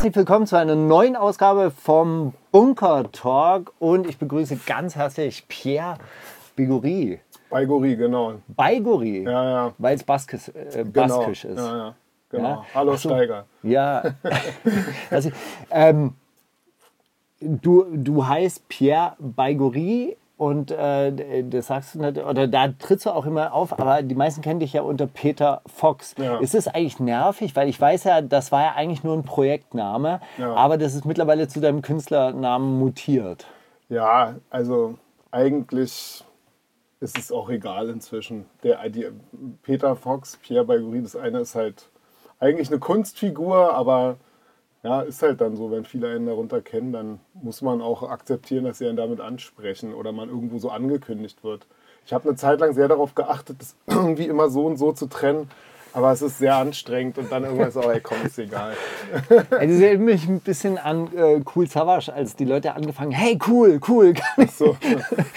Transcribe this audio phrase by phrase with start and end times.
[0.00, 5.98] Herzlich willkommen zu einer neuen Ausgabe vom Bunker Talk und ich begrüße ganz herzlich Pierre
[6.56, 7.20] Bigori.
[7.50, 8.36] Baigori, genau.
[8.48, 9.74] Baigori, Ja, ja.
[9.76, 11.18] weil es Baskis, äh, Genau.
[11.18, 11.58] baskisch ist.
[11.58, 11.94] Ja, ja.
[12.30, 12.48] Genau.
[12.48, 12.64] Ja?
[12.74, 13.10] Hallo Ach so.
[13.10, 13.44] Steiger.
[13.62, 14.14] Ja.
[15.10, 15.32] also,
[15.70, 16.14] ähm,
[17.38, 23.10] du, du heißt Pierre Baigori und äh, das sagst du nicht, oder da trittst du
[23.10, 26.14] auch immer auf, aber die meisten kennen dich ja unter Peter Fox.
[26.16, 26.38] Ja.
[26.38, 27.54] Ist es eigentlich nervig?
[27.56, 30.54] Weil ich weiß ja, das war ja eigentlich nur ein Projektname, Ja.
[30.54, 33.48] aber das ist mittlerweile zu deinem Künstlernamen mutiert.
[33.90, 34.94] Ja, also
[35.30, 36.24] eigentlich
[37.00, 38.46] ist es auch egal inzwischen.
[38.62, 39.08] Der, die,
[39.62, 41.90] Peter Fox, Pierre Baigori, das eine ist halt
[42.38, 44.16] eigentlich eine Kunstfigur, aber
[44.82, 48.64] ja, ist halt dann so, wenn viele einen darunter kennen, dann muss man auch akzeptieren,
[48.64, 51.66] dass sie einen damit ansprechen oder man irgendwo so angekündigt wird.
[52.06, 55.06] Ich habe eine Zeit lang sehr darauf geachtet, das irgendwie immer so und so zu
[55.06, 55.50] trennen,
[55.92, 58.74] aber es ist sehr anstrengend und dann irgendwann ist auch, ey, komm, ist egal.
[59.50, 63.80] Also erinnert mich ein bisschen an äh, Cool Savage, als die Leute angefangen hey cool,
[63.86, 64.76] cool, kann ich So.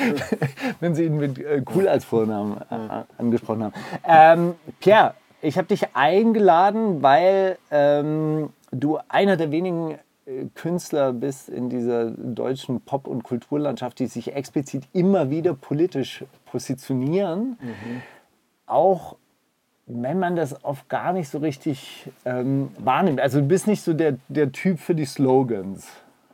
[0.80, 3.74] wenn sie ihn mit äh, cool als Vornamen äh, angesprochen haben.
[4.08, 11.50] Ähm, Pierre, ich habe dich eingeladen, weil ähm, du einer der wenigen äh, Künstler bist
[11.50, 17.58] in dieser deutschen Pop- und Kulturlandschaft, die sich explizit immer wieder politisch positionieren.
[18.66, 19.18] Auch
[19.86, 23.20] wenn man das oft gar nicht so richtig ähm, wahrnimmt.
[23.20, 25.88] Also du bist nicht so der, der Typ für die Slogans,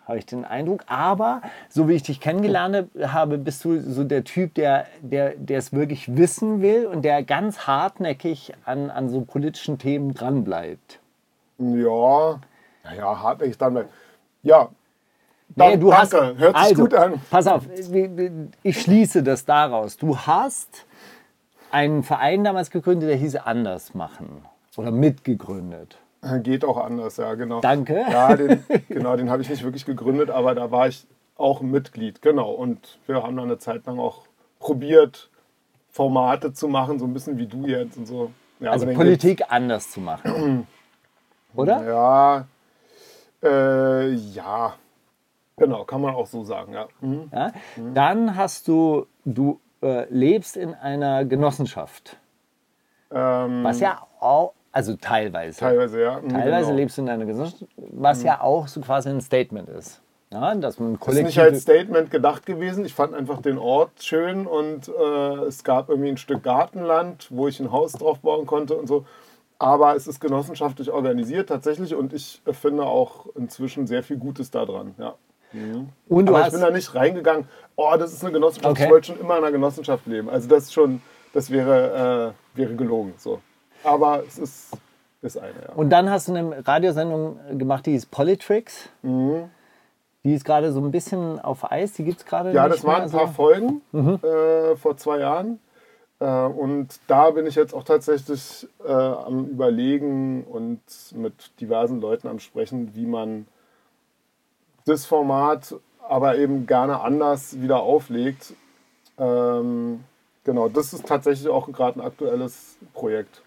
[0.06, 0.84] habe ich den Eindruck.
[0.88, 5.58] Aber so wie ich dich kennengelernt habe, bist du so der Typ, der, der, der
[5.58, 11.00] es wirklich wissen will und der ganz hartnäckig an, an so politischen Themen dranbleibt.
[11.60, 12.40] Ja,
[12.84, 13.74] naja, hartnäckig dann.
[13.74, 13.90] bleiben.
[14.44, 14.70] Ja,
[15.56, 17.22] Nee, du hast, danke, hört sich also, gut an.
[17.30, 17.64] Pass auf,
[18.64, 19.98] ich schließe das daraus.
[19.98, 20.86] Du hast
[21.72, 24.46] einen Verein damals gegründet, der hieß Anders machen
[24.78, 25.98] oder mitgegründet.
[26.44, 27.62] Geht auch anders, ja, genau.
[27.62, 28.06] Danke.
[28.10, 31.08] Ja, den, genau, den habe ich nicht wirklich gegründet, aber da war ich
[31.38, 32.52] auch Mitglied, genau.
[32.52, 34.24] Und wir haben dann eine Zeit lang auch
[34.60, 35.30] probiert,
[35.90, 38.32] Formate zu machen, so ein bisschen wie du jetzt und so.
[38.60, 40.68] Ja, Also Politik anders zu machen.
[41.56, 41.84] Oder?
[41.84, 42.48] Ja,
[43.44, 44.74] äh, ja,
[45.58, 46.88] genau, kann man auch so sagen, ja.
[47.02, 47.30] Mhm.
[47.34, 47.52] Ja?
[47.94, 52.18] Dann hast du, du äh, lebst in einer Genossenschaft,
[53.12, 55.60] Ähm, was ja auch, also teilweise.
[55.60, 56.20] Teilweise, ja.
[56.20, 56.78] mhm, Teilweise genau.
[56.78, 60.02] lebst du in einer Genossenschaft, was ja auch so quasi ein Statement ist.
[60.32, 62.86] Ja, dass man Das ist nicht als Statement gedacht gewesen.
[62.86, 67.48] Ich fand einfach den Ort schön und äh, es gab irgendwie ein Stück Gartenland, wo
[67.48, 69.06] ich ein Haus drauf bauen konnte und so.
[69.60, 74.96] Aber es ist genossenschaftlich organisiert tatsächlich und ich finde auch inzwischen sehr viel Gutes daran.
[74.98, 75.16] Ja.
[76.08, 78.86] und du Aber ich bin da nicht reingegangen, oh, das ist eine Genossenschaft, Okay.
[78.86, 80.30] ich wollte schon immer in einer Genossenschaft leben.
[80.30, 81.02] Also das schon,
[81.34, 83.14] das wäre, äh, wäre gelogen.
[83.18, 83.42] So.
[83.84, 84.78] Aber es ist,
[85.22, 85.74] ist eine, ja.
[85.76, 88.90] und dann hast du eine Radiosendung gemacht, die hieß Politrix.
[90.24, 92.56] Die ist gerade so ein bisschen auf Eis, die gibt es gerade Mhm.
[92.56, 93.28] Ja, nicht das waren ein paar.
[93.28, 95.60] Folgen äh, vor zwei Jahren.
[96.20, 100.82] Äh, und da bin ich jetzt auch tatsächlich äh, am Überlegen und
[101.14, 103.48] mit diversen Leuten am Sprechen, wie man
[104.86, 105.76] das Format
[106.08, 108.54] aber eben gerne anders wieder auflegt.
[109.20, 110.04] Ähm,
[110.44, 113.44] genau, das ist tatsächlich auch gerade ein aktuelles Projekt.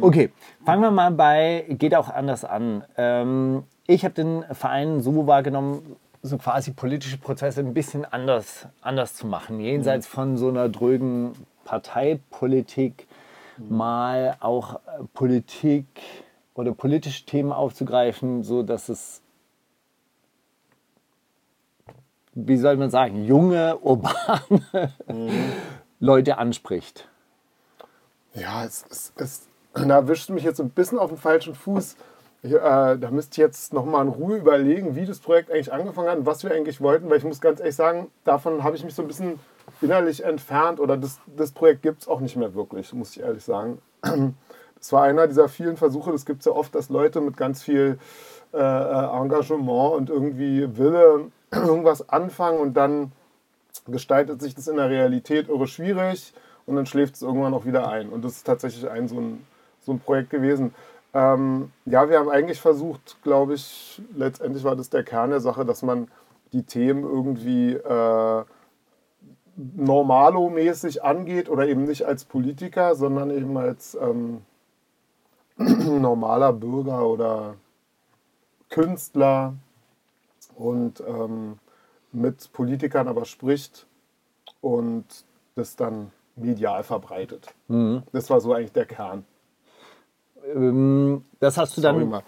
[0.00, 0.30] Okay,
[0.64, 2.84] fangen wir mal bei Geht auch anders an.
[2.96, 9.14] Ähm, ich habe den Verein so wahrgenommen, so quasi politische Prozesse ein bisschen anders, anders
[9.14, 9.60] zu machen.
[9.60, 11.32] Jenseits von so einer drögen
[11.64, 13.06] Parteipolitik
[13.58, 15.86] mal auch äh, Politik
[16.54, 19.22] oder politische Themen aufzugreifen, so dass es
[22.34, 24.92] wie soll man sagen, junge, urbane
[26.00, 27.08] Leute anspricht.
[28.34, 31.96] Ja, es, es, es da erwischt mich jetzt ein bisschen auf den falschen Fuß.
[32.42, 36.08] Ich, äh, da müsste ich jetzt nochmal in Ruhe überlegen, wie das Projekt eigentlich angefangen
[36.08, 38.84] hat und was wir eigentlich wollten, weil ich muss ganz ehrlich sagen, davon habe ich
[38.84, 39.38] mich so ein bisschen
[39.80, 43.44] innerlich entfernt oder das, das Projekt gibt es auch nicht mehr wirklich, muss ich ehrlich
[43.44, 43.80] sagen.
[44.82, 47.62] Das war einer dieser vielen Versuche, das gibt es ja oft, dass Leute mit ganz
[47.62, 48.00] viel
[48.52, 53.12] äh, äh, Engagement und irgendwie Wille irgendwas anfangen und dann
[53.86, 56.34] gestaltet sich das in der Realität irre schwierig
[56.66, 58.08] und dann schläft es irgendwann auch wieder ein.
[58.08, 59.46] Und das ist tatsächlich ein so ein,
[59.86, 60.74] so ein Projekt gewesen.
[61.14, 65.64] Ähm, ja, wir haben eigentlich versucht, glaube ich, letztendlich war das der Kern der Sache,
[65.64, 66.08] dass man
[66.52, 68.44] die Themen irgendwie äh,
[69.56, 74.42] normalo-mäßig angeht oder eben nicht als Politiker, sondern eben als ähm,
[75.56, 77.54] normaler Bürger oder
[78.70, 79.54] Künstler
[80.56, 81.58] und ähm,
[82.12, 83.86] mit Politikern aber spricht
[84.60, 85.04] und
[85.54, 87.54] das dann medial verbreitet.
[88.12, 89.24] Das war so eigentlich der Kern.
[90.54, 92.22] Ähm, das hast du dann.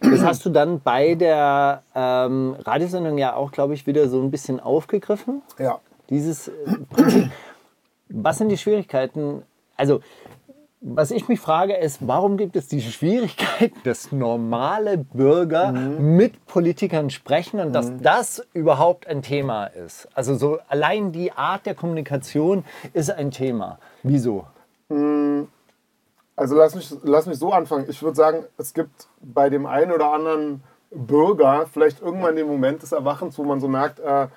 [0.00, 4.30] Das hast du dann bei der ähm, Radiosendung ja auch, glaube ich, wieder so ein
[4.30, 5.42] bisschen aufgegriffen.
[5.58, 5.80] Ja.
[6.08, 6.52] Dieses äh,
[6.90, 7.30] Prinzip.
[8.08, 9.42] Was sind die Schwierigkeiten?
[9.76, 10.00] Also,
[10.80, 17.10] was ich mich frage, ist, warum gibt es die Schwierigkeit, dass normale Bürger mit Politikern
[17.10, 20.08] sprechen und dass das überhaupt ein Thema ist?
[20.14, 23.80] Also so allein die Art der Kommunikation ist ein Thema.
[24.04, 24.46] Wieso?
[26.38, 27.86] Also lass mich, lass mich so anfangen.
[27.88, 30.62] Ich würde sagen, es gibt bei dem einen oder anderen
[30.92, 34.28] Bürger vielleicht irgendwann den Moment des Erwachens, wo man so merkt, äh,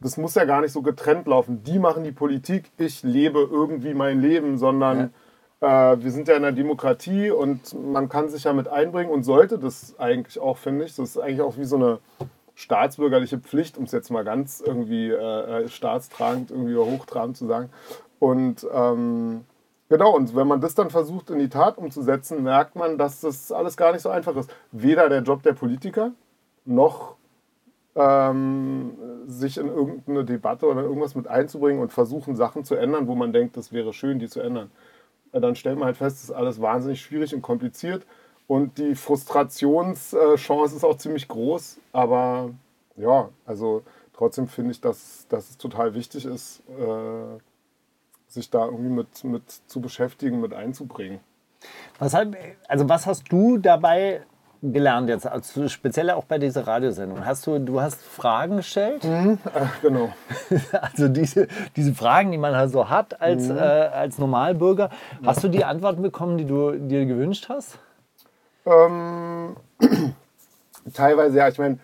[0.00, 1.62] das muss ja gar nicht so getrennt laufen.
[1.62, 5.14] Die machen die Politik, ich lebe irgendwie mein Leben, sondern
[5.60, 9.22] äh, wir sind ja in einer Demokratie und man kann sich ja mit einbringen und
[9.22, 10.96] sollte das eigentlich auch, finde ich.
[10.96, 12.00] Das ist eigentlich auch wie so eine
[12.56, 17.70] staatsbürgerliche Pflicht, um es jetzt mal ganz irgendwie äh, äh, staatstragend, irgendwie hochtrabend zu sagen.
[18.18, 19.44] Und ähm,
[19.88, 23.52] genau, und wenn man das dann versucht in die Tat umzusetzen, merkt man, dass das
[23.52, 24.50] alles gar nicht so einfach ist.
[24.72, 26.12] Weder der Job der Politiker
[26.64, 27.16] noch
[27.94, 28.92] ähm,
[29.26, 33.32] sich in irgendeine Debatte oder irgendwas mit einzubringen und versuchen, Sachen zu ändern, wo man
[33.32, 34.70] denkt, das wäre schön, die zu ändern.
[35.32, 38.04] Äh, Dann stellt man halt fest, das ist alles wahnsinnig schwierig und kompliziert
[38.46, 41.78] und die Frustrationschance ist auch ziemlich groß.
[41.92, 42.50] Aber
[42.96, 43.82] ja, also
[44.12, 47.38] trotzdem finde ich, dass, dass es total wichtig ist, äh,
[48.36, 51.20] sich da irgendwie mit, mit zu beschäftigen, mit einzubringen.
[51.98, 52.28] Was, hat,
[52.68, 54.22] also was hast du dabei
[54.62, 57.24] gelernt jetzt, also speziell auch bei dieser Radiosendung?
[57.24, 59.04] Hast du, du hast Fragen gestellt?
[59.04, 59.36] Äh,
[59.82, 60.10] genau.
[60.80, 64.90] Also diese, diese Fragen, die man halt so hat als, äh, als Normalbürger.
[65.24, 67.78] Hast du die Antworten bekommen, die du dir gewünscht hast?
[68.64, 69.56] Ähm,
[70.94, 71.78] teilweise, ja, ich meine,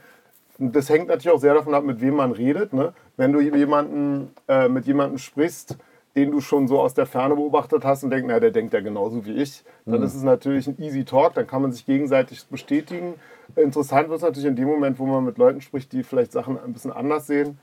[0.59, 2.73] das hängt natürlich auch sehr davon ab, mit wem man redet.
[2.73, 2.93] Ne?
[3.17, 5.77] Wenn du jemanden, äh, mit jemandem sprichst,
[6.15, 8.81] den du schon so aus der Ferne beobachtet hast und denkst, na, der denkt ja
[8.81, 12.47] genauso wie ich, dann ist es natürlich ein easy Talk, dann kann man sich gegenseitig
[12.47, 13.15] bestätigen.
[13.57, 16.59] Interessant wird es natürlich in dem Moment, wo man mit Leuten spricht, die vielleicht Sachen
[16.59, 17.59] ein bisschen anders sehen.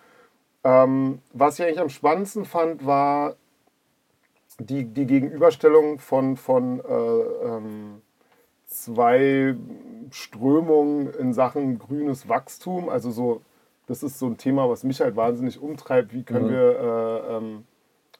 [0.63, 3.35] Ähm, was ich eigentlich am spannendsten fand, war
[4.59, 8.01] die, die Gegenüberstellung von, von äh, ähm,
[8.65, 9.55] zwei
[10.11, 12.89] Strömungen in Sachen grünes Wachstum.
[12.89, 13.41] Also so,
[13.87, 16.13] das ist so ein Thema, was mich halt wahnsinnig umtreibt.
[16.13, 17.63] Wie können wir äh, ähm,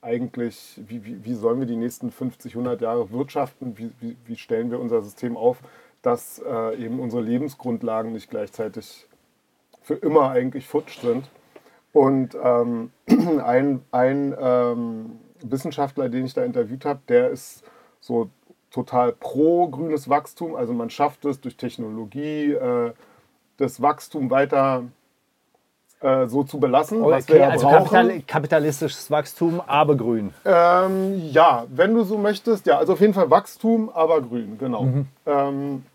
[0.02, 3.78] eigentlich, wie, wie, wie sollen wir die nächsten 50, 100 Jahre wirtschaften?
[3.78, 5.60] Wie, wie, wie stellen wir unser System auf,
[6.02, 9.08] dass äh, eben unsere Lebensgrundlagen nicht gleichzeitig
[9.82, 11.30] für immer eigentlich futsch sind?
[11.92, 12.92] Und ähm,
[13.44, 17.64] ein, ein ähm, Wissenschaftler, den ich da interviewt habe, der ist
[18.00, 18.30] so
[18.72, 20.56] total pro grünes Wachstum.
[20.56, 22.94] Also man schafft es durch Technologie, äh,
[23.58, 24.86] das Wachstum weiter
[26.02, 27.90] äh, so zu belassen, was wir Okay, ja also brauchen.
[27.90, 30.34] kapital, kapitalistisches Wachstum, aber grün.
[30.46, 34.84] Ähm, ja, wenn du so möchtest, ja, also auf jeden Fall Wachstum, aber grün, genau.
[34.84, 35.08] Mhm.
[35.26, 35.86] Ähm,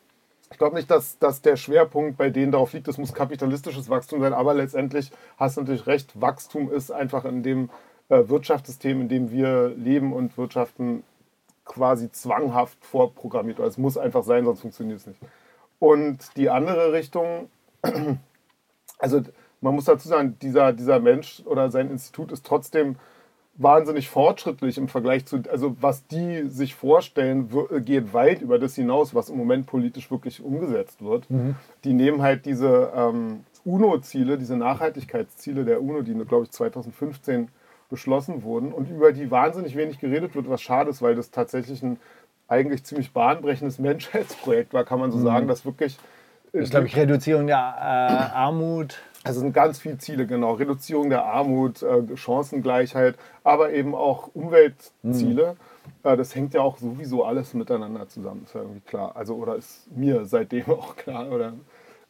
[0.50, 4.20] ich glaube nicht, dass, dass der Schwerpunkt bei denen darauf liegt, es muss kapitalistisches Wachstum
[4.20, 7.70] sein, aber letztendlich hast du natürlich recht, Wachstum ist einfach in dem
[8.08, 11.02] äh, Wirtschaftssystem, in dem wir leben und wirtschaften,
[11.64, 13.58] quasi zwanghaft vorprogrammiert.
[13.58, 15.20] Also es muss einfach sein, sonst funktioniert es nicht.
[15.78, 17.48] Und die andere Richtung,
[18.98, 19.22] also
[19.64, 22.96] man muss dazu sagen, dieser, dieser Mensch oder sein Institut ist trotzdem
[23.56, 27.48] wahnsinnig fortschrittlich im Vergleich zu, also was die sich vorstellen,
[27.84, 31.26] geht weit über das hinaus, was im Moment politisch wirklich umgesetzt wird.
[31.84, 37.48] Die nehmen halt diese ähm, UNO-Ziele, diese Nachhaltigkeitsziele der UNO, die, glaube ich, 2015
[37.88, 41.82] beschlossen wurden und über die wahnsinnig wenig geredet wird, was schade ist, weil das tatsächlich
[41.82, 41.98] ein
[42.48, 45.98] eigentlich ziemlich bahnbrechendes Menschheitsprojekt war, kann man so sagen, das wirklich
[46.52, 48.98] Ich glaube, ich Reduzierung der äh, Armut.
[49.24, 50.52] Also es sind ganz viele Ziele, genau.
[50.52, 55.56] Reduzierung der Armut, äh, Chancengleichheit, aber eben auch Umweltziele.
[56.02, 59.16] Äh, das hängt ja auch sowieso alles miteinander zusammen, ist ja irgendwie klar.
[59.16, 61.54] Also, oder ist mir seitdem auch klar, oder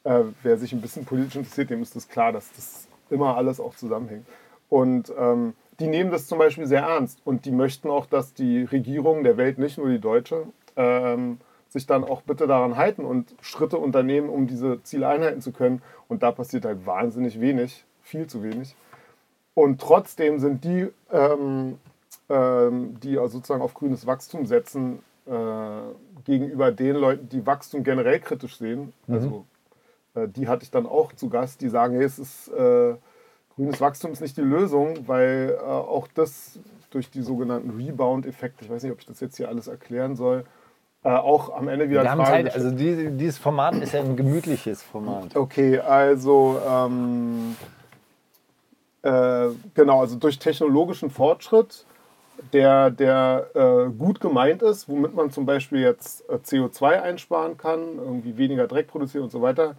[0.03, 3.61] äh, wer sich ein bisschen politisch interessiert, dem ist das klar, dass das immer alles
[3.61, 4.27] auch zusammenhängt.
[4.69, 8.65] Und ähm, die nehmen das zum Beispiel sehr ernst und die möchten auch, dass die
[8.65, 11.39] Regierungen der Welt, nicht nur die deutsche, ähm,
[11.75, 15.83] sich dann auch bitte daran halten und Schritte unternehmen, um diese Ziele einhalten zu können.
[16.09, 18.77] Und da passiert halt wahnsinnig wenig, viel zu wenig.
[19.55, 21.79] Und trotzdem sind die, ähm,
[22.29, 25.33] ähm, die also sozusagen auf grünes Wachstum setzen, äh,
[26.25, 28.93] gegenüber den Leuten, die Wachstum generell kritisch sehen.
[29.09, 29.45] Also
[30.15, 32.95] äh, die hatte ich dann auch zu Gast, die sagen, hey, es ist, äh,
[33.57, 38.71] grünes Wachstum ist nicht die Lösung, weil äh, auch das durch die sogenannten Rebound-Effekte, ich
[38.71, 40.45] weiß nicht, ob ich das jetzt hier alles erklären soll,
[41.05, 44.17] äh, auch am Ende wieder Wir haben Zeit, also die, dieses Format ist ja ein
[44.17, 45.37] gemütliches Format.
[45.37, 47.57] Okay, also ähm,
[49.03, 51.85] äh, genau, also durch technologischen Fortschritt
[52.53, 57.81] der, der äh, gut gemeint ist, womit man zum Beispiel jetzt äh, CO2 einsparen kann,
[57.99, 59.77] irgendwie weniger Dreck produzieren und so weiter,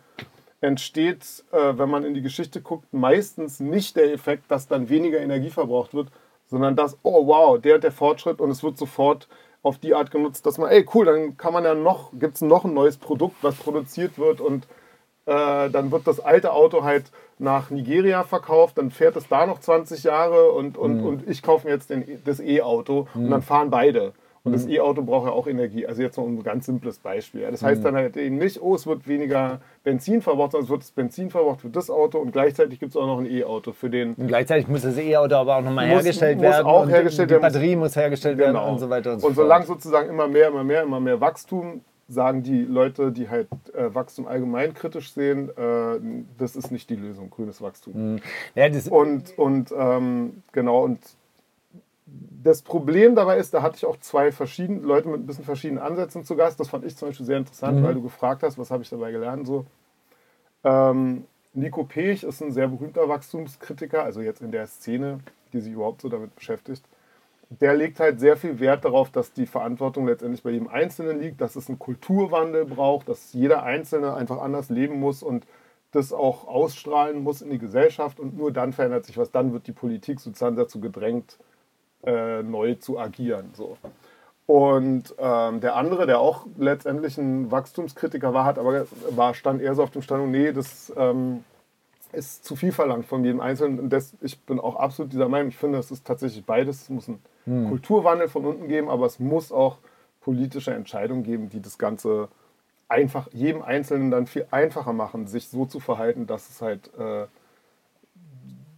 [0.62, 5.20] entsteht, äh, wenn man in die Geschichte guckt, meistens nicht der Effekt, dass dann weniger
[5.20, 6.10] Energie verbraucht wird,
[6.48, 9.28] sondern dass, oh wow, der hat der Fortschritt und es wird sofort
[9.66, 12.42] auf die Art genutzt, dass man, ey cool, dann kann man ja noch, gibt es
[12.42, 14.68] noch ein neues Produkt, was produziert wird und
[15.26, 17.06] äh, dann wird das alte Auto halt
[17.40, 21.06] nach Nigeria verkauft, dann fährt es da noch 20 Jahre und, und, mhm.
[21.06, 23.26] und ich kaufe mir jetzt den, das E-Auto mhm.
[23.26, 24.14] und dann fahren beide.
[24.46, 24.74] Und das mhm.
[24.74, 25.88] E-Auto braucht ja auch Energie.
[25.88, 27.50] Also jetzt noch ein ganz simples Beispiel.
[27.50, 27.86] Das heißt mhm.
[27.86, 31.32] dann halt eben nicht, oh, es wird weniger Benzin verbraucht, sondern es wird das Benzin
[31.32, 34.14] verbraucht für das Auto und gleichzeitig gibt es auch noch ein E-Auto für den.
[34.14, 36.68] Und gleichzeitig muss das E-Auto aber auch nochmal hergestellt muss werden.
[36.68, 38.60] Auch hergestellt die Batterie muss hergestellt genau.
[38.60, 39.32] werden und so weiter und so fort.
[39.32, 43.48] Und solange sozusagen immer mehr, immer mehr, immer mehr Wachstum sagen die Leute, die halt
[43.74, 46.00] äh, Wachstum allgemein kritisch sehen, äh,
[46.38, 48.14] das ist nicht die Lösung, grünes Wachstum.
[48.14, 48.20] Mhm.
[48.54, 51.00] Ja, und und ähm, genau, und
[52.44, 55.84] das Problem dabei ist, da hatte ich auch zwei verschiedene Leute mit ein bisschen verschiedenen
[55.84, 56.60] Ansätzen zu Gast.
[56.60, 57.84] Das fand ich zum Beispiel sehr interessant, mhm.
[57.84, 59.48] weil du gefragt hast, was habe ich dabei gelernt.
[59.48, 59.66] So.
[60.64, 65.20] Ähm, Nico Pech ist ein sehr berühmter Wachstumskritiker, also jetzt in der Szene,
[65.54, 66.84] die sich überhaupt so damit beschäftigt
[67.50, 71.42] der legt halt sehr viel Wert darauf, dass die Verantwortung letztendlich bei jedem Einzelnen liegt,
[71.42, 75.46] dass es einen Kulturwandel braucht, dass jeder Einzelne einfach anders leben muss und
[75.92, 79.32] das auch ausstrahlen muss in die Gesellschaft und nur dann verändert sich was.
[79.32, 81.38] Dann wird die Politik sozusagen dazu gedrängt,
[82.06, 83.52] äh, neu zu agieren.
[83.54, 83.78] So.
[84.48, 89.74] Und ähm, der andere, der auch letztendlich ein Wachstumskritiker war, hat aber war, stand eher
[89.74, 91.44] so auf dem Stand, nee, das ähm,
[92.14, 93.80] ist zu viel verlangt von jedem Einzelnen.
[93.80, 96.84] Und das, ich bin auch absolut dieser Meinung, ich finde, es ist tatsächlich beides.
[96.84, 97.70] Es muss ein hm.
[97.70, 99.78] Kulturwandel von unten geben, aber es muss auch
[100.22, 102.30] politische Entscheidungen geben, die das Ganze
[102.88, 107.26] einfach jedem Einzelnen dann viel einfacher machen, sich so zu verhalten, dass es halt äh,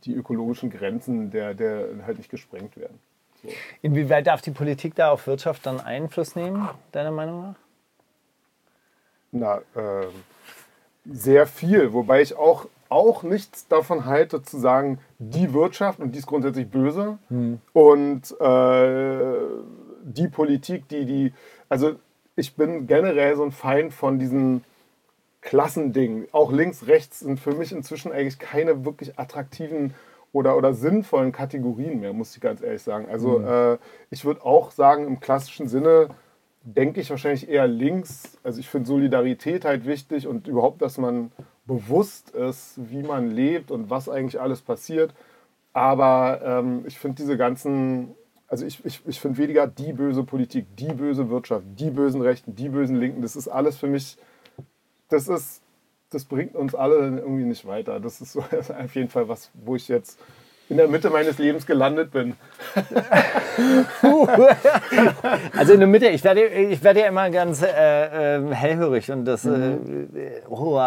[0.06, 3.00] die ökologischen Grenzen der, der halt nicht gesprengt werden.
[3.44, 3.50] So.
[3.82, 7.56] Inwieweit darf die Politik da auf Wirtschaft dann Einfluss nehmen, deiner Meinung nach?
[9.32, 10.08] Na, äh,
[11.06, 16.20] sehr viel, wobei ich auch auch nichts davon halte, zu sagen, die Wirtschaft und die
[16.20, 17.60] ist grundsätzlich böse hm.
[17.74, 19.38] und äh,
[20.04, 21.34] die Politik, die die,
[21.70, 21.96] also
[22.36, 24.64] ich bin generell so ein Feind von diesen
[25.42, 26.28] Klassendingen.
[26.32, 29.94] Auch links, rechts sind für mich inzwischen eigentlich keine wirklich attraktiven
[30.38, 33.08] oder, oder sinnvollen Kategorien mehr, muss ich ganz ehrlich sagen.
[33.10, 33.48] Also hm.
[33.48, 33.78] äh,
[34.12, 36.10] ich würde auch sagen, im klassischen Sinne
[36.62, 38.38] denke ich wahrscheinlich eher links.
[38.44, 41.32] Also ich finde Solidarität halt wichtig und überhaupt, dass man
[41.66, 45.14] bewusst ist, wie man lebt und was eigentlich alles passiert.
[45.74, 48.16] Aber ähm, ich finde diese ganzen,
[48.48, 52.56] also ich, ich, ich finde weniger die böse Politik, die böse Wirtschaft, die bösen Rechten,
[52.56, 54.18] die bösen Linken, das ist alles für mich,
[55.10, 55.62] das ist,
[56.10, 58.00] das bringt uns alle irgendwie nicht weiter.
[58.00, 60.20] Das ist so auf jeden Fall was, wo ich jetzt
[60.70, 62.36] in der Mitte meines Lebens gelandet bin.
[65.58, 69.24] also in der Mitte, ich werde, ich werde ja immer ganz äh, äh, hellhörig und
[69.24, 70.10] das, mhm.
[70.14, 70.78] äh, oh,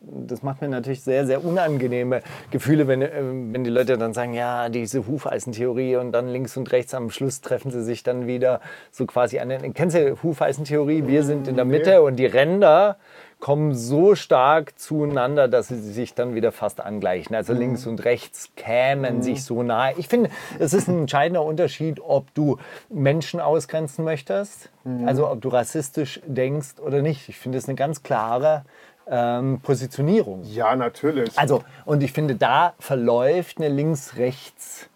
[0.00, 2.20] das macht mir natürlich sehr, sehr unangenehme
[2.50, 6.70] Gefühle, wenn, äh, wenn die Leute dann sagen, ja, diese Hufeisentheorie und dann links und
[6.72, 8.60] rechts am Schluss treffen sie sich dann wieder
[8.90, 11.06] so quasi an den, kennst du Hufeisentheorie?
[11.06, 12.98] Wir sind in der Mitte und die Ränder
[13.38, 17.36] kommen so stark zueinander, dass sie sich dann wieder fast angleichen.
[17.36, 17.60] Also mhm.
[17.60, 19.22] links und rechts kämen mhm.
[19.22, 19.94] sich so nahe.
[19.98, 25.06] Ich finde, es ist ein entscheidender Unterschied, ob du Menschen ausgrenzen möchtest, mhm.
[25.06, 27.28] also ob du rassistisch denkst oder nicht.
[27.28, 28.64] Ich finde es eine ganz klare
[29.08, 30.42] ähm, Positionierung.
[30.44, 31.38] Ja, natürlich.
[31.38, 34.88] Also, und ich finde, da verläuft eine links-rechts-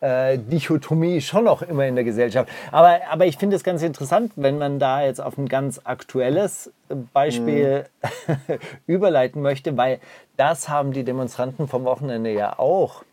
[0.00, 2.48] äh, Dichotomie schon noch immer in der Gesellschaft.
[2.72, 6.72] Aber, aber ich finde es ganz interessant, wenn man da jetzt auf ein ganz aktuelles
[7.12, 7.84] Beispiel
[8.26, 8.58] mhm.
[8.86, 10.00] überleiten möchte, weil
[10.36, 13.04] das haben die Demonstranten vom Wochenende ja auch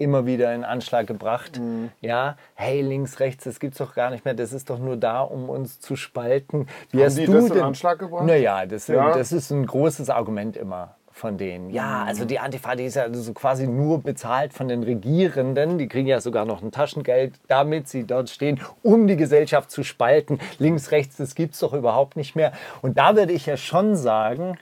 [0.00, 1.58] immer wieder in Anschlag gebracht.
[1.58, 1.90] Mhm.
[2.00, 4.34] Ja, hey, links, rechts, das gibt's doch gar nicht mehr.
[4.34, 6.68] Das ist doch nur da, um uns zu spalten.
[6.90, 8.24] Wie Haben hast die du das in Anschlag gebracht?
[8.24, 9.12] Naja, das, ja.
[9.12, 11.70] das ist ein großes Argument immer von denen.
[11.70, 15.78] Ja, also die Antifa, die ist ja so quasi nur bezahlt von den Regierenden.
[15.78, 19.82] Die kriegen ja sogar noch ein Taschengeld, damit sie dort stehen, um die Gesellschaft zu
[19.82, 20.38] spalten.
[20.58, 22.52] Links, rechts, das gibt es doch überhaupt nicht mehr.
[22.80, 24.56] Und da würde ich ja schon sagen.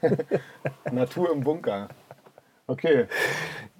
[0.90, 1.88] Natur im Bunker.
[2.66, 3.06] Okay.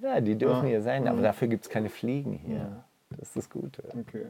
[0.01, 0.69] Ja, die dürfen ja.
[0.69, 2.57] hier sein, aber dafür gibt es keine Fliegen hier.
[2.57, 2.83] Ja.
[3.11, 3.83] Das ist das Gute.
[3.99, 4.27] Okay.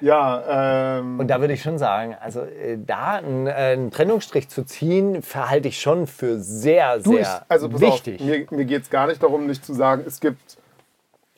[0.00, 4.48] Ja, ähm, und da würde ich schon sagen, also äh, da einen, äh, einen, Trennungsstrich
[4.48, 8.20] zu ziehen, verhalte ich schon für sehr, sehr ich, also, wichtig.
[8.20, 10.58] Auf, mir mir geht es gar nicht darum, nicht zu sagen, es gibt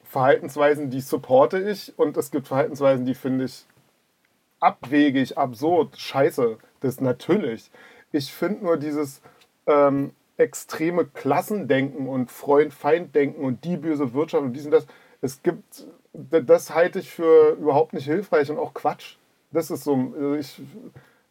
[0.04, 3.66] Verhaltensweisen, die supporte ich und es gibt Verhaltensweisen, die finde ich
[4.60, 6.58] abwegig, absurd, scheiße.
[6.80, 7.70] Das natürlich.
[8.12, 9.20] Ich finde nur dieses,
[9.66, 14.86] ähm, extreme Klassendenken und Freund-Feind-Denken und die böse Wirtschaft und dies und das.
[15.22, 19.16] Es gibt, das halte ich für überhaupt nicht hilfreich und auch Quatsch.
[19.50, 20.60] Das ist so, also ich,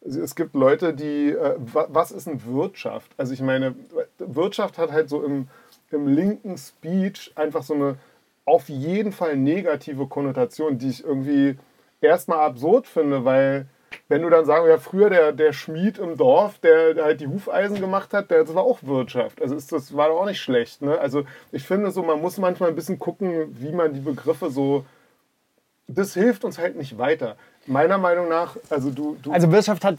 [0.00, 3.10] es gibt Leute, die, äh, was ist eine Wirtschaft?
[3.16, 3.74] Also ich meine,
[4.18, 5.48] Wirtschaft hat halt so im,
[5.90, 7.96] im linken Speech einfach so eine
[8.44, 11.58] auf jeden Fall negative Konnotation, die ich irgendwie
[12.00, 13.66] erstmal absurd finde, weil
[14.08, 17.26] wenn du dann sagen, ja, früher der, der Schmied im Dorf, der, der halt die
[17.26, 19.42] Hufeisen gemacht hat, der, das war auch Wirtschaft.
[19.42, 20.82] Also ist, das war auch nicht schlecht.
[20.82, 20.98] Ne?
[20.98, 24.84] Also ich finde so, man muss manchmal ein bisschen gucken, wie man die Begriffe so.
[25.88, 27.36] Das hilft uns halt nicht weiter.
[27.68, 29.16] Meiner Meinung nach, also du.
[29.20, 29.96] du also Wirtschaft hat,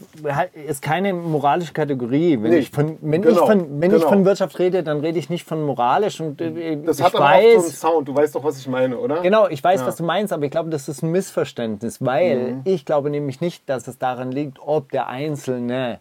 [0.66, 2.40] ist keine moralische Kategorie.
[2.40, 3.96] Wenn, nee, ich, von, wenn, genau, ich, von, wenn genau.
[3.96, 6.20] ich von Wirtschaft rede, dann rede ich nicht von moralisch.
[6.20, 8.08] Und, äh, das hat aber weiß, auch so einen Sound.
[8.08, 9.20] Du weißt doch, was ich meine, oder?
[9.20, 9.86] Genau, ich weiß, ja.
[9.86, 12.60] was du meinst, aber ich glaube, das ist ein Missverständnis, weil mhm.
[12.64, 16.00] ich glaube nämlich nicht, dass es daran liegt, ob der einzelne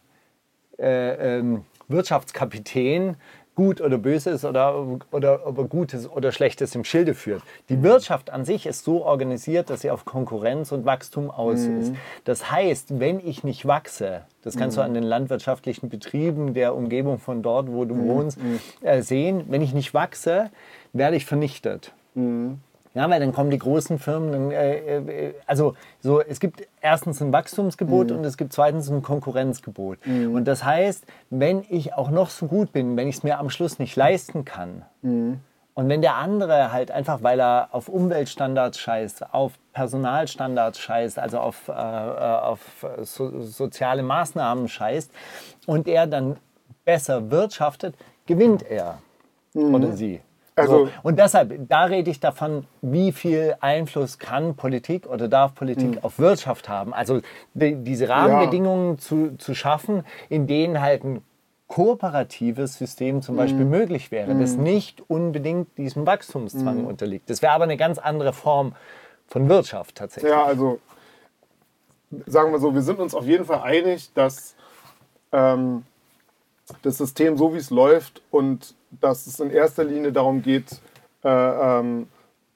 [0.80, 3.16] äh, ähm, Wirtschaftskapitän
[3.58, 7.42] gut oder böse ist oder, oder ob er Gutes oder Schlechtes im Schilde führt.
[7.70, 7.84] Die mhm.
[7.84, 11.82] Wirtschaft an sich ist so organisiert, dass sie auf Konkurrenz und Wachstum aus mhm.
[11.82, 11.94] ist.
[12.24, 14.82] Das heißt, wenn ich nicht wachse, das kannst mhm.
[14.82, 18.08] du an den landwirtschaftlichen Betrieben der Umgebung von dort, wo du mhm.
[18.08, 18.60] wohnst, mhm.
[18.82, 20.52] äh, sehen, wenn ich nicht wachse,
[20.94, 21.94] werde ich vernichtet.
[22.14, 22.60] Mhm.
[22.98, 24.32] Ja, weil dann kommen die großen Firmen.
[24.32, 28.18] Dann, äh, äh, also so, es gibt erstens ein Wachstumsgebot mhm.
[28.18, 30.00] und es gibt zweitens ein Konkurrenzgebot.
[30.08, 30.34] Mhm.
[30.34, 33.52] Und das heißt, wenn ich auch noch so gut bin, wenn ich es mir am
[33.52, 35.42] Schluss nicht leisten kann, mhm.
[35.76, 41.38] und wenn der andere halt einfach, weil er auf Umweltstandards scheißt, auf Personalstandards scheißt, also
[41.38, 45.12] auf, äh, äh auf so, soziale Maßnahmen scheißt,
[45.68, 46.38] und er dann
[46.84, 47.94] besser wirtschaftet,
[48.26, 48.98] gewinnt er
[49.54, 49.76] mhm.
[49.76, 50.20] oder sie.
[50.58, 50.92] Also, so.
[51.04, 56.00] Und deshalb, da rede ich davon, wie viel Einfluss kann Politik oder darf Politik mh.
[56.02, 56.94] auf Wirtschaft haben.
[56.94, 57.22] Also
[57.54, 58.98] die, diese Rahmenbedingungen ja.
[58.98, 61.22] zu, zu schaffen, in denen halt ein
[61.68, 63.72] kooperatives System zum Beispiel mhm.
[63.72, 64.64] möglich wäre, das mhm.
[64.64, 66.88] nicht unbedingt diesem Wachstumszwang mhm.
[66.88, 67.30] unterliegt.
[67.30, 68.74] Das wäre aber eine ganz andere Form
[69.28, 70.32] von Wirtschaft tatsächlich.
[70.32, 70.80] Ja, also
[72.26, 74.56] sagen wir so, wir sind uns auf jeden Fall einig, dass
[75.34, 75.84] ähm,
[76.82, 80.82] das System so wie es läuft und dass es in erster Linie darum geht,
[81.24, 82.08] äh, ähm,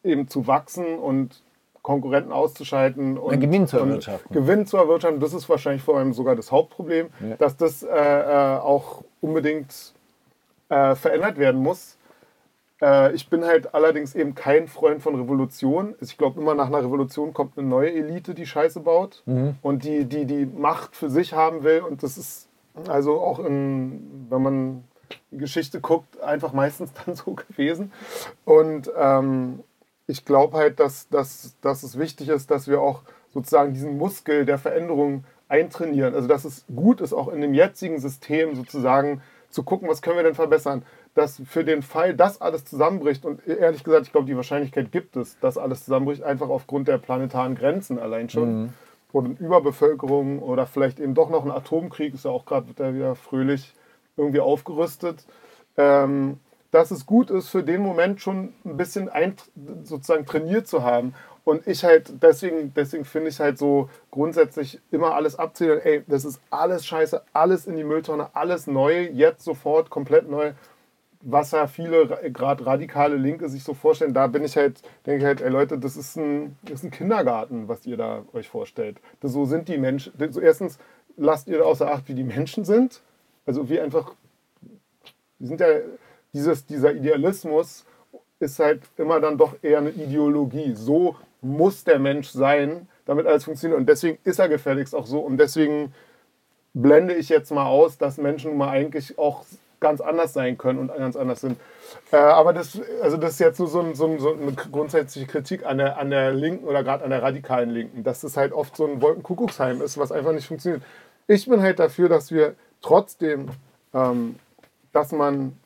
[0.04, 1.41] eben zu wachsen und
[1.82, 4.34] Konkurrenten auszuschalten und Gewinn zu erwirtschaften.
[4.34, 7.36] Gewinn zu erwirtschaften, das ist wahrscheinlich vor allem sogar das Hauptproblem, ja.
[7.38, 9.94] dass das äh, äh, auch unbedingt
[10.70, 11.98] äh, verändert werden muss.
[12.82, 15.96] Äh, ich bin halt allerdings eben kein Freund von Revolution.
[16.02, 19.56] Ich glaube, immer nach einer Revolution kommt eine neue Elite, die Scheiße baut mhm.
[19.62, 21.82] und die, die die Macht für sich haben will.
[21.82, 22.48] Und das ist
[22.88, 24.84] also auch in, wenn man
[25.32, 27.91] Geschichte guckt, einfach meistens dann so gewesen.
[28.45, 29.63] Und ähm,
[30.08, 33.02] ich glaube halt, dass, dass, dass es wichtig ist, dass wir auch
[33.34, 36.15] sozusagen diesen Muskel der Veränderung eintrainieren.
[36.15, 40.17] Also dass es gut ist, auch in dem jetzigen System sozusagen zu gucken, was können
[40.17, 40.84] wir denn verbessern.
[41.13, 45.17] Dass für den Fall, dass alles zusammenbricht, und ehrlich gesagt, ich glaube, die Wahrscheinlichkeit gibt
[45.17, 48.63] es, dass alles zusammenbricht, einfach aufgrund der planetaren Grenzen allein schon.
[48.63, 48.74] Mhm.
[49.13, 53.74] Oder Überbevölkerung oder vielleicht eben doch noch ein Atomkrieg, ist ja auch gerade wieder fröhlich
[54.17, 55.26] irgendwie aufgerüstet.
[55.78, 56.39] Ähm,
[56.71, 59.36] dass es gut ist, für den Moment schon ein bisschen ein,
[59.84, 61.13] sozusagen trainiert zu haben.
[61.43, 66.24] Und ich halt, deswegen, deswegen finde ich halt so grundsätzlich immer alles abzählen, ey, das
[66.24, 70.54] ist alles scheiße, alles in die Mülltonne, alles neu, jetzt sofort, komplett neu.
[71.24, 75.26] Was ja viele, gerade radikale Linke, sich so vorstellen, da bin ich halt, denke ich
[75.26, 79.02] halt, ey Leute, das ist ein, das ist ein Kindergarten, was ihr da euch vorstellt.
[79.19, 80.13] Das, so sind die Menschen.
[80.32, 80.80] So erstens
[81.17, 83.02] lasst ihr außer Acht, wie die Menschen sind
[83.52, 84.14] also wie einfach,
[85.40, 85.68] wir sind ja,
[86.34, 87.86] dieses, dieser Idealismus
[88.40, 90.74] ist halt immer dann doch eher eine Ideologie.
[90.74, 93.78] So muss der Mensch sein, damit alles funktioniert.
[93.78, 95.20] Und deswegen ist er gefälligst auch so.
[95.20, 95.94] Und deswegen
[96.74, 99.44] blende ich jetzt mal aus, dass Menschen mal eigentlich auch
[99.82, 101.60] ganz anders sein können und ganz anders sind.
[102.14, 105.78] Äh, aber das, also das ist jetzt so, so, so, so eine grundsätzliche Kritik an
[105.80, 108.88] der, an der Linken oder gerade an der radikalen Linken, dass das halt oft so
[108.88, 110.84] ein Wolkenkuckucksheim ist, was einfach nicht funktioniert.
[111.28, 113.50] Ich bin halt dafür, dass wir trotzdem,
[113.94, 114.36] ähm,
[114.91, 115.58] dass man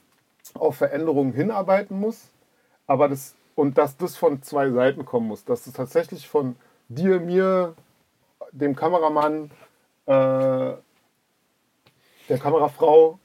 [0.54, 2.30] auf Veränderungen hinarbeiten muss,
[2.88, 5.44] aber das, und dass das von zwei Seiten kommen muss.
[5.46, 6.56] Dass es tatsächlich von
[6.88, 7.74] dir, mir,
[8.52, 9.50] dem Kameramann,
[10.06, 10.74] äh,
[12.30, 13.20] der Kamerafrau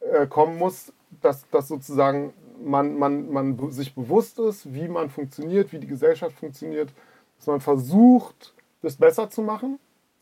[0.00, 5.72] äh, kommen muss, dass, dass sozusagen man, man, man sich bewusst ist, wie man funktioniert,
[5.72, 6.90] wie die Gesellschaft funktioniert,
[7.36, 9.78] dass man versucht, das besser zu machen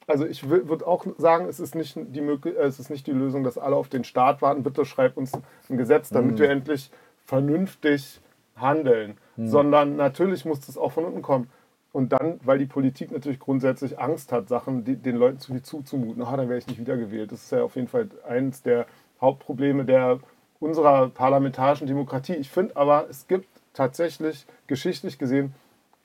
[0.07, 3.43] also ich würde auch sagen, es ist, nicht die äh, es ist nicht die Lösung,
[3.43, 4.63] dass alle auf den Staat warten.
[4.63, 5.33] Bitte schreibt uns
[5.69, 6.39] ein Gesetz, damit mhm.
[6.39, 6.91] wir endlich
[7.25, 8.21] vernünftig
[8.55, 9.17] handeln.
[9.37, 9.49] Mhm.
[9.49, 11.51] Sondern natürlich muss das auch von unten kommen.
[11.93, 15.63] Und dann, weil die Politik natürlich grundsätzlich Angst hat, Sachen die, den Leuten zu viel
[15.63, 17.33] zuzumuten, ah, dann wäre ich nicht wiedergewählt.
[17.33, 18.87] Das ist ja auf jeden Fall eines der
[19.21, 20.21] Hauptprobleme der
[20.61, 22.35] unserer parlamentarischen Demokratie.
[22.35, 25.55] Ich finde aber, es gibt tatsächlich geschichtlich gesehen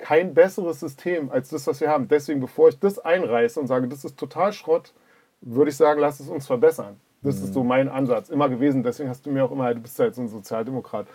[0.01, 2.07] kein besseres System als das, was wir haben.
[2.07, 4.93] Deswegen, bevor ich das einreiße und sage, das ist total Schrott,
[5.41, 6.99] würde ich sagen, lass es uns verbessern.
[7.23, 8.81] Das ist so mein Ansatz immer gewesen.
[8.81, 11.05] Deswegen hast du mir auch immer, du bist halt so ein Sozialdemokrat,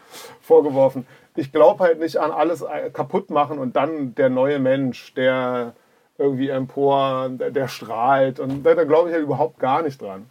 [0.40, 1.04] vorgeworfen.
[1.34, 5.74] Ich glaube halt nicht an alles kaputt machen und dann der neue Mensch, der
[6.16, 8.38] irgendwie empor, der, der strahlt.
[8.38, 10.30] Und da, da glaube ich halt überhaupt gar nicht dran.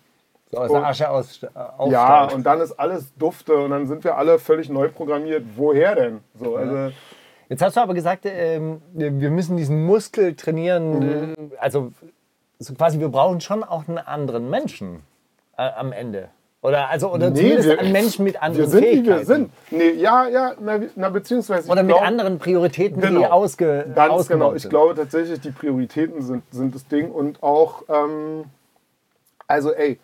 [0.51, 1.49] So aus der Asche aus, äh.
[1.89, 5.43] Ja, und dann ist alles dufte und dann sind wir alle völlig neu programmiert.
[5.55, 6.21] Woher denn?
[6.35, 6.93] So, also,
[7.49, 10.99] Jetzt hast du aber gesagt, ähm, wir müssen diesen Muskel trainieren.
[10.99, 11.34] Mhm.
[11.51, 11.91] äh, Also
[12.60, 15.01] so quasi, wir brauchen schon auch einen anderen Menschen
[15.58, 16.29] äh, am Ende.
[16.62, 19.19] Oder, also, oder Nee, zumindest wir- einen Menschen mit anderen wir sind, Fähigkeiten.
[19.19, 19.51] wir sind.
[19.69, 21.69] Nee, ja, ja, na, na beziehungsweise.
[21.71, 23.29] Oder mit glaub- anderen Prioritäten, die Genau.
[23.29, 24.53] ausge, Ganz genau.
[24.55, 24.71] Ich sind.
[24.71, 28.45] glaube tatsächlich, die Prioritäten sind, sind das Ding und auch, ähm,
[29.47, 29.99] also ey,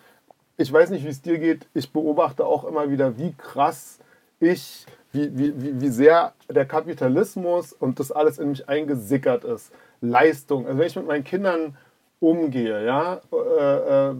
[0.57, 1.65] ich weiß nicht, wie es dir geht.
[1.73, 3.97] Ich beobachte auch immer wieder, wie krass
[4.39, 9.71] ich, wie, wie, wie, sehr der Kapitalismus und das alles in mich eingesickert ist.
[10.01, 10.65] Leistung.
[10.65, 11.75] Also wenn ich mit meinen Kindern
[12.19, 14.15] umgehe, ja, äh, äh,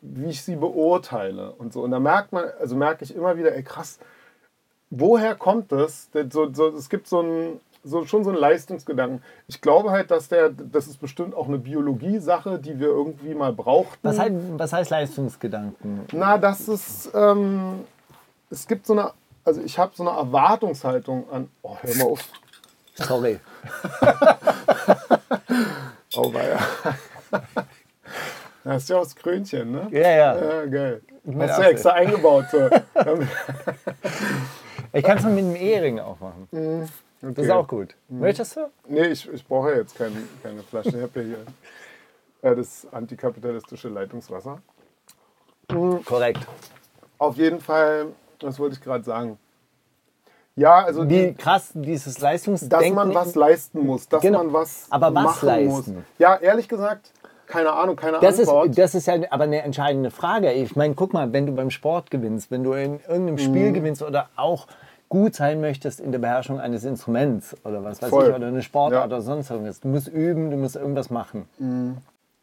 [0.00, 1.82] wie ich sie beurteile und so.
[1.82, 3.98] Und da merkt man, also merke ich immer wieder, ey krass,
[4.90, 6.08] woher kommt das?
[6.12, 9.22] Das- So, so, es gibt so ein, so, schon so einen Leistungsgedanken.
[9.46, 13.52] Ich glaube halt, dass der, das ist bestimmt auch eine Biologie-Sache, die wir irgendwie mal
[13.52, 13.98] brauchten.
[14.02, 16.02] Was heißt, was heißt Leistungsgedanken?
[16.12, 17.80] Na, das ist, ähm,
[18.50, 19.12] es gibt so eine,
[19.48, 22.24] also ich habe so eine Erwartungshaltung an, oh, hör mal auf,
[22.94, 23.38] Sorry.
[26.16, 26.58] oh, weia.
[28.64, 29.88] Das ist ja aus Krönchen, ne?
[29.92, 30.36] Ja, ja.
[30.36, 31.02] Ja, geil.
[31.24, 31.70] Mit Hast du Absicht.
[31.70, 32.46] extra eingebaut.
[32.50, 32.68] So.
[34.94, 36.48] Ich kann es mit dem Ehering auch machen.
[36.50, 37.50] Das ist Okay.
[37.50, 37.94] auch gut.
[38.08, 38.70] Möchtest du?
[38.86, 40.88] Nee, ich, ich brauche ja jetzt keine, keine Flasche.
[40.88, 41.26] Ich habe ja
[42.42, 44.60] hier äh, das antikapitalistische Leitungswasser.
[45.68, 46.46] Korrekt.
[47.18, 48.06] Auf jeden Fall,
[48.42, 49.38] was wollte ich gerade sagen?
[50.56, 52.96] Ja, also Wie krass dieses Leistungsdenken.
[52.96, 54.38] dass man was leisten muss, dass Genau.
[54.38, 55.94] man was Aber was machen leisten?
[55.94, 56.04] muss.
[56.18, 57.12] Ja, ehrlich gesagt,
[57.46, 58.76] keine Ahnung, keine Das ist, Antwort.
[58.76, 60.52] das ist ja aber eine entscheidende Frage.
[60.52, 63.38] Ich meine, guck mal, wenn du beim Sport gewinnst, wenn du in irgendeinem Mhm.
[63.38, 64.66] Spiel gewinnst oder auch
[65.08, 68.28] gut sein möchtest in der Beherrschung eines Instruments oder was weiß Voll.
[68.28, 69.06] ich, oder eine Sportart Ja.
[69.06, 69.80] oder sonst irgendwas.
[69.80, 71.48] Du musst üben, du musst irgendwas machen.
[71.58, 71.98] Mhm.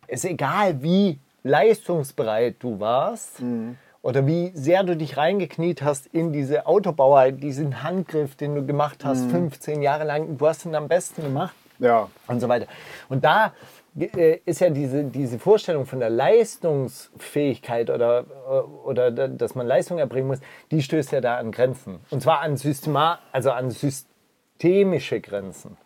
[0.08, 3.78] Ist egal, wie leistungsbereit du warst Mhm.
[4.06, 9.04] Oder wie sehr du dich reingekniet hast in diese Autobauer, diesen Handgriff, den du gemacht
[9.04, 9.08] Mhm.
[9.08, 10.38] hast, 15 Jahre lang.
[10.38, 12.68] Du hast ihn am besten gemacht ja, und so weiter.
[13.10, 13.52] Und da
[13.98, 19.66] äh, ist ja diese, diese Vorstellung von der Leistungsfähigkeit oder, äh, oder da- dass man
[19.66, 20.40] Leistung erbringen muss,
[20.70, 22.00] die stößt ja da an Grenzen.
[22.12, 25.78] Und zwar an, Systema, also an systemische Grenzen.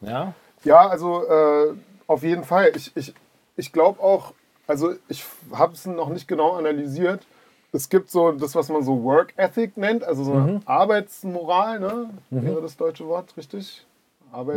[0.00, 0.32] Ja?
[0.64, 1.74] ja, also äh,
[2.06, 2.72] auf jeden Fall.
[2.74, 3.12] Ich, ich,
[3.56, 4.32] ich glaube auch,
[4.66, 7.26] also ich habe es noch nicht genau analysiert.
[7.72, 10.46] Es gibt so das, was man so Work Ethic nennt, also so Mhm.
[10.48, 12.10] eine Arbeitsmoral, ne?
[12.30, 13.84] Wäre das deutsche Wort richtig?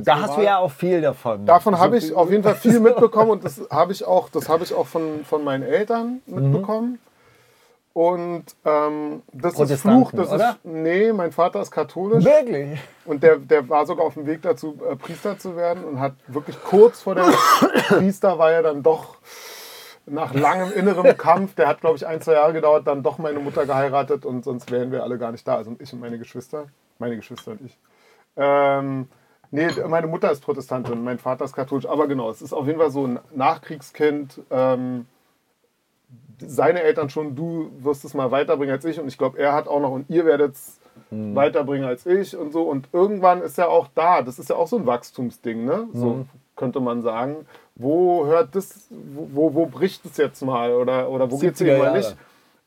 [0.04, 1.46] Da hast du ja auch viel davon.
[1.46, 4.50] Davon So habe ich auf jeden Fall viel mitbekommen und das habe ich auch, das
[4.50, 7.00] habe ich auch von, von meinen Eltern mitbekommen.
[7.94, 10.52] Und ähm, das ist Fluch, das oder?
[10.52, 10.58] ist.
[10.64, 12.80] Nee, mein Vater ist katholisch Wirklich?
[13.06, 16.14] und der, der war sogar auf dem Weg dazu, äh, Priester zu werden und hat
[16.28, 17.26] wirklich kurz vor der
[17.90, 19.18] Priester war er dann doch
[20.10, 23.40] nach langem innerem Kampf, der hat glaube ich ein, zwei Jahre gedauert, dann doch meine
[23.40, 25.56] Mutter geheiratet und sonst wären wir alle gar nicht da.
[25.56, 26.66] Also ich und meine Geschwister,
[26.98, 27.78] meine Geschwister und ich.
[28.36, 29.08] Ähm,
[29.52, 32.80] nee, meine Mutter ist Protestantin, mein Vater ist katholisch, aber genau, es ist auf jeden
[32.80, 34.42] Fall so ein Nachkriegskind.
[34.50, 35.06] Ähm,
[36.42, 39.68] seine Eltern schon, du wirst es mal weiterbringen als ich und ich glaube, er hat
[39.68, 40.80] auch noch und ihr werdet es
[41.12, 44.22] weiterbringen als ich und so und irgendwann ist er auch da.
[44.22, 45.88] Das ist ja auch so ein Wachstumsding, ne?
[45.94, 47.48] So könnte man sagen.
[47.80, 51.68] Wo hört das, wo, wo, bricht es jetzt mal oder, oder wo geht es 70er
[51.72, 52.16] eben mal nicht?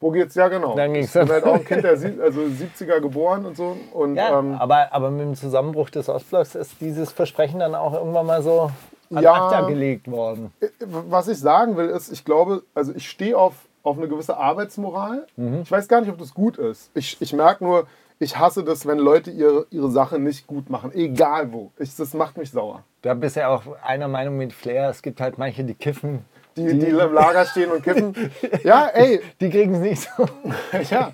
[0.00, 0.34] Wo geht's?
[0.34, 0.74] Ja, genau.
[0.74, 1.30] Dann ich ging's bin dann.
[1.30, 3.76] halt auch ein Kind der also 70er geboren und so.
[3.92, 7.92] Und, Ja, ähm, aber, aber mit dem Zusammenbruch des Ostblocks ist dieses Versprechen dann auch
[7.94, 8.70] irgendwann mal so
[9.14, 9.34] an Ja.
[9.46, 10.50] Acta gelegt worden.
[10.80, 15.26] was ich sagen will, ist, ich glaube, also ich stehe auf, auf eine gewisse Arbeitsmoral.
[15.62, 16.90] Ich weiß gar nicht, ob das gut ist.
[16.94, 17.86] Ich, ich merke nur,
[18.22, 21.72] ich hasse das, wenn Leute ihre, ihre Sache nicht gut machen, egal wo.
[21.78, 22.84] Ich, das macht mich sauer.
[23.02, 24.88] Da bist ja auch einer Meinung mit Flair.
[24.88, 26.24] Es gibt halt manche, die kiffen.
[26.56, 28.14] Die, die, im Lager stehen und kiffen.
[28.62, 30.26] Ja, ey, Die kriegen es nicht so.
[30.90, 31.12] ja.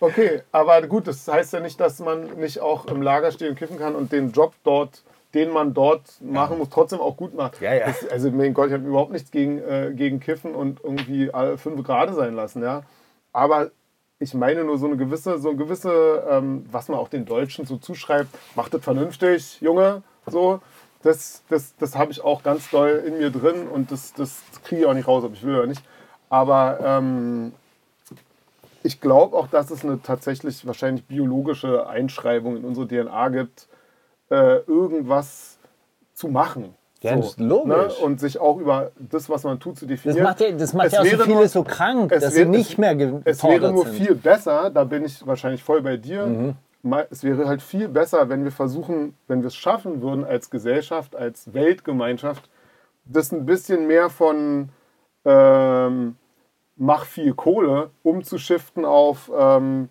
[0.00, 3.58] Okay, aber gut, das heißt ja nicht, dass man nicht auch im Lager stehen und
[3.58, 5.02] kiffen kann und den Job dort,
[5.34, 7.60] den man dort machen muss, trotzdem auch gut macht.
[7.60, 7.86] Ja, ja.
[7.86, 11.58] Das, also, mein Gott, ich habe überhaupt nichts gegen, äh, gegen Kiffen und irgendwie alle
[11.58, 12.82] fünf Grade sein lassen, ja.
[13.32, 13.70] Aber
[14.18, 17.66] ich meine nur so eine gewisse, so eine gewisse, ähm, was man auch den Deutschen
[17.66, 20.60] so zuschreibt, macht das vernünftig, Junge, so.
[21.02, 24.80] Das, das, das habe ich auch ganz doll in mir drin und das, das kriege
[24.80, 25.82] ich auch nicht raus, ob ich will oder nicht.
[26.30, 27.52] Aber ähm,
[28.82, 33.68] ich glaube auch, dass es eine tatsächlich wahrscheinlich biologische Einschreibung in unsere DNA gibt,
[34.30, 35.58] äh, irgendwas
[36.14, 36.74] zu machen.
[37.06, 37.98] Ja, ist logisch.
[37.98, 38.04] Ne?
[38.04, 40.24] Und sich auch über das, was man tut, zu definieren.
[40.24, 42.34] Das macht ja, das macht Es ja auch so viele nur- so krank, es dass
[42.34, 43.94] wäre- sie nicht mehr Es wäre nur sind.
[43.94, 46.26] viel besser, da bin ich wahrscheinlich voll bei dir.
[46.26, 46.54] Mhm.
[47.10, 51.16] Es wäre halt viel besser, wenn wir versuchen, wenn wir es schaffen würden, als Gesellschaft,
[51.16, 52.48] als Weltgemeinschaft,
[53.06, 54.68] das ein bisschen mehr von
[55.24, 56.14] ähm,
[56.76, 59.88] mach viel Kohle umzuschiften auf ähm,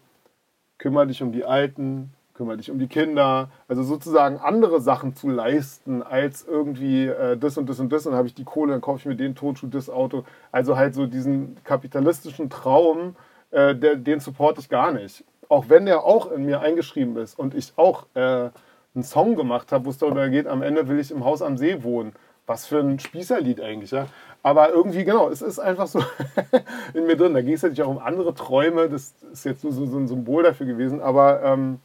[0.77, 3.49] kümmere dich um die Alten, kümmere dich um die Kinder.
[3.67, 8.05] Also sozusagen andere Sachen zu leisten, als irgendwie äh, das und das und das.
[8.05, 10.23] Und dann habe ich die Kohle, dann kaufe ich mir den Tonschuh, das Auto.
[10.51, 13.15] Also halt so diesen kapitalistischen Traum,
[13.51, 15.23] äh, der, den supporte ich gar nicht.
[15.47, 18.49] Auch wenn der auch in mir eingeschrieben ist und ich auch äh,
[18.95, 21.57] einen Song gemacht habe, wo es darüber geht, am Ende will ich im Haus am
[21.57, 22.13] See wohnen.
[22.47, 24.07] Was für ein Spießerlied eigentlich, ja.
[24.43, 26.03] Aber irgendwie, genau, es ist einfach so
[26.93, 27.33] in mir drin.
[27.33, 28.87] Da ging es natürlich auch um andere Träume.
[28.89, 31.01] Das ist jetzt nur so, so ein Symbol dafür gewesen.
[31.01, 31.79] Aber ähm,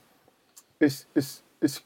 [0.81, 1.85] ich, ich, ich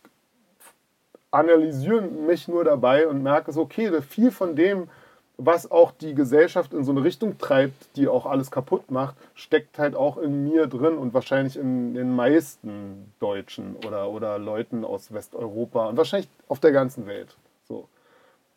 [1.30, 4.88] analysiere mich nur dabei und merke so, okay, viel von dem,
[5.36, 9.78] was auch die Gesellschaft in so eine Richtung treibt, die auch alles kaputt macht, steckt
[9.80, 15.12] halt auch in mir drin und wahrscheinlich in den meisten Deutschen oder, oder Leuten aus
[15.12, 17.36] Westeuropa und wahrscheinlich auf der ganzen Welt.
[17.66, 17.88] So.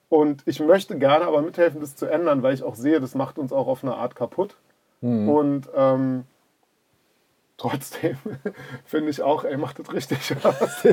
[0.10, 3.39] Und ich möchte gerne aber mithelfen, das zu ändern, weil ich auch sehe, das macht
[3.39, 4.56] uns auch auf eine Art kaputt.
[5.30, 6.26] Und ähm,
[7.58, 8.17] trotzdem
[8.86, 10.86] finde ich auch, ey, mach das richtig, was,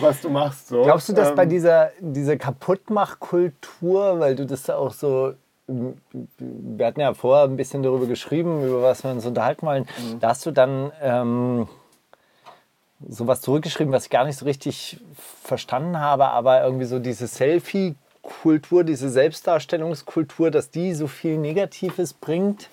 [0.00, 0.68] was du machst.
[0.68, 0.82] So.
[0.82, 5.34] Glaubst du, dass Ähm, bei dieser, dieser Kaputtmachkultur, weil du das da auch so,
[5.66, 10.20] wir hatten ja vorher ein bisschen darüber geschrieben, über was wir uns unterhalten wollen, Mhm.
[10.20, 11.68] da hast du dann ähm,
[13.06, 14.98] sowas zurückgeschrieben, was ich gar nicht so richtig
[15.44, 22.68] verstanden habe, aber irgendwie so diese Selfie-Kultur, diese Selbstdarstellungskultur, dass die so viel Negatives bringt.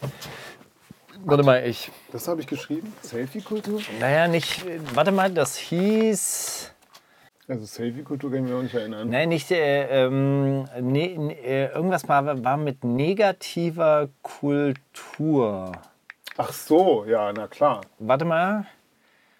[1.27, 1.91] Warte mal, ich.
[2.11, 2.93] Das habe ich geschrieben.
[3.01, 3.81] Selfie-Kultur?
[3.99, 4.63] Naja, nicht.
[4.93, 6.71] Warte mal, das hieß.
[7.47, 9.09] Also Selfie-Kultur kann ich mich auch nicht erinnern.
[9.09, 9.49] Nein, nicht.
[9.49, 15.71] Äh, ähm, ne, ne, äh, irgendwas war, war mit negativer Kultur.
[16.37, 17.81] Ach so, ja, na klar.
[17.97, 18.67] Warte mal.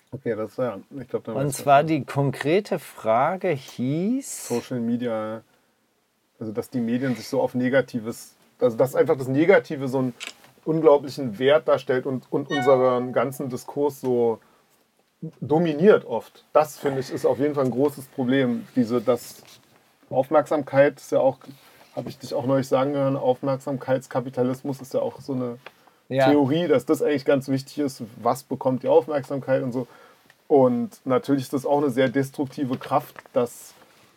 [0.09, 0.79] Okay, das ja.
[0.99, 4.47] Ich glaube, dann Und zwar was die konkrete Frage hieß.
[4.47, 5.43] Social Media,
[6.39, 10.13] also dass die Medien sich so auf Negatives, also dass einfach das Negative so einen
[10.65, 14.39] unglaublichen Wert darstellt und, und unseren ganzen Diskurs so
[15.41, 16.43] dominiert oft.
[16.53, 18.67] Das finde ich ist auf jeden Fall ein großes Problem.
[18.75, 19.41] Diese, das
[20.09, 21.37] Aufmerksamkeit ist ja auch,
[21.95, 25.57] habe ich dich auch neulich sagen hören, Aufmerksamkeitskapitalismus ist ja auch so eine
[26.09, 26.29] Ja.
[26.29, 29.87] Theorie, dass das eigentlich ganz wichtig ist, was bekommt die Aufmerksamkeit und so.
[30.47, 33.73] Und natürlich ist das auch eine sehr destruktive Kraft, dass,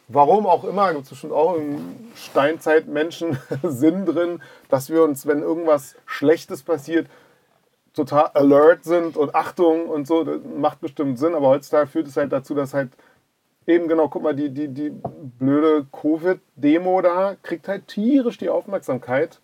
[0.08, 5.42] warum auch immer, gibt es bestimmt auch im Steinzeitmenschen Sinn drin, dass wir uns, wenn
[5.42, 7.08] irgendwas Schlechtes passiert,
[7.94, 12.16] total alert sind und Achtung und so, das macht bestimmt Sinn, aber heutzutage führt es
[12.16, 12.90] halt dazu, dass halt
[13.66, 19.40] eben genau, guck mal, die, die, die blöde Covid-Demo da kriegt halt tierisch die Aufmerksamkeit.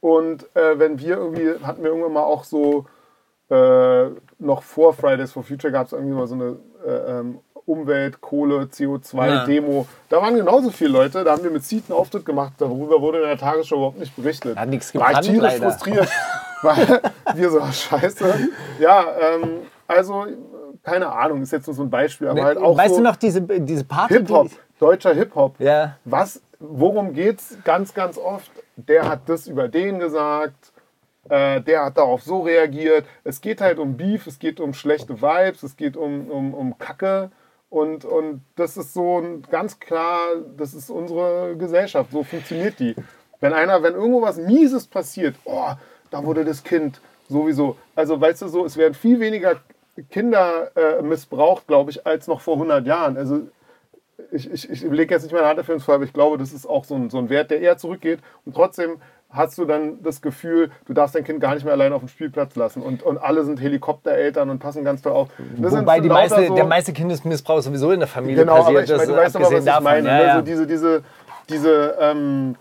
[0.00, 2.86] Und äh, wenn wir irgendwie, hatten wir irgendwann mal auch so,
[3.50, 8.20] äh, noch vor Fridays for Future gab es irgendwie mal so eine äh, ähm, Umwelt,
[8.20, 9.86] Kohle, CO2-Demo.
[10.08, 13.18] Da waren genauso viele Leute, da haben wir mit Seed einen Auftritt gemacht, darüber wurde
[13.18, 14.56] in der Tagesschau überhaupt nicht berichtet.
[14.56, 15.70] Hat nichts War ich tierisch leider.
[15.70, 16.08] frustriert,
[16.62, 17.02] weil
[17.34, 18.48] wir so, scheiße.
[18.80, 19.48] Ja, ähm,
[19.86, 20.26] also,
[20.82, 23.16] keine Ahnung, ist jetzt nur so ein Beispiel, aber halt auch weißt so du noch
[23.16, 24.14] diese, diese Party?
[24.14, 25.60] Hip-Hop, deutscher Hip-Hop.
[25.60, 25.96] Ja.
[26.04, 28.50] Was, worum geht's ganz, ganz oft?
[28.76, 30.72] Der hat das über den gesagt,
[31.28, 33.04] äh, der hat darauf so reagiert.
[33.24, 36.78] Es geht halt um Beef, es geht um schlechte Vibes, es geht um, um, um
[36.78, 37.30] Kacke.
[37.70, 42.94] Und, und das ist so ganz klar, das ist unsere Gesellschaft, so funktioniert die.
[43.40, 45.72] Wenn einer, wenn irgendwo was Mieses passiert, oh,
[46.10, 47.76] da wurde das Kind sowieso.
[47.94, 49.60] Also weißt du so, es werden viel weniger
[50.10, 53.16] Kinder äh, missbraucht, glaube ich, als noch vor 100 Jahren.
[53.16, 53.48] Also
[54.32, 56.52] ich, ich, ich lege jetzt nicht meine Hand dafür ins Feuer, aber ich glaube, das
[56.52, 58.20] ist auch so ein, so ein Wert, der eher zurückgeht.
[58.44, 59.00] Und trotzdem
[59.30, 62.08] hast du dann das Gefühl, du darfst dein Kind gar nicht mehr allein auf dem
[62.08, 62.82] Spielplatz lassen.
[62.82, 65.28] Und, und alle sind Helikoptereltern und passen ganz toll auf.
[65.58, 68.84] Das Wobei die meiste, so- der meiste Kindesmissbrauch sowieso in der Familie Genau, aber passiert.
[68.90, 69.84] ich meine, du weißt aber, was ich davon.
[69.84, 70.08] meine.
[70.08, 70.22] Ja, ne?
[70.24, 70.36] ja.
[70.36, 71.02] So diese, diese,
[71.50, 72.56] diese, ähm,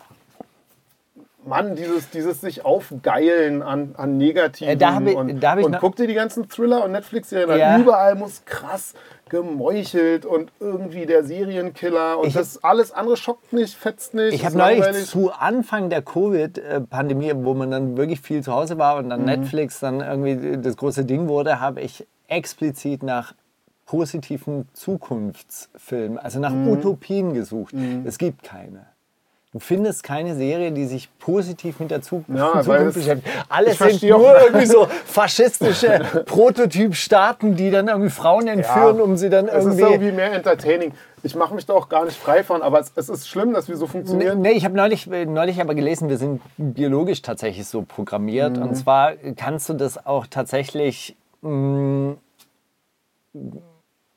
[1.47, 4.73] Mann, dieses, dieses sich aufgeilen an, an Negativen.
[4.73, 6.91] Äh, da hab ich- und da hab ich und guck dir die ganzen Thriller und
[6.91, 7.57] Netflix-Serien.
[7.59, 7.77] Ja.
[7.79, 8.93] Überall muss krass
[9.29, 14.33] gemeuchelt und irgendwie der Serienkiller und Ich- das alles andere schockt nicht, fetzt nicht.
[14.33, 18.97] Ich habe neulich zu Anfang der Covid-Pandemie, wo man dann wirklich viel zu Hause war
[18.97, 19.09] und Mhm.
[19.09, 23.33] dann Netflix dann irgendwie das große Ding wurde, habe ich explizit nach
[23.85, 26.67] positiven Zukunftsfilmen, also nach Mhm.
[26.69, 27.73] Utopien gesucht.
[28.05, 28.85] Es gibt keine.
[29.53, 33.27] Du findest keine Serie, die sich positiv mit der Ja, Zukunft beschäftigt.
[33.47, 39.47] Alles sind nur irgendwie so faschistische Prototypstaaten, die dann irgendwie Frauen entführen, um sie dann
[39.47, 39.83] Es ist irgendwie.
[39.93, 40.91] irgendwie mehr entertaining.
[41.23, 43.69] Ich mache mich da auch gar nicht frei von, aber es, es ist schlimm, dass
[43.69, 44.41] wir so Nee, funktionieren.
[44.41, 48.57] nee, ich habe neulich, neulich aber gelesen, wir sind biologisch tatsächlich so programmiert.
[48.57, 52.15] Und zwar kannst du das auch tatsächlich mh,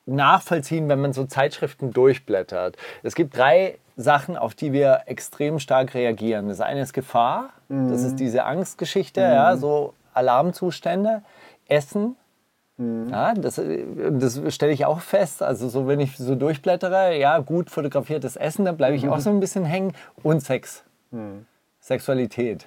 [0.06, 2.76] nachvollziehen, wenn man so Zeitschriften durchblättert.
[3.02, 6.48] Es gibt drei Sachen, auf die wir extrem stark reagieren.
[6.48, 11.22] Das eine ist Gefahr, das ist diese Angstgeschichte, ja, so Alarmzustände,
[11.68, 12.16] Essen.
[13.10, 13.60] Ja, das,
[14.12, 15.42] das stelle ich auch fest.
[15.42, 19.28] Also so, wenn ich so durchblättere, ja, gut fotografiertes Essen, dann bleibe ich auch so
[19.28, 19.92] ein bisschen hängen.
[20.22, 20.82] Und Sex.
[21.80, 22.66] Sexualität.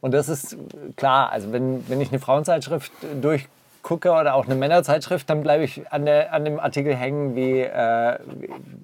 [0.00, 0.56] Und das ist
[0.96, 2.92] klar, also wenn, wenn ich eine Frauenzeitschrift
[3.84, 7.60] durchgucke oder auch eine Männerzeitschrift, dann bleibe ich an, der, an dem Artikel hängen, wie,
[7.60, 8.18] äh,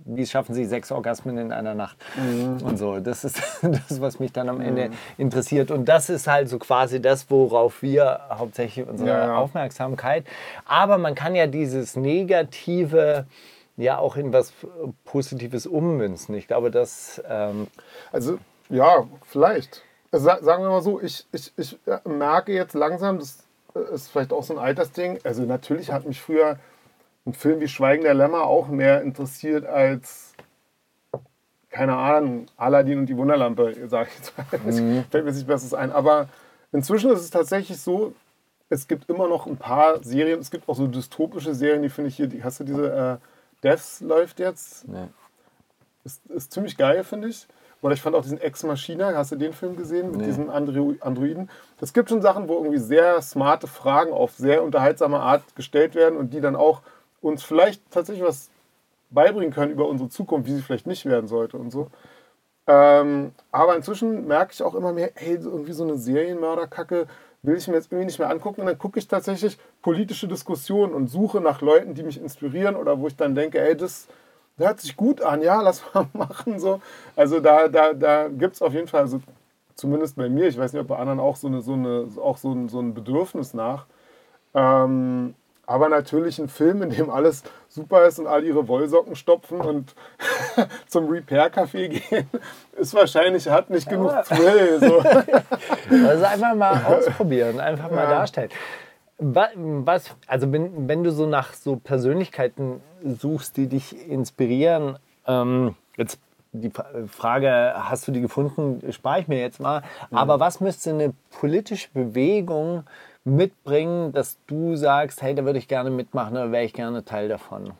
[0.04, 1.96] wie, schaffen sie sechs Orgasmen in einer Nacht
[2.62, 3.00] und so.
[3.00, 5.70] Das ist das, was mich dann am Ende interessiert.
[5.70, 9.36] Und das ist halt so quasi das, worauf wir hauptsächlich unsere Ja, ja.
[9.36, 10.24] Aufmerksamkeit.
[10.66, 13.24] Aber man kann ja dieses Negative
[13.76, 14.52] ja auch in was
[15.06, 16.34] Positives ummünzen.
[16.34, 17.66] Ich glaube, das ähm,
[18.12, 19.82] Also, ja, vielleicht.
[20.12, 23.42] Also, sa- sagen wir mal so, ich, ich, ich äh, merke jetzt langsam, das äh,
[23.92, 25.18] ist vielleicht auch so ein Altersding.
[25.24, 26.58] Also, natürlich hat mich früher
[27.26, 30.34] ein Film wie Schweigen der Lämmer auch mehr interessiert als,
[31.70, 34.44] keine Ahnung, Aladdin und die Wunderlampe, sage ich jetzt mal.
[35.10, 35.92] Fällt mir nicht Besseres ein.
[35.92, 36.28] Aber
[36.72, 38.14] inzwischen ist es tatsächlich so,
[38.68, 42.08] es gibt immer noch ein paar Serien, es gibt auch so dystopische Serien, die finde
[42.08, 44.88] ich hier, die, hast du diese äh, Deaths läuft jetzt?
[44.88, 45.08] Nee.
[46.04, 47.46] Ist, ist ziemlich geil, finde ich.
[47.82, 50.26] Oder ich fand auch diesen Ex Machina, hast du den Film gesehen mit Nee.
[50.26, 51.48] diesem Andro Androiden?
[51.80, 56.18] Es gibt schon Sachen, wo irgendwie sehr smarte Fragen auf sehr unterhaltsame Art gestellt werden
[56.18, 56.82] und die dann auch
[57.22, 58.50] uns vielleicht tatsächlich was
[59.10, 61.88] beibringen können über unsere Zukunft, wie sie vielleicht nicht werden sollte und so.
[62.66, 67.06] Ähm, aber inzwischen merke ich auch immer mehr, hey, irgendwie so eine Serienmörderkacke
[67.42, 68.60] will ich mir jetzt irgendwie nicht mehr angucken.
[68.60, 73.00] Und dann gucke ich tatsächlich politische Diskussionen und suche nach Leuten, die mich inspirieren oder
[73.00, 74.06] wo ich dann denke, ey, das
[74.60, 76.58] hört sich gut an, ja, lass mal machen.
[76.58, 76.80] So.
[77.16, 79.20] Also da, da, da gibt es auf jeden Fall, also
[79.74, 82.36] zumindest bei mir, ich weiß nicht, ob bei anderen auch so, eine, so, eine, auch
[82.36, 83.86] so, ein, so ein Bedürfnis nach.
[84.54, 85.34] Ähm,
[85.66, 89.94] aber natürlich ein Film, in dem alles super ist und alle ihre Wollsocken stopfen und
[90.88, 92.28] zum Repair-Café gehen,
[92.76, 94.80] ist wahrscheinlich, hat nicht genug Thrill.
[94.80, 95.02] So.
[96.08, 98.50] Also einfach mal ausprobieren, einfach mal darstellen.
[99.20, 105.74] Wa- Was, also wenn, wenn du so nach so Persönlichkeiten suchst, die dich inspirieren, ähm,
[105.96, 106.18] jetzt
[106.52, 109.82] die Fra- Frage, hast du die gefunden, spare ich mir jetzt mal.
[110.10, 112.84] Aber was müsste eine politische Bewegung
[113.24, 117.28] mitbringen, dass du sagst, hey, da würde ich gerne mitmachen, da wäre ich gerne Teil
[117.28, 117.72] davon?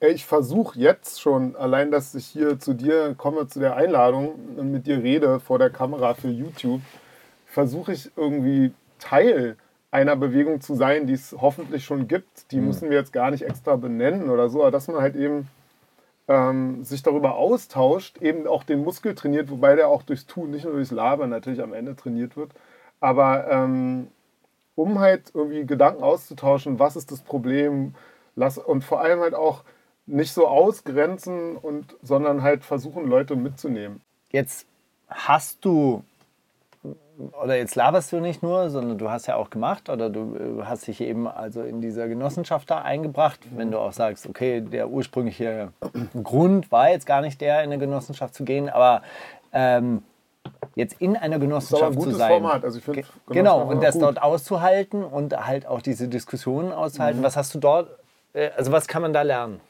[0.00, 4.34] Ey, Ich versuche jetzt schon, allein, dass ich hier zu dir komme, zu der Einladung
[4.56, 6.80] und mit dir rede vor der Kamera für YouTube,
[7.46, 9.56] versuche ich irgendwie Teil
[9.90, 12.50] einer Bewegung zu sein, die es hoffentlich schon gibt.
[12.50, 15.48] Die müssen wir jetzt gar nicht extra benennen oder so, aber dass man halt eben
[16.28, 20.64] ähm, sich darüber austauscht, eben auch den Muskel trainiert, wobei der auch durchs Tun, nicht
[20.64, 22.52] nur durchs Labern natürlich am Ende trainiert wird.
[23.00, 24.08] Aber ähm,
[24.76, 27.94] um halt irgendwie Gedanken auszutauschen, was ist das Problem,
[28.36, 29.64] lass, und vor allem halt auch
[30.06, 34.00] nicht so ausgrenzen und sondern halt versuchen, Leute mitzunehmen.
[34.30, 34.66] Jetzt
[35.08, 36.02] hast du,
[37.42, 40.64] oder jetzt laberst du nicht nur, sondern du hast ja auch gemacht oder du äh,
[40.64, 43.38] hast dich eben also in dieser Genossenschaft da eingebracht.
[43.54, 45.72] Wenn du auch sagst, okay, der ursprüngliche
[46.22, 49.02] Grund war jetzt gar nicht der, in eine Genossenschaft zu gehen, aber
[49.52, 50.02] ähm,
[50.74, 52.30] jetzt in einer Genossenschaft zu sein.
[52.32, 52.64] Format.
[52.64, 54.02] Also ich finde Ge- Genau, und das gut.
[54.04, 57.22] dort auszuhalten und halt auch diese Diskussionen auszuhalten.
[57.22, 57.90] Was hast du dort,
[58.32, 59.60] äh, also was kann man da lernen?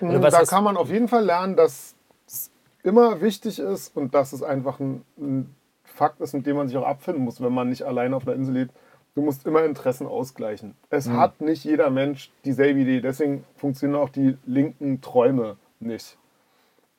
[0.00, 1.94] Oder was da kann man auf jeden Fall lernen, dass
[2.26, 2.50] es
[2.82, 5.54] immer wichtig ist und dass es einfach ein, ein
[6.02, 8.34] Fakt ist, mit dem man sich auch abfinden muss, wenn man nicht alleine auf einer
[8.34, 8.72] Insel lebt.
[9.14, 10.74] Du musst immer Interessen ausgleichen.
[10.90, 11.16] Es Mhm.
[11.18, 13.00] hat nicht jeder Mensch dieselbe Idee.
[13.00, 16.16] Deswegen funktionieren auch die linken Träume nicht.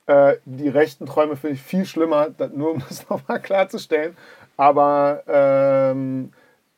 [0.05, 4.15] Äh, die rechten Träume finde ich viel schlimmer, nur um das nochmal klarzustellen.
[4.55, 6.31] Aber ähm,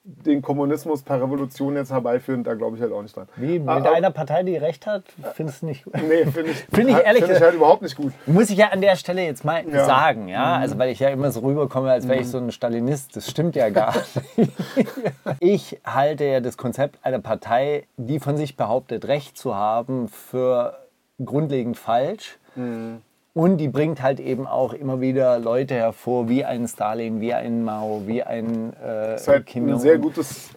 [0.07, 3.27] den Kommunismus per Revolution jetzt herbeiführen, da glaube ich halt auch nicht dran.
[3.37, 5.03] Wie mit Ah, ah, einer Partei, die recht hat,
[5.33, 5.95] findest du nicht gut?
[5.95, 8.13] Nee, finde ich, Finde ich halt- ehrlich find ich gesagt- halt überhaupt nicht gut.
[8.27, 9.85] Muss ich ja an der Stelle jetzt mal Ja.
[9.85, 13.15] sagen, ja, also weil ich ja immer so rüberkomme, als wäre ich so ein Stalinist.
[13.15, 13.95] Das stimmt ja gar
[14.37, 14.51] nicht.
[15.39, 20.77] Ich halte ja das Konzept einer Partei, die von sich behauptet, Recht zu haben, für
[21.23, 22.37] grundlegend falsch.
[23.37, 27.65] Und die bringt halt eben auch immer wieder Leute hervor, wie ein Stalin, wie ein
[27.65, 29.81] Mao, wie ein äh, Das ist halt Kim ein Jong-un.
[29.81, 30.51] sehr gutes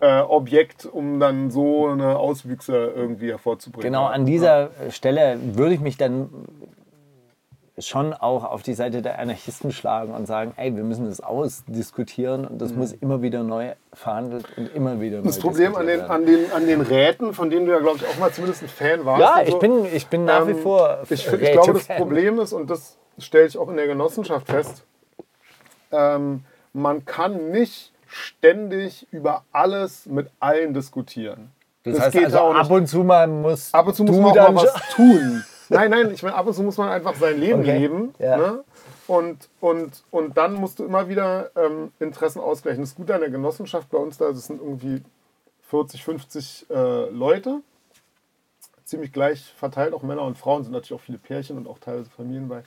[0.00, 3.92] äh, Objekt, um dann so eine Auswüchse irgendwie hervorzubringen.
[3.92, 6.30] Genau, an dieser Stelle würde ich mich dann
[7.80, 12.46] schon auch auf die Seite der Anarchisten schlagen und sagen, ey, wir müssen das ausdiskutieren
[12.46, 15.26] und das muss immer wieder neu verhandelt und immer wieder neu Mhm.
[15.26, 18.06] Das Problem an den, an, den, an den Räten, von denen du ja, glaube ich,
[18.06, 19.20] auch mal zumindest ein Fan warst.
[19.20, 20.98] Ja, ich bin, ich bin nach wie Ähm, vor.
[21.10, 21.86] Ich, ich glaube, das.
[21.88, 24.84] Problem ist, und das stelle ich auch in der Genossenschaft fest,
[25.92, 31.52] ähm, man kann nicht ständig über alles mit allen diskutieren.
[31.84, 32.62] Das, heißt also, auch nicht.
[32.62, 35.44] ab und zu mal muss Ab und zu muss man auch mal was tun.
[35.70, 37.78] Nein, nein, ich meine, ab und zu muss man einfach sein Leben Okay.
[37.78, 38.14] leben.
[38.18, 38.36] Ja.
[38.36, 38.64] Ne?
[39.06, 42.82] Und, und, und dann musst du immer wieder ähm, Interessen ausgleichen.
[42.82, 45.02] Das Gute an der Genossenschaft bei uns da, das sind irgendwie
[45.68, 47.60] 40, 50 äh, Leute.
[48.84, 52.08] Ziemlich gleich verteilt, auch Männer und Frauen, sind natürlich auch viele Pärchen und auch teilweise
[52.10, 52.62] Familien bei.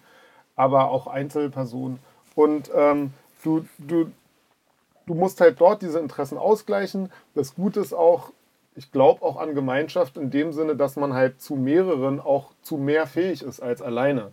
[0.56, 2.00] Aber auch Einzelpersonen.
[2.36, 4.12] Und ähm, du, du,
[5.08, 7.12] du musst halt dort diese Interessen ausgleichen.
[7.34, 8.32] Das Gute ist auch,
[8.82, 12.78] ich glaube auch an Gemeinschaft in dem Sinne, dass man halt zu mehreren auch zu
[12.78, 14.32] mehr fähig ist als alleine.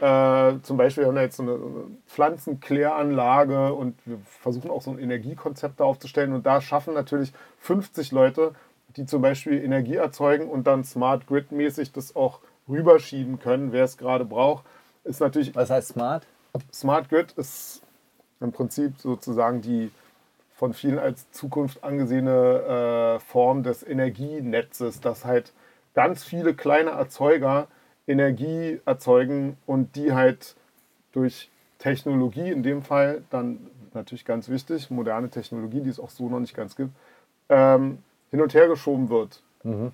[0.00, 1.58] Äh, zum Beispiel haben wir jetzt so eine,
[2.06, 8.12] Pflanzenkläranlage und wir versuchen auch so ein Energiekonzept da aufzustellen und da schaffen natürlich 50
[8.12, 8.54] Leute,
[8.96, 13.84] die zum Beispiel Energie erzeugen und dann Smart Grid mäßig das auch rüberschieben können, wer
[13.84, 14.64] es gerade braucht.
[15.02, 16.24] Ist natürlich Was heißt smart?
[16.72, 17.82] Smart Grid ist
[18.40, 19.90] im Prinzip sozusagen die
[20.62, 25.52] von vielen als Zukunft angesehene äh, Form des Energienetzes, dass halt
[25.92, 27.66] ganz viele kleine Erzeuger
[28.06, 30.54] Energie erzeugen und die halt
[31.10, 31.50] durch
[31.80, 33.58] Technologie, in dem Fall dann
[33.92, 36.92] natürlich ganz wichtig, moderne Technologie, die es auch so noch nicht ganz gibt,
[37.48, 37.98] ähm,
[38.30, 39.42] hin und her geschoben wird.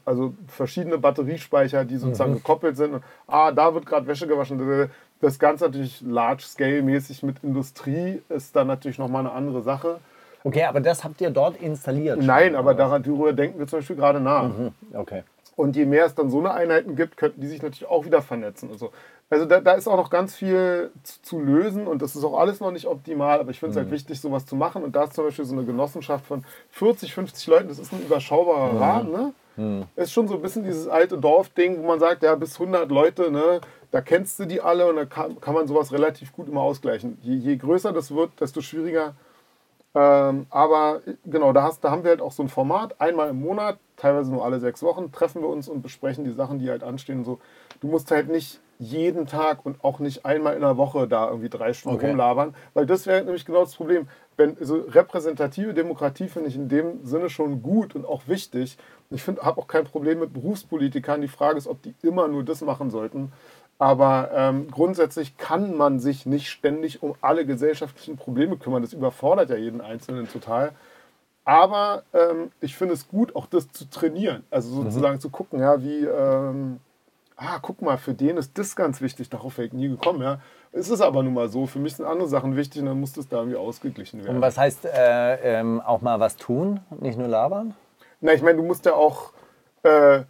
[0.05, 2.93] Also verschiedene Batteriespeicher, die sozusagen gekoppelt sind.
[2.93, 4.91] Und, ah, da wird gerade Wäsche gewaschen.
[5.23, 10.01] Das Ganze natürlich large-scale-mäßig mit Industrie ist dann natürlich nochmal eine andere Sache.
[10.45, 12.19] Okay, aber das habt ihr dort installiert.
[12.19, 14.45] schon, Nein, aber daran, darüber denken wir zum Beispiel gerade nach.
[14.45, 14.73] was?
[14.95, 15.23] Okay.
[15.57, 18.23] Und je mehr es dann so eine Einheiten gibt, könnten die sich natürlich auch wieder
[18.23, 18.71] vernetzen.
[18.71, 18.93] Also,
[19.29, 22.39] also da, da ist auch noch ganz viel zu, zu lösen und das ist auch
[22.39, 24.85] alles noch nicht optimal, aber ich finde es halt wichtig, sowas zu machen.
[24.85, 28.01] Und da ist zum Beispiel so eine Genossenschaft von 40, 50 Leuten, das ist ein
[28.03, 29.11] überschaubarer Rahmen.
[29.11, 29.33] Ne?
[29.97, 33.33] Ist schon so ein bisschen dieses alte Dorfding, wo man sagt, ja, bis 100 Leute,
[33.33, 33.61] ne,
[33.91, 37.19] da kennst du die alle und da kann, kann man sowas relativ gut immer ausgleichen.
[37.23, 39.15] Je, je größer das wird, desto schwieriger
[39.95, 43.41] ähm, aber genau, da, hast, da haben wir halt auch so ein Format, einmal im
[43.41, 46.83] Monat, teilweise nur alle sechs Wochen, treffen wir uns und besprechen die Sachen, die halt
[46.83, 47.19] anstehen.
[47.19, 47.39] und So,
[47.81, 51.49] du musst halt nicht jeden Tag und auch nicht einmal in der Woche da irgendwie
[51.49, 52.11] drei Stunden Okay.
[52.11, 54.09] rumlabern, weil das wäre nämlich genau das Problem.
[54.37, 58.79] Wenn, so repräsentative Demokratie finde ich in dem Sinne schon gut und auch wichtig.
[59.11, 61.21] Ich habe auch kein Problem mit Berufspolitikern.
[61.21, 63.33] Die Frage ist, ob die immer nur das machen sollten.
[63.79, 68.83] Aber ähm, grundsätzlich kann man sich nicht ständig um alle gesellschaftlichen Probleme kümmern.
[68.83, 70.73] Das überfordert ja jeden Einzelnen total.
[71.45, 74.45] Aber ähm, ich finde es gut, auch das zu trainieren.
[74.51, 76.81] Also sozusagen zu gucken, ja, wie, ähm,
[77.37, 79.31] ah, guck mal, für den ist das ganz wichtig.
[79.31, 80.41] Darauf wäre ich nie gekommen, ja.
[80.73, 81.67] Es ist aber nun mal so.
[81.67, 84.37] Für mich sind andere Sachen wichtig und dann muss das da irgendwie ausgeglichen werden.
[84.37, 87.75] Und was heißt äh, ähm, auch mal was tun, nicht nur labern?
[88.21, 89.33] Na, ich meine, du musst ja auch
[89.85, 90.25] äh,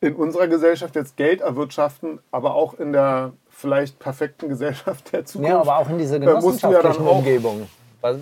[0.00, 5.50] in unserer Gesellschaft jetzt Geld erwirtschaften, aber auch in der vielleicht perfekten Gesellschaft der Zukunft.
[5.50, 7.68] Ja, aber auch in dieser ja genossenschaftlichen auch- Umgebung.
[8.00, 8.16] Was,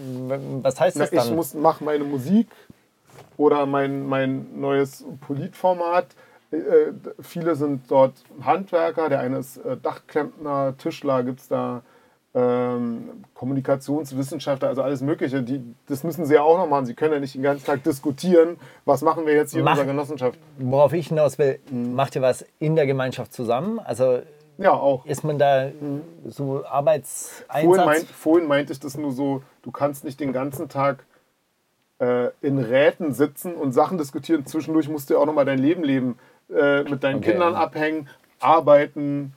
[0.62, 1.37] was heißt Na, das ich dann?
[1.37, 2.49] muss mache meine Musik
[3.37, 6.07] oder mein, mein neues Politformat.
[6.51, 6.57] Äh,
[7.20, 11.83] viele sind dort Handwerker, der eine ist äh, Dachklempner, Tischler gibt es da,
[12.35, 15.43] ähm, Kommunikationswissenschaftler, also alles Mögliche.
[15.43, 16.87] Die, das müssen sie ja auch noch machen.
[16.87, 19.81] Sie können ja nicht den ganzen Tag diskutieren, was machen wir jetzt hier Mach- in
[19.81, 20.39] unserer Genossenschaft.
[20.59, 21.95] Worauf ich hinaus will, Mhm.
[21.95, 23.79] macht ihr was in der Gemeinschaft zusammen?
[23.79, 24.20] Also
[24.59, 25.07] Ja, auch.
[25.07, 25.68] ist man da
[26.26, 27.87] so Vorhin, Arbeitseinsatz?
[27.87, 31.05] meint, vorhin meinte ich das nur so, du kannst nicht den ganzen Tag
[32.01, 34.47] äh, in Räten sitzen und Sachen diskutieren.
[34.47, 36.16] Zwischendurch musst du ja auch nochmal dein Leben leben,
[36.49, 37.33] äh, mit deinen Okay.
[37.33, 38.09] Kindern abhängen,
[38.39, 39.33] arbeiten,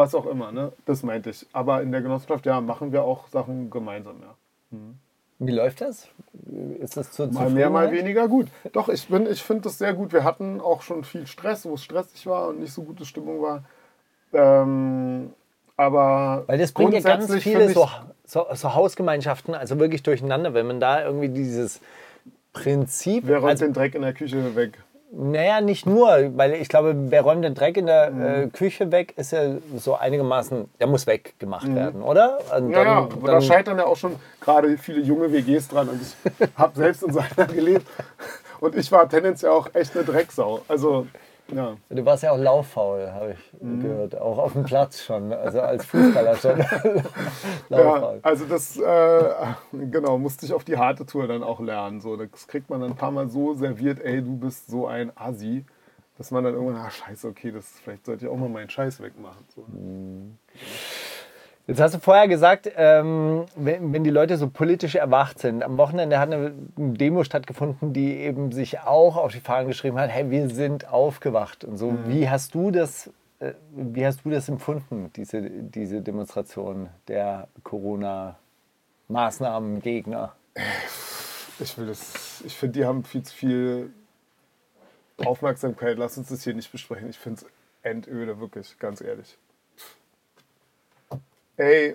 [0.00, 0.50] was auch immer.
[0.50, 0.72] Ne?
[0.86, 1.46] Das meinte ich.
[1.52, 4.16] Aber in der Genossenschaft, ja, machen wir auch Sachen gemeinsam.
[4.22, 4.78] Ja.
[5.38, 6.08] Wie läuft das?
[6.80, 8.48] Ist das zur Mal mehr, mal weniger gut.
[8.72, 10.12] Doch, ich, bin- ich finde das sehr gut.
[10.12, 13.40] Wir hatten auch schon viel Stress, wo es stressig war und nicht so gute Stimmung
[13.42, 13.64] war.
[14.32, 15.32] Ähm,
[15.76, 17.88] aber Weil das bringt ja ganz viele so,
[18.24, 21.80] so, so Hausgemeinschaften, also wirklich durcheinander, wenn man da irgendwie dieses
[22.52, 24.82] Prinzip, Wer räumt also, den Dreck in der Küche weg?
[25.12, 28.22] Naja, nicht nur, weil ich glaube, wer räumt den Dreck in der Mhm.
[28.24, 32.38] äh, Küche weg, ist ja so einigermaßen, der muss weggemacht werden, oder?
[32.56, 32.72] Und Mhm.
[32.72, 35.88] Ja, ja, dann- da dann- scheitern ja auch schon gerade viele junge WGs dran.
[35.88, 36.14] Und ich
[36.56, 37.86] habe selbst in so einer gelebt.
[38.60, 40.60] Und ich war tendenziell auch echt eine Drecksau.
[40.68, 41.06] Also,
[41.54, 41.76] ja.
[41.88, 43.80] Du warst ja auch lauffaul, habe ich Mhm.
[43.80, 44.18] gehört.
[44.20, 46.58] Auch auf dem Platz schon, also als Fußballer schon.
[47.70, 48.20] ja lauffaul.
[48.22, 49.30] also das, äh,
[49.72, 52.00] genau, musste ich auf die harte Tour dann auch lernen.
[52.00, 55.12] So, das kriegt man dann ein paar Mal so serviert, ey, du bist so ein
[55.16, 55.64] Assi.
[56.18, 59.00] dass man dann irgendwann, ah scheiße, okay, das, vielleicht sollte ich auch mal meinen Scheiß
[59.00, 59.42] wegmachen.
[59.54, 59.64] So.
[61.70, 65.62] Jetzt hast du vorher gesagt, ähm, wenn, wenn die Leute so politisch erwacht sind.
[65.62, 70.10] Am Wochenende hat eine Demo stattgefunden, die eben sich auch auf die Fahnen geschrieben hat,
[70.10, 71.96] hey, wir sind aufgewacht und so.
[72.06, 73.08] Wie hast du das,
[73.38, 80.32] äh, wie hast du das empfunden, diese, diese Demonstration der Corona-Maßnahmengegner?
[81.60, 83.92] Ich will das, ich finde, die haben viel zu viel
[85.24, 85.98] Aufmerksamkeit.
[85.98, 87.10] Lass uns das hier nicht besprechen.
[87.10, 87.46] Ich finde es
[87.84, 89.38] endöde, wirklich, ganz ehrlich.
[91.60, 91.94] Ey,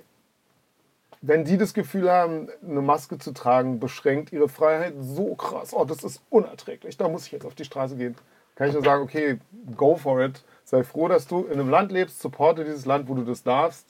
[1.22, 5.74] wenn die das Gefühl haben, eine Maske zu tragen, beschränkt ihre Freiheit so krass.
[5.74, 6.98] Oh, das ist unerträglich.
[6.98, 8.16] Da muss ich jetzt auf die Straße gehen.
[8.54, 9.40] Kann ich nur sagen, okay,
[9.76, 10.44] go for it.
[10.66, 13.88] Sei froh, dass du in einem Land lebst, supporte dieses Land, wo du das darfst,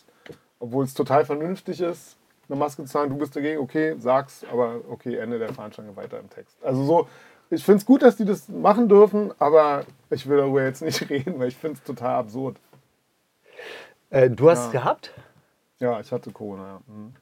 [0.60, 2.16] obwohl es total vernünftig ist,
[2.48, 3.10] eine Maske zu tragen.
[3.10, 6.56] Du bist dagegen, okay, sag's, aber okay, Ende der Fahnenstange weiter im Text.
[6.64, 7.08] Also so,
[7.50, 11.10] ich finde es gut, dass die das machen dürfen, aber ich will darüber jetzt nicht
[11.10, 12.56] reden, weil ich finde es total absurd.
[14.10, 14.66] Äh, du hast Ja.
[14.68, 15.12] es gehabt?
[15.80, 16.64] Ja, ich hatte Corona.
[16.64, 16.80] Ja.
[16.94, 17.14] Mhm.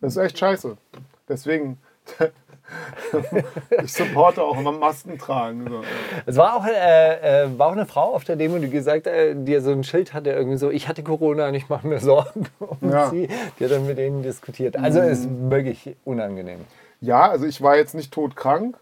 [0.00, 0.76] Das ist echt scheiße.
[1.28, 1.78] Deswegen,
[3.82, 5.66] ich supporte auch immer Masken tragen.
[5.68, 5.82] So.
[6.26, 9.34] Es war auch, äh, äh, war auch eine Frau auf der Demo, die gesagt, äh,
[9.34, 12.46] die so ein Schild hatte, irgendwie so, ich hatte Corona und ich mache mir Sorgen
[12.58, 13.10] um Ja.
[13.10, 13.28] sie.
[13.58, 14.76] Die hat dann mit denen diskutiert.
[14.76, 16.60] Also es ist wirklich unangenehm.
[17.00, 18.76] Ja, also ich war jetzt nicht todkrank,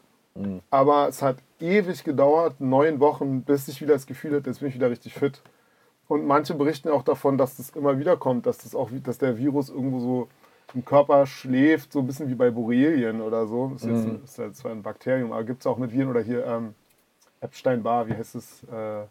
[0.71, 4.69] aber es hat ewig gedauert, neun Wochen, bis ich wieder das Gefühl hatte, jetzt bin
[4.69, 5.41] ich wieder richtig fit.
[6.09, 9.39] Und manche berichten auch davon, dass das immer wieder kommt, dass, das auch, dass der
[9.39, 10.29] Virus irgendwo so
[10.75, 13.71] im Körper schläft, so ein bisschen wie bei Borrelien oder so.
[13.73, 16.21] Das ist, jetzt, ist ja zwar ein Bakterium, aber gibt es auch mit Viren oder
[16.21, 16.75] hier ähm,
[17.41, 18.63] Epstein-Barr, wie heißt es?
[18.65, 19.07] Äh,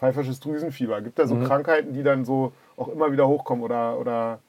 [0.00, 1.00] pfeifersches Drüsenfieber.
[1.02, 4.40] Gibt ja so Krankheiten, die dann so auch immer wieder hochkommen oder, oder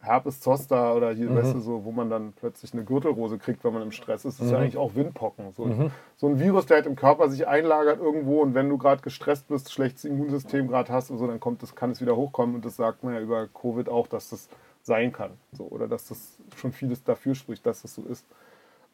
[0.00, 3.72] Herpes zoster oder hier, weißt du, so, wo man dann plötzlich eine Gürtelrose kriegt, wenn
[3.72, 4.38] man im Stress ist.
[4.38, 5.52] Das ist ja eigentlich auch Windpocken.
[5.52, 9.02] So, so ein Virus, der halt im Körper sich einlagert irgendwo und wenn du gerade
[9.02, 12.54] gestresst bist, schlechtes Immunsystem gerade hast und so, dann kommt das, kann es wieder hochkommen
[12.54, 14.48] und das sagt man ja über Covid auch, dass das
[14.82, 15.32] sein kann.
[15.52, 18.24] So, oder dass das schon vieles dafür spricht, dass das so ist.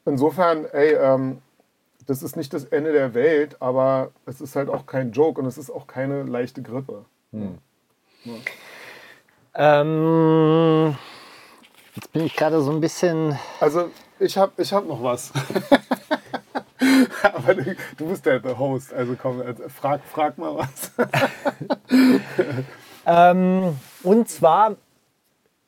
[0.07, 1.39] Insofern, ey, ähm,
[2.07, 5.47] das ist nicht das Ende der Welt, aber es ist halt auch kein Joke und
[5.47, 7.05] es ist auch keine leichte Grippe.
[9.55, 10.97] Ähm,
[11.95, 13.39] jetzt bin ich gerade so ein bisschen.
[13.61, 15.33] Also, ich habe ich hab noch was.
[17.23, 20.93] Aber du, du bist der, der Host, also komm, frag, frag mal was.
[23.07, 24.77] Ähm, und zwar,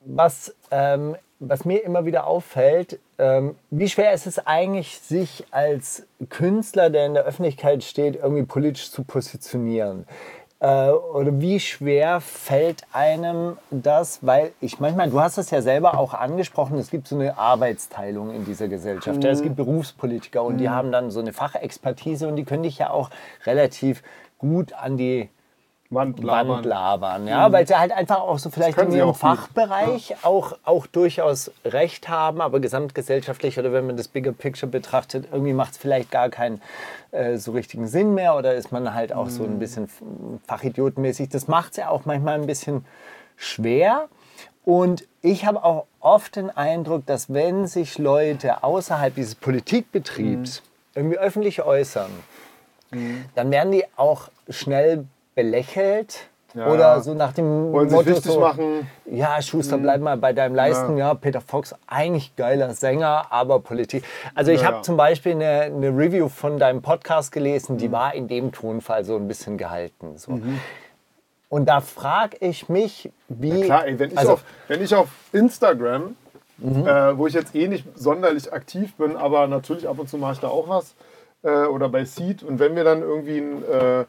[0.01, 6.07] was, ähm, was mir immer wieder auffällt, ähm, wie schwer ist es eigentlich, sich als
[6.29, 10.05] Künstler, der in der Öffentlichkeit steht, irgendwie politisch zu positionieren?
[10.59, 14.25] Äh, oder wie schwer fällt einem das?
[14.25, 18.33] Weil ich manchmal, du hast es ja selber auch angesprochen, es gibt so eine Arbeitsteilung
[18.33, 19.23] in dieser Gesellschaft.
[19.23, 22.79] Ja, es gibt Berufspolitiker und die haben dann so eine Fachexpertise und die können dich
[22.79, 23.11] ja auch
[23.45, 24.01] relativ
[24.39, 25.29] gut an die
[25.89, 29.13] Wand Wand labern, ja, weil sie halt einfach auch so vielleicht in ihrem.
[29.13, 35.27] Fachbereich auch, auch durchaus Recht haben, aber gesamtgesellschaftlich oder wenn man das Bigger Picture betrachtet,
[35.31, 36.61] irgendwie macht es vielleicht gar keinen
[37.11, 39.51] äh, so richtigen Sinn mehr oder ist man halt auch so Mhm.
[39.55, 40.01] ein bisschen f-
[40.47, 41.29] fachidiotenmäßig.
[41.29, 42.85] Das macht es ja auch manchmal ein bisschen
[43.37, 44.07] schwer.
[44.65, 50.99] Und ich habe auch oft den Eindruck, dass wenn sich Leute außerhalb dieses Politikbetriebs Mhm.
[50.99, 52.11] irgendwie öffentlich äußern,
[53.35, 55.05] dann werden die auch schnell
[55.37, 56.27] belächelt.
[56.53, 56.67] Ja.
[56.71, 58.89] Oder so nach dem Wollen Motto so, machen.
[59.05, 60.97] ja, Schuster, bleib mal bei deinem Leisten.
[60.97, 64.03] Ja, Peter Fox, eigentlich geiler Sänger, aber Politik.
[64.33, 64.81] Also ich Ja, habe ja.
[64.81, 67.77] zum Beispiel eine, eine Review von deinem Podcast gelesen, Mhm.
[67.77, 70.17] die war in dem Tonfall so ein bisschen gehalten.
[70.17, 70.39] So.
[71.49, 73.61] Und da frage ich mich, wie...
[73.61, 76.15] Klar, ey, wenn ich, also, auf, wenn ich auf Instagram,
[76.63, 80.33] äh, wo ich jetzt eh nicht sonderlich aktiv bin, aber natürlich ab und zu mache
[80.33, 80.95] ich da auch was,
[81.43, 84.05] äh, oder bei Seed, und wenn wir dann irgendwie ein, äh,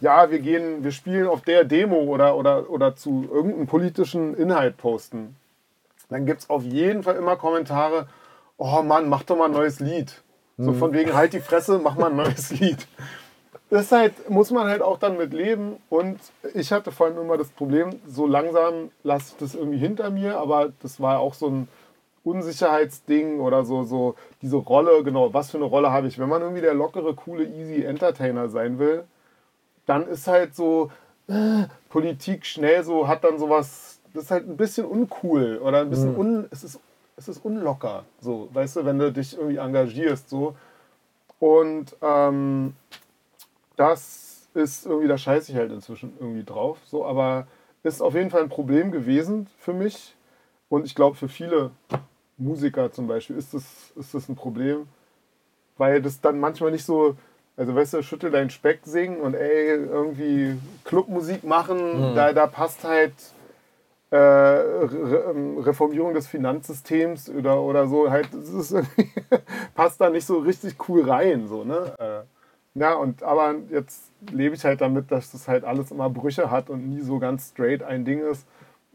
[0.00, 4.76] ja, wir gehen, wir spielen auf der Demo oder, oder, oder zu irgendeinem politischen Inhalt
[4.76, 5.36] posten,
[6.08, 8.08] dann gibt es auf jeden Fall immer Kommentare,
[8.56, 10.22] oh Mann, mach doch mal ein neues Lied.
[10.60, 12.88] So von wegen, halt die Fresse, mach mal ein neues Lied.
[13.70, 15.76] Das halt, muss man halt auch dann mit leben.
[15.88, 16.18] Und
[16.54, 20.38] ich hatte vor allem immer das Problem, so langsam lasse ich das irgendwie hinter mir,
[20.38, 21.68] aber das war auch so ein
[22.24, 26.18] Unsicherheitsding oder so, so diese Rolle, genau, was für eine Rolle habe ich?
[26.18, 29.04] Wenn man irgendwie der lockere, coole, easy Entertainer sein will,
[29.88, 30.90] dann ist halt so
[31.28, 35.90] äh, Politik schnell so, hat dann sowas, das ist halt ein bisschen uncool oder ein
[35.90, 36.80] bisschen un, es ist,
[37.16, 40.54] es ist unlocker, so, weißt du, wenn du dich irgendwie engagierst, so.
[41.40, 42.74] Und ähm,
[43.76, 46.78] das ist irgendwie, da scheiße ich halt inzwischen irgendwie drauf.
[46.84, 47.46] So, aber
[47.82, 50.14] ist auf jeden Fall ein Problem gewesen für mich.
[50.68, 51.70] Und ich glaube, für viele
[52.36, 54.86] Musiker zum Beispiel ist das, ist das ein Problem,
[55.76, 57.16] weil das dann manchmal nicht so
[57.58, 62.14] Also weißt du, schüttel deinen Speck singen und ey, irgendwie Clubmusik machen, mhm.
[62.14, 63.12] da, da passt halt
[64.10, 68.76] äh, Re ähm, Reformierung des Finanzsystems oder, oder so, halt, das ist
[69.74, 71.48] passt da nicht so richtig cool rein.
[71.48, 71.92] So, ne?
[71.98, 76.52] Äh, ja, und aber jetzt lebe ich halt damit, dass das halt alles immer Brüche
[76.52, 78.46] hat und nie so ganz straight ein Ding ist.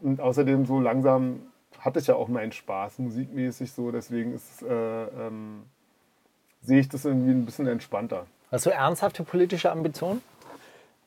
[0.02, 1.42] Und außerdem so langsam
[1.80, 5.64] hatte ich ja auch meinen Spaß, musikmäßig so, deswegen ist, äh, ähm,
[6.62, 8.26] sehe ich das irgendwie ein bisschen entspannter.
[8.54, 10.22] Hast du ernsthafte politische Ambitionen?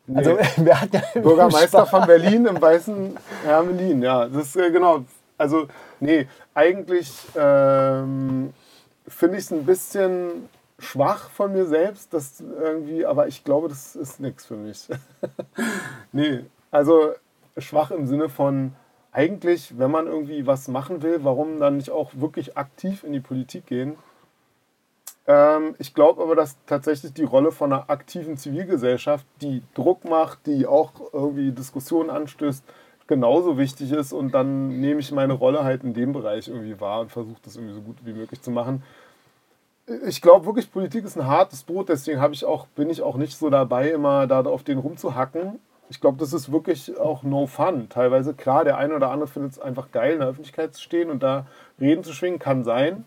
[0.08, 0.18] Nee.
[0.18, 4.26] Also, wir hatten ja Bürgermeister von Berlin im weißen Hermelin, ja.
[4.26, 5.04] Das ist äh, genau.
[5.38, 5.68] Also,
[6.00, 8.52] nee, eigentlich ähm,
[9.06, 10.48] finde ich es ein bisschen
[10.80, 14.88] schwach von mir selbst, das irgendwie, aber ich glaube, das ist nichts für mich.
[16.12, 17.12] nee, also
[17.58, 18.72] schwach im Sinne von
[19.12, 23.20] eigentlich, wenn man irgendwie was machen will, warum dann nicht auch wirklich aktiv in die
[23.20, 23.96] Politik gehen?
[25.26, 30.46] Ähm, ich glaube aber, dass tatsächlich die Rolle von einer aktiven Zivilgesellschaft, die Druck macht,
[30.46, 32.64] die auch irgendwie Diskussionen anstößt,
[33.06, 34.12] genauso wichtig ist.
[34.12, 37.56] Und dann nehme ich meine Rolle halt in dem Bereich irgendwie wahr und versuche das
[37.56, 38.82] irgendwie so gut wie möglich zu machen.
[40.06, 43.36] Ich glaube wirklich, Politik ist ein hartes Brot, deswegen ich auch, bin ich auch nicht
[43.38, 45.60] so dabei, immer da auf den rumzuhacken.
[45.88, 47.88] Ich glaube, das ist wirklich auch no fun.
[47.88, 51.08] Teilweise, klar, der eine oder andere findet es einfach geil, in der Öffentlichkeit zu stehen
[51.08, 51.46] und da
[51.80, 53.04] Reden zu schwingen, kann sein.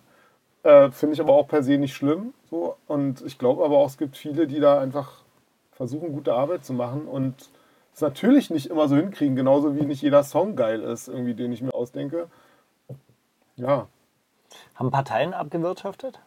[0.64, 2.34] Äh, Finde ich aber auch per se nicht schlimm.
[2.50, 2.76] So.
[2.88, 5.24] Und ich glaube aber auch, es gibt viele, die da einfach
[5.72, 7.50] versuchen, gute Arbeit zu machen und
[7.94, 11.52] es natürlich nicht immer so hinkriegen, genauso wie nicht jeder Song geil ist, irgendwie, den
[11.52, 12.28] ich mir ausdenke.
[13.56, 13.88] Ja.
[14.76, 16.20] Haben Parteien abgewirtschaftet?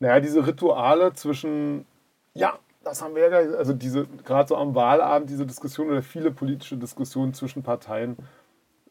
[0.00, 1.86] Naja, diese Rituale zwischen,
[2.34, 6.30] ja, das haben wir ja, also diese, gerade so am Wahlabend, diese Diskussion oder viele
[6.30, 8.16] politische Diskussionen zwischen Parteien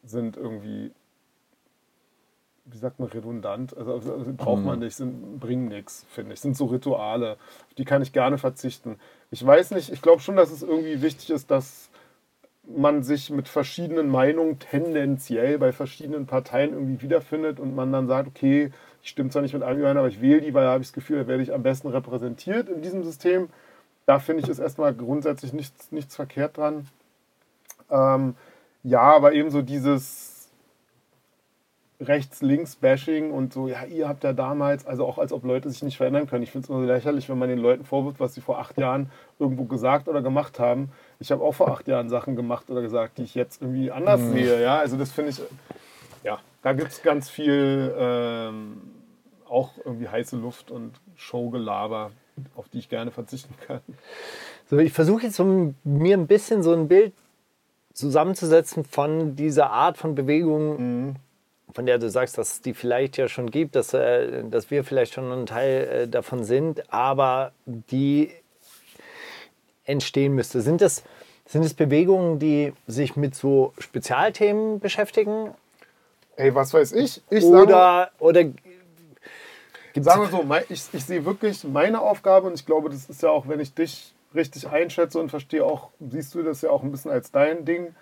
[0.04, 0.92] sind irgendwie
[2.70, 3.76] wie sagt man, redundant.
[3.76, 4.84] Also, also, also braucht man mhm.
[4.84, 6.40] nicht, sind, bringen nichts, finde ich.
[6.40, 8.98] Sind so Rituale, auf die kann ich gerne verzichten.
[9.30, 11.90] Ich weiß nicht, ich glaube schon, dass es irgendwie wichtig ist, dass
[12.68, 18.28] man sich mit verschiedenen Meinungen tendenziell bei verschiedenen Parteien irgendwie wiederfindet und man dann sagt,
[18.28, 18.70] okay,
[19.02, 20.88] ich stimme zwar nicht mit allen überein, aber ich wähle die, weil da habe ich
[20.88, 23.48] das Gefühl, da werde ich am besten repräsentiert in diesem System.
[24.04, 26.88] Da finde ich, ist erstmal grundsätzlich nichts, nichts verkehrt dran.
[27.90, 28.34] Ähm,
[28.82, 30.27] ja, aber eben so dieses,
[32.00, 35.96] Rechts-Links-Bashing und so, ja, ihr habt ja damals, also auch als ob Leute sich nicht
[35.96, 36.44] verändern können.
[36.44, 38.78] Ich finde es immer so lächerlich, wenn man den Leuten vorwirft, was sie vor acht
[38.78, 40.90] Jahren irgendwo gesagt oder gemacht haben.
[41.18, 44.20] Ich habe auch vor acht Jahren Sachen gemacht oder gesagt, die ich jetzt irgendwie anders
[44.20, 44.32] mhm.
[44.32, 44.62] sehe.
[44.62, 45.42] Ja, also das finde ich,
[46.22, 48.80] ja, da gibt es ganz viel ähm,
[49.48, 52.12] auch irgendwie heiße Luft und Showgelaber,
[52.54, 53.80] auf die ich gerne verzichten kann.
[54.70, 57.12] So, ich versuche jetzt so, mir ein bisschen so ein Bild
[57.92, 61.08] zusammenzusetzen von dieser Art von Bewegung.
[61.08, 61.16] Mhm
[61.72, 64.84] von der du sagst, dass es die vielleicht ja schon gibt, dass, äh, dass wir
[64.84, 68.30] vielleicht schon ein Teil äh, davon sind, aber die
[69.84, 70.60] entstehen müsste.
[70.60, 71.02] Sind es,
[71.46, 75.54] sind es Bewegungen, die sich mit so Spezialthemen beschäftigen?
[76.36, 77.22] Ey, was weiß ich?
[77.30, 78.44] ich oder, sage, oder
[80.02, 83.30] sagen wir so, ich, ich sehe wirklich meine Aufgabe und ich glaube, das ist ja
[83.30, 86.92] auch, wenn ich dich richtig einschätze und verstehe auch, siehst du das ja auch ein
[86.92, 87.94] bisschen als dein Ding,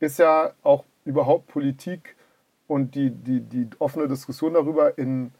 [0.00, 2.16] ist ja auch überhaupt Politik
[2.70, 5.32] und die, die, die offene Diskussion darüber in,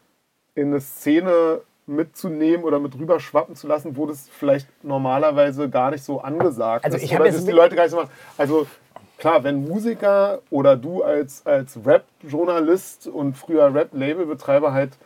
[0.53, 6.03] in eine Szene mitzunehmen oder mit rüberschwappen zu lassen, wo das vielleicht normalerweise gar nicht
[6.03, 7.03] so angesagt also ist.
[7.03, 8.11] Ich oder das die Leute gar nicht so machen.
[8.37, 8.67] Also
[9.17, 14.97] klar, wenn Musiker oder du als, als Rap-Journalist und früher Rap-Label-Betreiber halt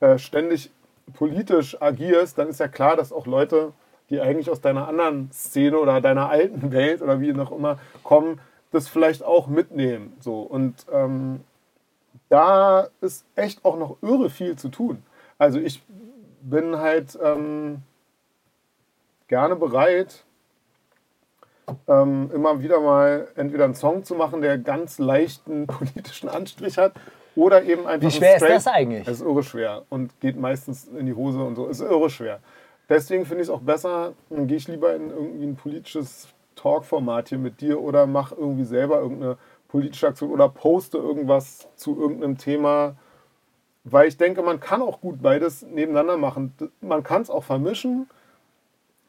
[0.00, 0.70] äh, ständig
[1.14, 3.72] politisch agierst, dann ist ja klar, dass auch Leute,
[4.10, 8.38] die eigentlich aus deiner anderen Szene oder deiner alten Welt oder wie noch immer kommen,
[8.70, 10.12] das vielleicht auch mitnehmen.
[10.20, 10.42] So.
[10.42, 11.40] Und ähm,
[12.30, 15.02] da ist echt auch noch irre viel zu tun.
[15.36, 15.82] Also ich
[16.40, 17.82] bin halt ähm,
[19.28, 20.24] gerne bereit,
[21.86, 26.92] ähm, immer wieder mal entweder einen Song zu machen, der ganz leichten politischen Anstrich hat
[27.34, 28.08] oder eben einfach.
[28.08, 29.06] Wie schwer ist das eigentlich?
[29.06, 31.68] Es ist irre schwer und geht meistens in die Hose und so.
[31.68, 32.40] Es ist irre schwer.
[32.88, 37.28] Deswegen finde ich es auch besser, dann gehe ich lieber in irgendwie ein politisches Talk-Format
[37.28, 39.36] hier mit dir oder mache irgendwie selber irgendeine
[39.70, 42.96] politische Aktion oder poste irgendwas zu irgendeinem Thema,
[43.84, 46.52] weil ich denke, man kann auch gut beides nebeneinander machen.
[46.80, 48.08] Man kann es auch vermischen,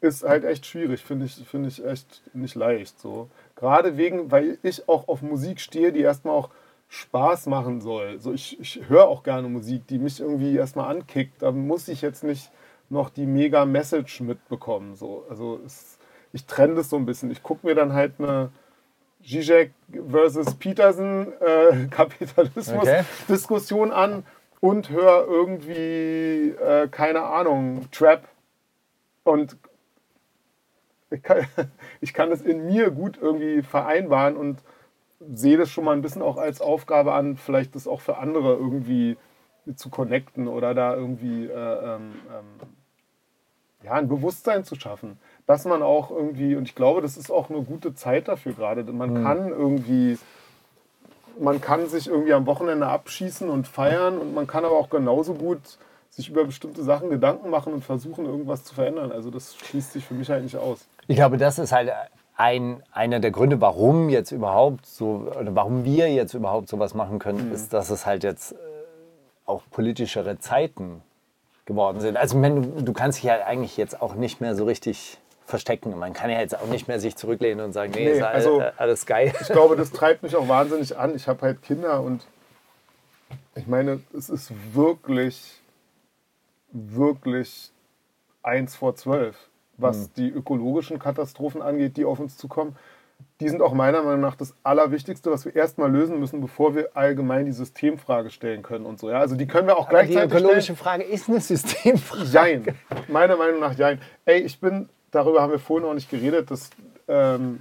[0.00, 2.98] ist halt echt schwierig, finde ich, find ich echt nicht leicht.
[3.00, 3.28] So.
[3.56, 6.50] Gerade wegen, weil ich auch auf Musik stehe, die erstmal auch
[6.88, 8.18] Spaß machen soll.
[8.20, 11.42] So, ich, ich höre auch gerne Musik, die mich irgendwie erstmal ankickt.
[11.42, 12.50] Da muss ich jetzt nicht
[12.90, 14.94] noch die mega Message mitbekommen.
[14.94, 15.24] So.
[15.28, 15.98] Also es,
[16.32, 17.30] ich trenne das so ein bisschen.
[17.30, 18.50] Ich gucke mir dann halt eine
[19.24, 19.72] Zizek
[20.10, 23.98] versus Peterson äh, Kapitalismus-Diskussion okay.
[23.98, 24.24] an
[24.60, 28.28] und höre irgendwie, äh, keine Ahnung, Trap
[29.24, 29.56] und
[31.10, 31.46] ich kann,
[32.00, 34.62] ich kann es in mir gut irgendwie vereinbaren und
[35.34, 38.54] sehe das schon mal ein bisschen auch als Aufgabe an, vielleicht das auch für andere
[38.54, 39.16] irgendwie
[39.76, 42.68] zu connecten oder da irgendwie äh, ähm, ähm,
[43.84, 45.18] ja, ein Bewusstsein zu schaffen.
[45.52, 48.84] Dass man auch irgendwie, und ich glaube, das ist auch eine gute Zeit dafür gerade,
[48.84, 49.22] man mhm.
[49.22, 50.18] kann irgendwie,
[51.38, 55.34] man kann sich irgendwie am Wochenende abschießen und feiern und man kann aber auch genauso
[55.34, 55.58] gut
[56.08, 59.12] sich über bestimmte Sachen Gedanken machen und versuchen, irgendwas zu verändern.
[59.12, 60.86] Also das schließt sich für mich eigentlich aus.
[61.06, 61.92] Ich glaube, das ist halt
[62.34, 67.18] ein, einer der Gründe, warum jetzt überhaupt so, oder warum wir jetzt überhaupt sowas machen
[67.18, 67.54] können, mhm.
[67.54, 68.56] ist, dass es halt jetzt äh,
[69.44, 71.02] auch politischere Zeiten
[71.66, 72.16] geworden sind.
[72.16, 75.98] Also wenn du, du kannst dich ja eigentlich jetzt auch nicht mehr so richtig verstecken.
[75.98, 78.46] Man kann ja jetzt auch nicht mehr sich zurücklehnen und sagen, nee, nee ist alles,
[78.46, 79.32] also, alles geil.
[79.40, 81.14] Ich glaube, das treibt mich auch wahnsinnig an.
[81.14, 82.26] Ich habe halt Kinder und
[83.54, 85.60] ich meine, es ist wirklich,
[86.70, 87.70] wirklich
[88.42, 89.36] eins vor zwölf
[89.82, 90.10] was mhm.
[90.16, 92.76] die ökologischen Katastrophen angeht, die auf uns zukommen.
[93.40, 96.90] Die sind auch meiner Meinung nach das Allerwichtigste, was wir erstmal lösen müssen, bevor wir
[96.94, 99.10] allgemein die Systemfrage stellen können und so.
[99.10, 100.76] Ja, also die können wir auch Aber gleichzeitig Die ökologische stellen.
[100.76, 102.24] Frage ist eine Systemfrage.
[102.24, 102.74] Jein.
[103.08, 104.00] Meiner Meinung nach jein.
[104.24, 106.70] Ey, ich bin, darüber haben wir vorhin auch nicht geredet, dass,
[107.06, 107.60] ähm,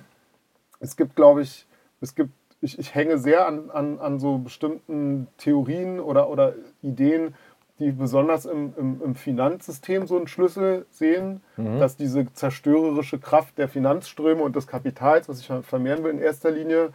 [0.80, 1.68] es gibt, glaube ich,
[2.02, 2.32] es gibt,
[2.62, 7.36] ich, ich hänge sehr an, an, an so bestimmten Theorien oder, oder Ideen,
[7.80, 11.80] die besonders im, im, im, Finanzsystem so einen Schlüssel sehen, mhm.
[11.80, 16.52] dass diese zerstörerische Kraft der Finanzströme und des Kapitals, was ich vermehren will, in erster
[16.52, 16.94] Linie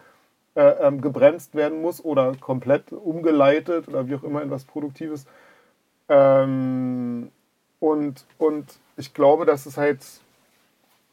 [0.54, 5.26] äh, ähm, gebremst werden muss oder komplett umgeleitet oder wie auch immer in was Produktives.
[6.08, 7.30] Ähm,
[7.80, 10.00] und, und ich glaube, dass es halt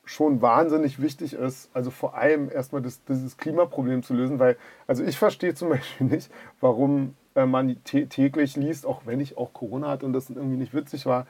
[0.06, 5.04] schon wahnsinnig wichtig ist, also vor allem erstmal das, dieses Klimaproblem zu lösen, weil, also
[5.04, 9.90] ich verstehe zum Beispiel nicht, warum äh, man täglich liest, auch wenn ich auch Corona
[9.90, 11.26] hatte und das irgendwie nicht witzig war.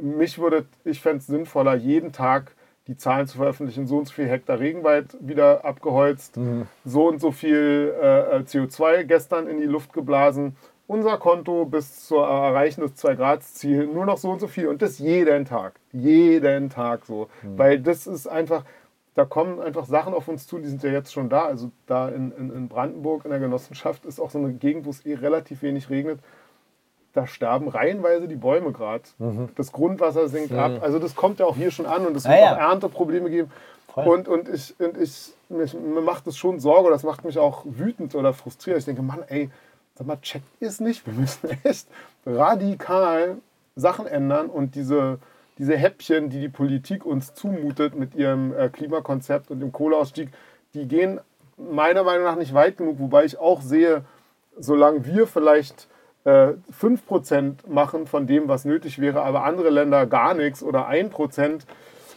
[0.00, 2.52] Mich würde, ich fände es sinnvoller, jeden Tag
[2.86, 6.66] die Zahlen zu veröffentlichen, so und so viel Hektar Regenwald wieder abgeholzt, mhm.
[6.84, 10.56] so und so viel äh, CO2 gestern in die Luft geblasen,
[10.86, 14.98] unser Konto bis zur Erreichen des 2-Grad-Ziel nur noch so und so viel und das
[14.98, 17.58] jeden Tag, jeden Tag so, mhm.
[17.58, 18.64] weil das ist einfach,
[19.14, 21.44] da kommen einfach Sachen auf uns zu, die sind ja jetzt schon da.
[21.44, 24.90] Also da in, in, in Brandenburg in der Genossenschaft ist auch so eine Gegend, wo
[24.90, 26.18] es eh relativ wenig regnet.
[27.12, 29.04] Da sterben reihenweise die Bäume gerade.
[29.18, 29.50] Mhm.
[29.54, 30.58] Das Grundwasser sinkt mhm.
[30.58, 30.72] ab.
[30.82, 33.50] Also das kommt ja auch hier schon an und es wird ja, auch Ernteprobleme geben.
[33.94, 37.62] Und, und, ich, und ich, mich, mir macht das schon Sorge, das macht mich auch
[37.64, 38.78] wütend oder frustriert.
[38.78, 39.50] Ich denke, Mann, ey,
[39.94, 41.06] sag mal, checkt ihr es nicht?
[41.06, 41.88] Wir müssen echt
[42.26, 43.38] radikal
[43.76, 45.18] Sachen ändern und diese,
[45.58, 50.30] diese Häppchen, die die Politik uns zumutet mit ihrem äh, Klimakonzept und dem Kohleausstieg,
[50.74, 51.20] die gehen
[51.56, 52.98] meiner Meinung nach nicht weit genug.
[52.98, 54.04] Wobei ich auch sehe,
[54.58, 55.88] solange wir vielleicht
[56.24, 61.60] äh, 5% machen von dem, was nötig wäre, aber andere Länder gar nichts oder 1%,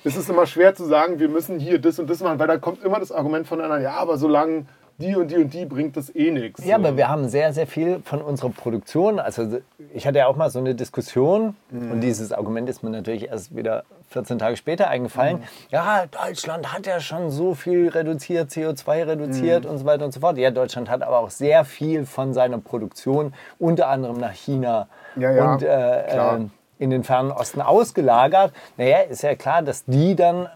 [0.03, 2.57] ist es immer schwer zu sagen, wir müssen hier das und das machen, weil da
[2.57, 4.65] kommt immer das Argument von einer, ja, aber solange
[4.99, 6.65] die und die und die bringt das eh nichts.
[6.65, 9.19] Ja, aber wir haben sehr, sehr viel von unserer Produktion.
[9.19, 9.59] Also
[9.93, 11.91] ich hatte ja auch mal so eine Diskussion mhm.
[11.91, 15.37] und dieses Argument ist mir natürlich erst wieder 14 Tage später eingefallen.
[15.37, 15.43] Mhm.
[15.69, 19.71] Ja, Deutschland hat ja schon so viel reduziert, CO2 reduziert mhm.
[19.71, 20.37] und so weiter und so fort.
[20.37, 25.31] Ja, Deutschland hat aber auch sehr viel von seiner Produktion unter anderem nach China ja,
[25.31, 26.39] ja, und äh, äh,
[26.79, 28.51] in den fernen Osten ausgelagert.
[28.77, 30.47] Naja, ist ja klar, dass die dann,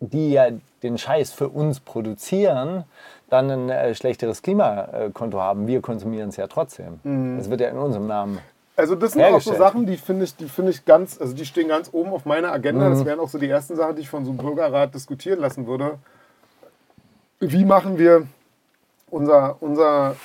[0.00, 0.46] die ja
[0.82, 2.84] den Scheiß für uns produzieren,
[3.32, 5.66] dann ein äh, schlechteres Klimakonto haben.
[5.66, 7.00] Wir konsumieren es ja trotzdem.
[7.02, 7.38] Mhm.
[7.38, 8.38] Es wird ja in unserem Namen.
[8.76, 11.68] Also das sind auch so Sachen, die finde ich, die ich ganz, also die stehen
[11.68, 12.88] ganz oben auf meiner Agenda.
[12.88, 12.94] Mhm.
[12.94, 15.66] Das wären auch so die ersten Sachen, die ich von so einem Bürgerrat diskutieren lassen
[15.66, 15.98] würde.
[17.40, 18.26] Wie machen wir
[19.10, 20.16] unser, unser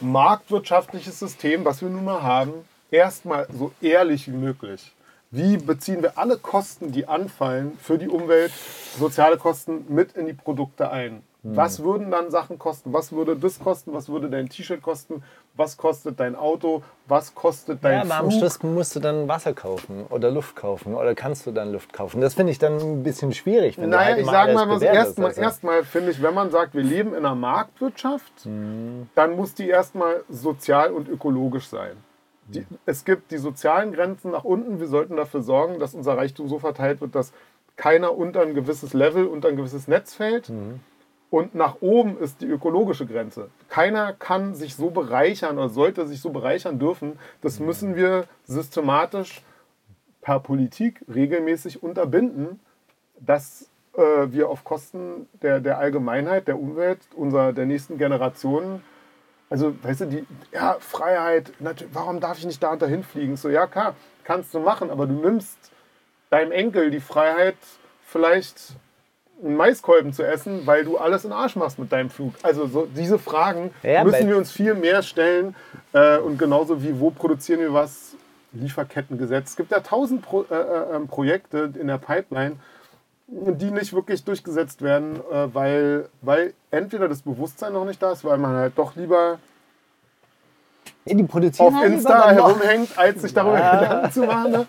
[0.00, 2.52] marktwirtschaftliches System, was wir nun mal haben,
[2.90, 4.92] erstmal so ehrlich wie möglich?
[5.30, 8.52] Wie beziehen wir alle Kosten, die anfallen für die Umwelt,
[8.98, 11.22] soziale Kosten mit in die Produkte ein?
[11.42, 11.56] Hm.
[11.56, 12.92] Was würden dann Sachen kosten?
[12.92, 13.94] Was würde das kosten?
[13.94, 15.22] Was würde dein T-Shirt kosten?
[15.54, 16.82] Was kostet dein Auto?
[17.06, 18.32] Was kostet dein ja, aber Flug?
[18.34, 21.92] am Schluss musst du dann Wasser kaufen oder Luft kaufen oder kannst du dann Luft
[21.92, 22.20] kaufen?
[22.20, 23.78] Das finde ich dann ein bisschen schwierig.
[23.78, 25.40] Wenn naja, halt ich sage mal, was erstmal also.
[25.40, 29.08] erst finde ich, wenn man sagt, wir leben in einer Marktwirtschaft, hm.
[29.14, 31.96] dann muss die erstmal sozial und ökologisch sein.
[32.48, 34.80] Die, es gibt die sozialen Grenzen nach unten.
[34.80, 37.32] Wir sollten dafür sorgen, dass unser Reichtum so verteilt wird, dass
[37.76, 40.48] keiner unter ein gewisses Level, unter ein gewisses Netz fällt.
[40.48, 40.80] Mhm.
[41.30, 43.50] Und nach oben ist die ökologische Grenze.
[43.68, 47.18] Keiner kann sich so bereichern oder sollte sich so bereichern dürfen.
[47.40, 49.42] Das müssen wir systematisch
[50.20, 52.58] per Politik regelmäßig unterbinden,
[53.20, 54.00] dass äh,
[54.32, 58.82] wir auf Kosten der, der Allgemeinheit, der Umwelt, unserer, der nächsten Generationen,
[59.48, 61.52] also weißt du, die ja, Freiheit,
[61.92, 63.36] warum darf ich nicht da und dahin fliegen?
[63.36, 65.58] So, ja, klar, kannst du machen, aber du nimmst
[66.30, 67.56] deinem Enkel die Freiheit,
[68.02, 68.74] vielleicht
[69.42, 72.34] einen Maiskolben zu essen, weil du alles in den Arsch machst mit deinem Flug.
[72.42, 75.54] Also so, diese Fragen Ja, müssen wir uns viel mehr stellen.
[75.92, 78.14] Äh, und genauso wie, wo produzieren wir was?
[78.52, 79.50] Lieferkettengesetz.
[79.50, 82.56] Es gibt ja tausend Pro, äh, äh, ähm, Projekte in der Pipeline,
[83.28, 88.24] die nicht wirklich durchgesetzt werden, äh, weil, weil entweder das Bewusstsein noch nicht da ist,
[88.24, 89.38] weil man halt doch lieber
[91.06, 93.80] Ja, die produzieren auf halt Insta herumhängt, als sich darüber Ja.
[93.80, 94.52] Gedanken zu machen.
[94.52, 94.66] Ne?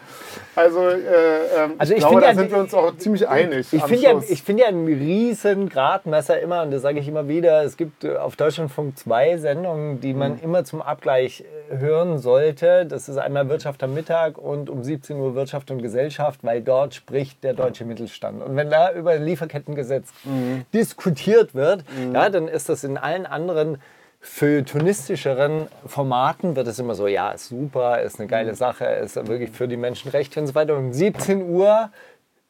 [0.55, 3.67] Also, äh, ähm, Also ich, ich glaube, da ja, sind wir uns auch ziemlich einig.
[3.71, 7.27] Ich finde ja, ich find ja ein riesen Gradmesser immer, und das sage ich immer
[7.27, 10.39] wieder, es gibt äh, auf Deutschlandfunk zwei Sendungen, die man Mhm.
[10.43, 12.85] immer zum Abgleich äh, hören sollte.
[12.85, 16.93] Das ist einmal Wirtschaft am Mittag und um 17 Uhr Wirtschaft und Gesellschaft, weil dort
[16.95, 18.41] spricht der deutsche Mittelstand.
[18.41, 20.63] Und wenn da über Lieferkettengesetz Mhm.
[20.73, 23.79] diskutiert wird, ja, dann ist das in allen anderen
[24.21, 28.31] feuilletonistischeren Formaten wird es immer so, ja, ist super, ist eine Mhm.
[28.31, 30.77] geile Sache, ist wirklich für die Menschenrechte und so weiter.
[30.77, 31.89] Und um 17 Uhr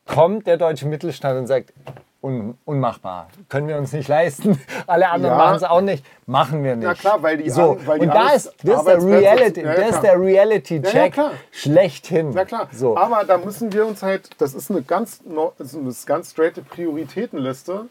[0.06, 1.74] kommt der deutsche Mittelstand und sagt,
[2.22, 4.60] un unmachbar, können wir uns nicht leisten.
[4.88, 5.44] Alle anderen Ja.
[5.44, 6.86] machen es auch nicht, machen wir nicht.
[6.86, 7.72] Na klar, weil die so.
[7.72, 10.94] an- weil die und da ist, das ist der Reality, Ja, ja, das der Reality-Check
[10.94, 11.32] Ja, ja, klar.
[11.52, 12.32] schlechthin.
[12.36, 12.96] Na klar, So.
[12.96, 15.22] aber da müssen wir uns halt, das ist eine ganz,
[15.58, 17.86] das ist eine ganz straighte Prioritätenliste.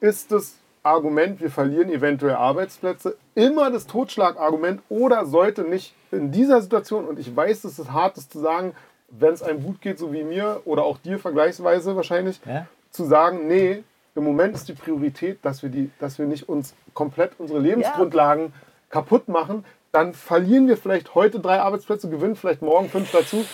[0.00, 6.62] Ist das Argument, wir verlieren eventuell Arbeitsplätze, immer das Totschlagargument oder sollte nicht in dieser
[6.62, 8.74] Situation, und ich weiß, es ist hart, das zu sagen,
[9.10, 12.66] wenn es einem gut geht, so wie mir oder auch dir vergleichsweise wahrscheinlich, Ja.
[12.90, 13.82] zu sagen, nee,
[14.14, 18.52] im Moment ist die Priorität, dass wir, die, dass wir nicht uns komplett unsere Lebensgrundlagen
[18.88, 23.44] kaputt machen, dann verlieren wir vielleicht heute drei Arbeitsplätze, gewinnen vielleicht morgen fünf dazu.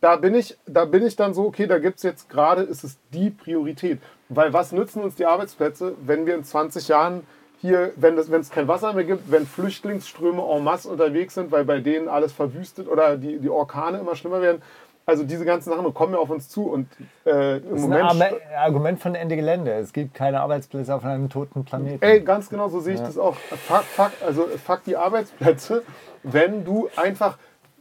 [0.00, 2.84] Da bin ich, da bin ich dann so, okay, da gibt es jetzt gerade, ist
[2.84, 4.00] es die Priorität.
[4.30, 7.26] Weil was nützen uns die Arbeitsplätze, wenn wir in 20 Jahren
[7.60, 11.52] hier, wenn es wenn es kein Wasser mehr gibt, wenn Flüchtlingsströme en masse unterwegs sind,
[11.52, 14.62] weil bei denen alles verwüstet oder die, die Orkane immer schlimmer werden.
[15.04, 16.86] Also diese ganzen Sachen kommen ja auf uns zu und
[17.26, 18.34] äh, im Das ist ein Moment...
[18.56, 19.72] Argument von Ende Gelände.
[19.72, 22.02] Es gibt keine Arbeitsplätze auf einem toten Planeten.
[22.02, 23.34] Ey, ganz genau so sehe ich das auch.
[23.34, 25.82] Fuck, fuck, also fuck die Arbeitsplätze,
[26.22, 27.38] wenn du einfach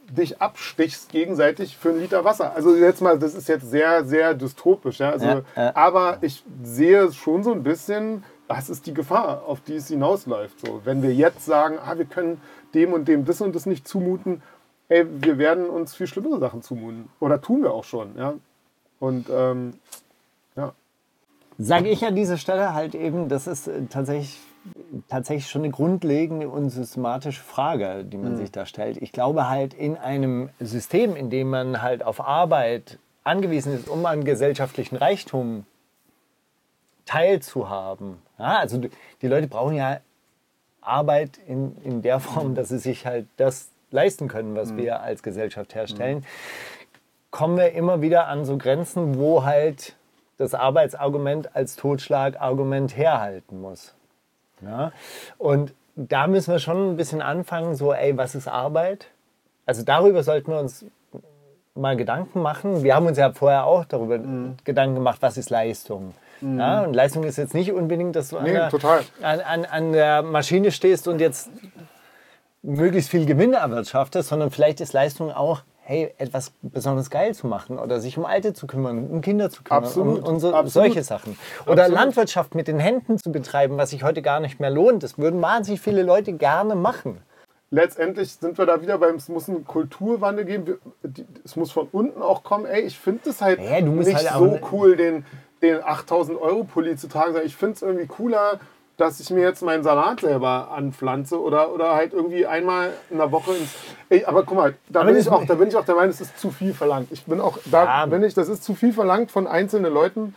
[0.10, 2.54] dich abstichst gegenseitig für einen Liter Wasser.
[2.56, 5.00] Also jetzt mal, das ist jetzt sehr, sehr dystopisch.
[5.00, 5.12] Ja?
[5.12, 5.76] Also, Ja, ja.
[5.76, 10.66] Aber ich sehe schon so ein bisschen, das ist die Gefahr, auf die es hinausläuft.
[10.66, 12.42] So, wenn wir jetzt sagen, ah, wir können
[12.74, 14.42] dem und dem das und das nicht zumuten,
[14.90, 17.10] ey, wir werden uns viel schlimmere Sachen zumuten.
[17.20, 18.18] Oder tun wir auch schon.
[18.18, 18.34] Ja?
[19.00, 19.76] Und ähm,
[20.56, 20.74] ja.
[21.58, 24.40] sage ich an dieser Stelle halt eben, das ist äh, tatsächlich,
[25.08, 28.98] tatsächlich schon eine grundlegende und systematische Frage, die man sich da stellt.
[28.98, 34.06] Ich glaube halt in einem System, in dem man halt auf Arbeit angewiesen ist, um
[34.06, 35.66] an gesellschaftlichen Reichtum
[37.06, 38.18] teilzuhaben.
[38.38, 38.82] Ja, also
[39.22, 40.00] die Leute brauchen ja
[40.82, 45.24] Arbeit in, in der Form, dass sie sich halt das leisten können, was wir als
[45.24, 46.24] Gesellschaft herstellen
[47.32, 49.96] kommen wir immer wieder an so Grenzen, wo halt
[50.38, 53.94] das Arbeitsargument als Totschlagargument herhalten muss.
[54.62, 54.92] Ja?
[55.38, 59.08] Und da müssen wir schon ein bisschen anfangen, so, ey, was ist Arbeit?
[59.66, 60.86] Also darüber sollten wir uns
[61.76, 62.84] mal Gedanken machen.
[62.84, 64.56] Wir haben uns ja vorher auch darüber Mhm.
[64.64, 66.14] Gedanken gemacht, was ist Leistung?
[66.42, 66.82] Ja?
[66.84, 69.02] Und Leistung ist jetzt nicht unbedingt, dass du an, Nee, der, total.
[69.22, 71.50] An, an, an der Maschine stehst und jetzt
[72.62, 77.80] möglichst viel Gewinn erwirtschaftest, sondern vielleicht ist Leistung auch, hey, etwas besonders geil zu machen
[77.80, 81.02] oder sich um Alte zu kümmern, um Kinder zu kümmern Absolut, und, und so, solche
[81.02, 81.36] Sachen.
[81.66, 82.00] Oder Absolut.
[82.00, 85.02] Landwirtschaft mit den Händen zu betreiben, was sich heute gar nicht mehr lohnt.
[85.02, 87.22] Das würden wahnsinnig viele Leute gerne machen.
[87.72, 90.78] letztendlich sind wir da wieder beim, es muss einen Kulturwandel geben.
[91.44, 92.68] Es muss von unten auch kommen.
[92.68, 95.26] Ey, ich finde es halt Ja, du musst nicht halt so cool, den,
[95.64, 97.34] den 8000 Euro Pulli zu tragen.
[97.34, 98.60] sondern Ich finde es irgendwie cooler,
[99.00, 103.32] dass ich mir jetzt meinen Salat selber anpflanze oder, oder halt irgendwie einmal in der
[103.32, 103.74] Woche ins.
[104.10, 106.20] Ey, aber guck mal, da bin, ich auch, da bin ich auch der Meinung, es
[106.22, 107.08] ist zu viel verlangt.
[107.12, 108.06] Ich bin auch, da Ja.
[108.06, 110.36] bin ich, das ist zu viel verlangt von einzelnen Leuten.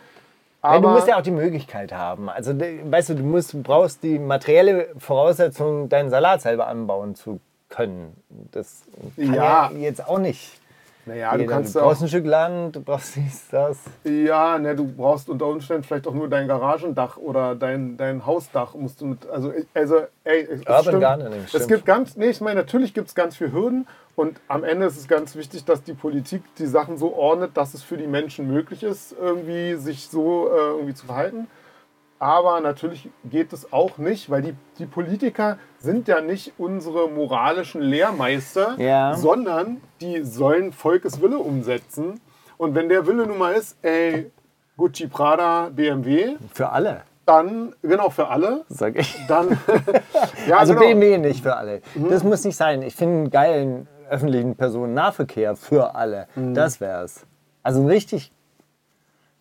[0.63, 2.29] Ja, Aber du musst ja auch die Möglichkeit haben.
[2.29, 7.39] Also, weißt du, du musst, brauchst die materielle Voraussetzung, deinen Salat selber anbauen zu
[7.69, 8.15] können.
[8.51, 8.83] Das
[9.17, 9.71] kann ja, Ja.
[9.77, 10.51] jetzt auch nicht.
[11.05, 11.51] Naja, du jeder.
[11.53, 13.79] kannst du brauchst ein Stück Land, du brauchst dies, das.
[14.03, 18.73] Ja, ne, du brauchst unter Umständen vielleicht auch nur dein Garagendach oder dein, dein Hausdach
[18.75, 21.01] musst du mit, also, also ey, es Urban stimmt.
[21.01, 21.67] Gardening, Es stimmt.
[21.67, 24.97] gibt ganz, nee, ich meine, natürlich gibt es ganz viele Hürden und am Ende ist
[24.97, 28.47] es ganz wichtig, dass die Politik die Sachen so ordnet, dass es für die Menschen
[28.47, 31.47] möglich ist, irgendwie sich so äh, irgendwie zu verhalten.
[32.23, 37.81] Aber natürlich geht es auch nicht, weil die, die Politiker sind ja nicht unsere moralischen
[37.81, 39.13] Lehrmeister, Ja.
[39.15, 42.21] sondern die sollen Volkes Wille umsetzen.
[42.57, 44.31] Und wenn der Wille nun mal ist, ey,
[44.77, 49.19] Gucci, Prada, BMW, Für alle, dann, genau, für alle, sag ich.
[49.27, 49.59] dann,
[50.47, 50.85] ja, Also genau.
[50.87, 51.81] BMW nicht für alle.
[52.09, 52.83] Das muss nicht sein.
[52.83, 56.27] Ich finde einen geilen öffentlichen Personennahverkehr für alle.
[56.35, 57.25] Das wär's.
[57.63, 58.31] Also ein richtig,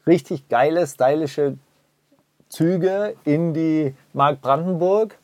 [0.04, 1.58] richtig geile, stylische
[2.52, 5.16] Züge in die Mark Brandenburg.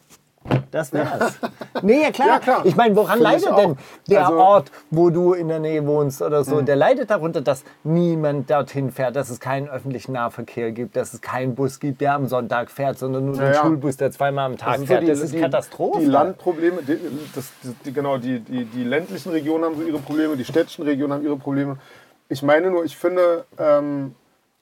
[0.70, 1.34] Das wär's.
[1.82, 2.26] Nee, ja klar.
[2.28, 2.64] Ja, klar.
[2.64, 3.76] Ich meine, woran Finde ich leidet denn
[4.08, 6.62] der Also- Ort, wo du in der Nähe wohnst oder so?
[6.62, 11.20] Der leidet darunter, dass niemand dorthin fährt, dass es keinen öffentlichen Nahverkehr gibt, dass es
[11.20, 13.60] keinen Bus gibt, der am Sonntag fährt, sondern nur den Ja, ja.
[13.60, 15.02] Schulbus, der zweimal am Tag Das sind so fährt.
[15.02, 16.00] die- das ist die- Katastrophe.
[16.00, 16.98] Die Landprobleme, die,
[17.34, 17.52] das,
[17.84, 21.24] die, genau, die, die, die ländlichen Regionen haben so ihre Probleme, die städtischen Regionen haben
[21.24, 21.76] ihre Probleme.
[22.30, 24.14] Ich meine nur, ich finde, ähm,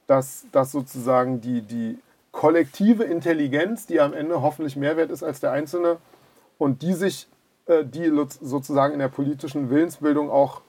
[0.09, 1.99] dass, dass sozusagen die, die
[2.37, 5.97] kollektive Intelligenz, die am Ende hoffentlich mehr wert ist als der Einzelne
[6.59, 7.29] und die sich,
[7.65, 10.61] äh, die sozusagen in der politischen Willensbildung auch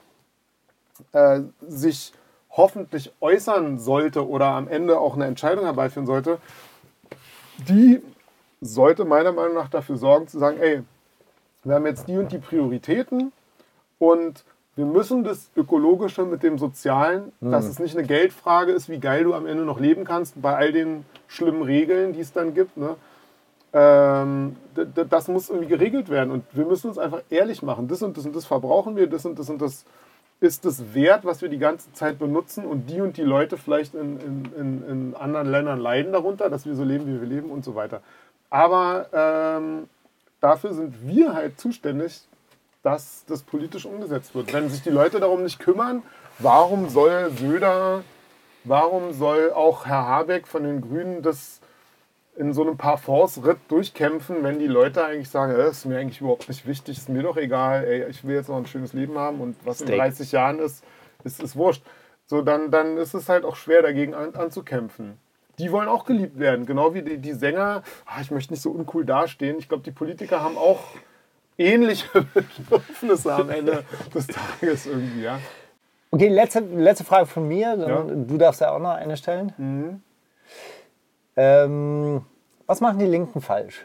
[1.12, 2.14] äh, sich
[2.48, 6.38] hoffentlich äußern sollte oder am Ende auch eine Entscheidung herbeiführen sollte,
[7.58, 8.02] die
[8.62, 10.82] sollte meiner Meinung nach dafür sorgen zu sagen, ey,
[11.64, 13.30] wir haben jetzt die und die Prioritäten
[13.98, 14.42] und
[14.78, 19.24] wir müssen das Ökologische mit dem Sozialen, dass es nicht eine Geldfrage ist, wie geil
[19.24, 22.76] du am Ende noch leben kannst, bei all den schlimmen Regeln, die es dann gibt.
[22.76, 22.94] Ne?
[23.72, 24.54] Ähm,
[25.10, 27.88] das muss irgendwie geregelt werden und wir müssen uns einfach ehrlich machen.
[27.88, 29.84] Das und das und das verbrauchen wir, das und das und das
[30.38, 33.96] ist das wert, was wir die ganze Zeit benutzen und die und die Leute vielleicht
[33.96, 37.50] in, in, in, in anderen Ländern leiden darunter, dass wir so leben, wie wir leben
[37.50, 38.00] und so weiter.
[38.48, 39.88] Aber ähm,
[40.40, 42.27] dafür sind wir halt zuständig,
[42.88, 44.50] dass das politisch umgesetzt wird.
[44.54, 46.02] Wenn sich die Leute darum nicht kümmern,
[46.38, 48.02] warum soll Söder,
[48.64, 51.60] warum soll auch Herr Habeck von den Grünen das
[52.34, 56.48] in so einem Parforce-Ritt durchkämpfen, wenn die Leute eigentlich sagen, äh, ist mir eigentlich überhaupt
[56.48, 59.42] nicht wichtig, ist mir doch egal, ey, ich will jetzt noch ein schönes Leben haben
[59.42, 59.98] und was in Steak.
[59.98, 60.82] 30 Jahren ist,
[61.24, 61.82] ist, ist wurscht.
[62.24, 65.18] So, dann, dann ist es halt auch schwer, dagegen an, anzukämpfen.
[65.58, 67.82] Die wollen auch geliebt werden, genau wie die, die Sänger.
[68.06, 69.58] Ah, ich möchte nicht so uncool dastehen.
[69.58, 70.80] Ich glaube, die Politiker haben auch
[71.58, 73.84] ähnliche Bedürfnisse am Ende
[74.14, 75.38] des Tages irgendwie, ja.
[76.10, 77.76] Okay, letzte, letzte Frage von mir.
[77.76, 78.00] Ja.
[78.00, 78.26] Mhm.
[78.26, 80.02] Du darfst ja auch noch eine stellen.
[81.36, 82.22] Ähm,
[82.66, 83.84] was machen die Linken falsch?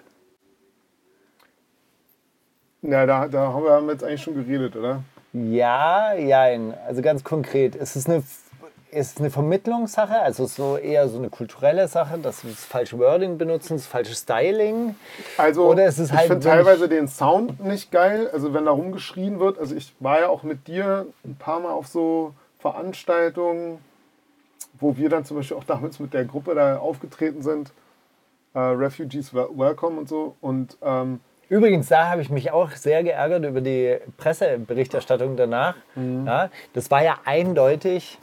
[2.81, 5.03] Na, da, da haben wir jetzt eigentlich schon geredet, oder?
[5.33, 6.73] Ja, jein.
[6.85, 7.75] Also ganz konkret.
[7.75, 8.23] Ist es eine,
[8.93, 10.19] ist eine Vermittlungssache?
[10.21, 14.13] Also so eher so eine kulturelle Sache, dass wir das falsche Wording benutzen, das falsche
[14.15, 14.95] Styling?
[15.37, 18.29] Also, Oder ist es ich halt finde wirklich- teilweise den Sound nicht geil.
[18.31, 19.59] Also, wenn da rumgeschrien wird.
[19.59, 23.79] Also, ich war ja auch mit dir ein paar Mal auf so Veranstaltungen,
[24.79, 27.71] wo wir dann zum Beispiel auch damals mit der Gruppe da aufgetreten sind.
[28.53, 30.35] Äh, Refugees Wel- Welcome und so.
[30.41, 31.19] Und ähm,
[31.49, 35.75] Übrigens, da habe ich mich auch sehr geärgert über die Presseberichterstattung danach.
[35.95, 36.25] Mhm.
[36.25, 38.17] Ja, das war ja eindeutig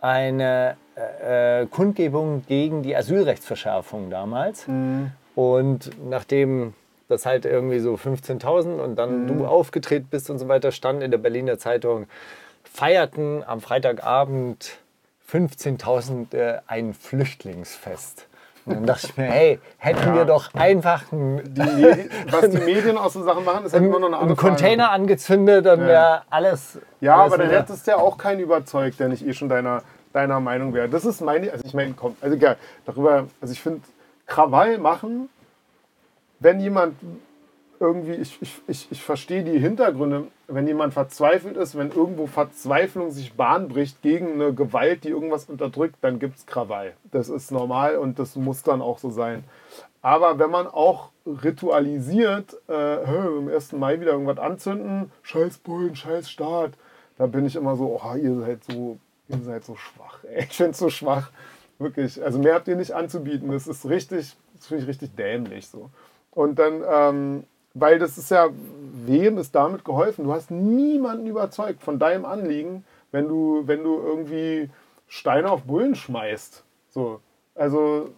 [0.00, 4.66] eine äh, äh, Kundgebung gegen die Asylrechtsverschärfung damals.
[4.68, 5.12] Mhm.
[5.34, 6.74] Und nachdem
[7.08, 9.26] das halt irgendwie so 15.000 und dann Mhm.
[9.28, 12.06] du aufgetreten bist und so weiter, stand in der Berliner Zeitung,
[12.64, 14.78] feierten am Freitagabend
[15.30, 18.27] 15.000 äh, ein Flüchtlingsfest.
[18.68, 22.58] Und dann dachte ich mir, hey, hätten wir doch einfach ein, die, Medi- was die
[22.58, 24.94] Medien aus so Sachen machen, ist halt immer noch eine andere Container Frage.
[25.02, 26.78] angezündet, dann wäre alles.
[27.00, 29.48] Ja, alles aber dann wieder- hättest du ja auch keinen überzeugt, der nicht eh schon
[29.48, 30.88] deiner, deiner Meinung wäre.
[30.88, 33.80] Das ist meine, also ich meine, komm, also egal, darüber, also ich finde,
[34.26, 35.28] Krawall machen,
[36.40, 36.94] wenn jemand
[37.80, 43.10] irgendwie, ich, ich, ich, ich verstehe die Hintergründe, wenn jemand verzweifelt ist, wenn irgendwo Verzweiflung
[43.10, 46.94] sich Bahn bricht gegen eine Gewalt, die irgendwas unterdrückt, dann gibt es Krawall.
[47.10, 49.44] Das ist normal und das muss dann auch so sein.
[50.02, 53.72] Aber wenn man auch ritualisiert, äh, am 1.
[53.72, 56.72] Mai wieder irgendwas anzünden, scheiß Bullen, scheiß Staat,
[57.16, 58.98] da bin ich immer so, oh, ihr seid so,
[59.28, 60.24] ihr seid so schwach.
[60.24, 60.46] Ey.
[60.48, 61.30] Ich finde so schwach.
[61.78, 62.22] Wirklich.
[62.22, 63.50] Also mehr habt ihr nicht anzubieten.
[63.50, 65.90] Das ist richtig, das finde ich richtig dämlich so.
[66.30, 67.44] Und dann, ähm,
[67.74, 68.48] weil das ist ja,
[69.06, 70.24] wem ist damit geholfen?
[70.24, 74.70] Du hast niemanden überzeugt von deinem Anliegen, wenn du, wenn du irgendwie
[75.06, 76.64] Steine auf Bullen schmeißt.
[76.90, 77.20] So.
[77.54, 78.10] Also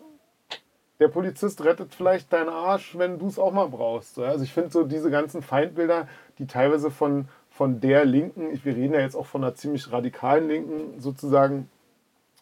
[0.98, 4.18] der Polizist rettet vielleicht deinen Arsch, wenn du es auch mal brauchst.
[4.18, 8.94] Also ich finde so diese ganzen Feindbilder, die teilweise von, von der Linken, wir reden
[8.94, 11.70] ja jetzt auch von einer ziemlich radikalen Linken sozusagen,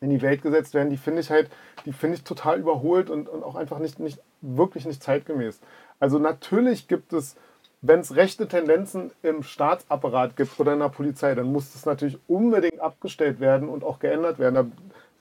[0.01, 1.51] in die Welt gesetzt werden, die finde ich halt,
[1.85, 5.61] die finde ich total überholt und, und auch einfach nicht, nicht, wirklich nicht zeitgemäß.
[6.01, 7.37] Also natürlich gibt es,
[7.81, 12.19] wenn es rechte Tendenzen im Staatsapparat gibt oder in der Polizei, dann muss das natürlich
[12.27, 14.55] unbedingt abgestellt werden und auch geändert werden.
[14.55, 14.67] Da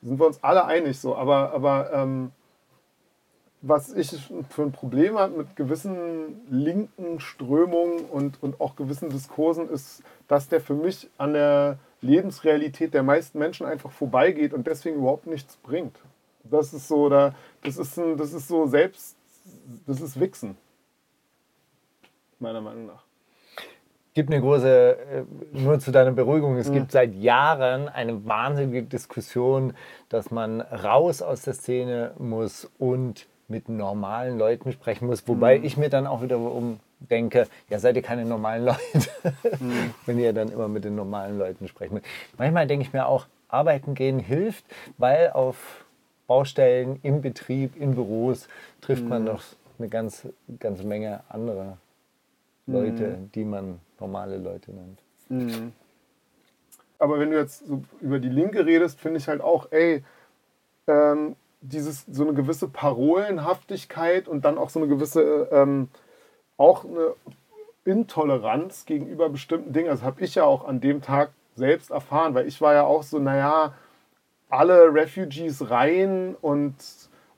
[0.02, 1.16] sind wir uns alle einig so.
[1.16, 2.32] Aber, aber ähm,
[3.62, 9.70] was ich für ein Problem habe mit gewissen linken Strömungen und, und auch gewissen Diskursen,
[9.70, 14.98] ist, dass der für mich an der Lebensrealität der meisten Menschen einfach vorbeigeht und deswegen
[14.98, 15.98] überhaupt nichts bringt.
[16.44, 19.16] Das ist so, da, das ist ein, das ist so selbst,
[19.86, 20.56] das ist Wichsen.
[22.40, 23.04] Meiner Meinung nach.
[24.14, 29.74] gibt eine große, äh, nur zu deiner Beruhigung, es gibt seit Jahren eine wahnsinnige Diskussion,
[30.10, 35.28] dass man raus aus der Szene muss und mit normalen Leuten sprechen muss.
[35.28, 39.10] Wobei ich mir dann auch wiederum denke, ja, seid ihr keine normalen Leute,
[40.06, 42.06] wenn ihr dann immer mit den normalen Leuten sprechen müsst.
[42.38, 44.66] Manchmal denke ich mir auch, arbeiten gehen hilft,
[44.98, 45.86] weil auf
[46.28, 48.50] Baustellen, im Betrieb, in Büros
[48.82, 49.42] trifft man doch
[49.80, 50.28] eine ganz,
[50.60, 51.78] ganze Menge andere
[52.68, 55.02] Leute, die man normale Leute nennt.
[57.00, 60.04] Aber wenn du jetzt so über die Linke redest, finde ich halt auch, ey,
[60.88, 65.90] ähm, dieses, so eine gewisse Parolenhaftigkeit und dann auch so eine gewisse, ähm,
[66.58, 67.14] auch eine
[67.86, 69.90] Intoleranz gegenüber bestimmten Dingen.
[69.90, 73.04] Das habe ich ja auch an dem Tag selbst erfahren, weil ich war ja auch
[73.04, 73.74] so, naja,
[74.50, 76.76] alle Refugees rein und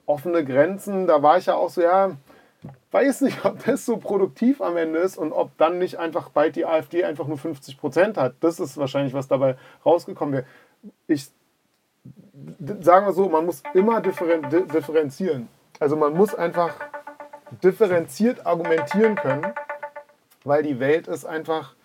[0.06, 2.18] offene Grenzen, da war ich ja auch so, ja,
[2.92, 6.56] weiß nicht, ob das so produktiv am Ende ist und ob dann nicht einfach bald
[6.56, 8.36] die AfD einfach nur 50 Prozent hat.
[8.42, 9.56] Das ist wahrscheinlich, was dabei
[9.86, 10.46] rausgekommen wäre.
[11.08, 11.30] Ich
[12.82, 15.48] sagen wir so, man muss immer differen, di- differenzieren.
[15.80, 16.74] Also man muss einfach
[17.64, 19.48] differenziert argumentieren können,
[20.44, 21.76] weil die Welt ist einfach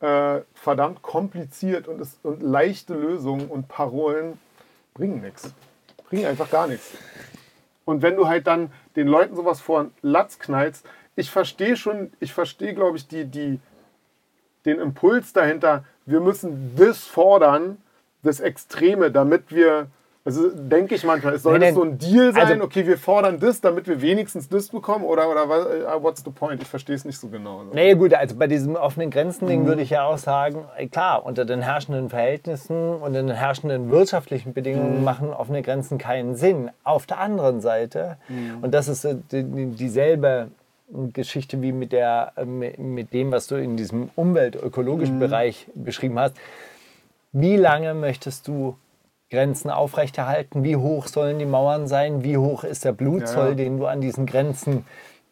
[0.00, 4.38] äh, verdammt kompliziert und, ist, und leichte Lösungen und Parolen
[4.94, 5.54] bringen nichts.
[6.08, 6.92] Bringen einfach gar nichts.
[7.84, 12.12] Und wenn du halt dann den Leuten sowas vor den Latz knallst, ich verstehe schon,
[12.20, 13.60] ich verstehe, glaube ich, die, die,
[14.64, 17.78] den Impuls dahinter, wir müssen das fordern,
[18.22, 19.88] das Extreme, damit wir,
[20.26, 21.74] also denke ich manchmal, es soll Nee, das nee.
[21.80, 25.30] so ein Deal sein, Also- okay, wir fordern das, damit wir wenigstens das bekommen oder,
[25.30, 26.60] oder was, äh, what's the point?
[26.60, 27.62] Ich verstehe es nicht so genau.
[27.72, 31.44] Naja gut, also bei diesem offenen Grenzen-Ding würde ich ja auch sagen, ey, klar, unter
[31.44, 36.70] den herrschenden Verhältnissen und in den herrschenden wirtschaftlichen Bedingungen machen offene Grenzen keinen Sinn.
[36.84, 38.16] Auf der anderen Seite,
[38.62, 40.48] und das ist äh, die, die- dieselbe
[41.12, 46.18] Geschichte wie mit, der, äh, mit mit dem, was du in diesem umweltökologischen Bereich beschrieben
[46.18, 46.36] hast,
[47.32, 48.76] wie lange möchtest du
[49.30, 50.62] Grenzen aufrechterhalten?
[50.62, 52.22] Wie hoch sollen die Mauern sein?
[52.22, 53.54] Wie hoch ist der Blutzoll, Ja, ja.
[53.54, 54.86] den du an diesen Grenzen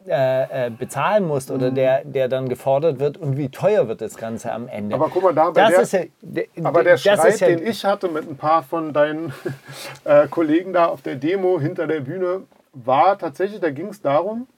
[0.07, 1.74] äh, äh, bezahlen musst oder Mhm.
[1.76, 3.16] der, der dann gefordert wird?
[3.16, 4.95] Und wie teuer wird das Ganze am Ende?
[4.97, 7.84] Aber guck mal, da das der, ist ja, de- aber der Streit, ja, den ich
[7.84, 9.32] hatte mit ein paar von deinen
[10.05, 12.42] äh, Kollegen da auf der Demo hinter der Bühne,
[12.72, 14.49] war tatsächlich, da ging es darum,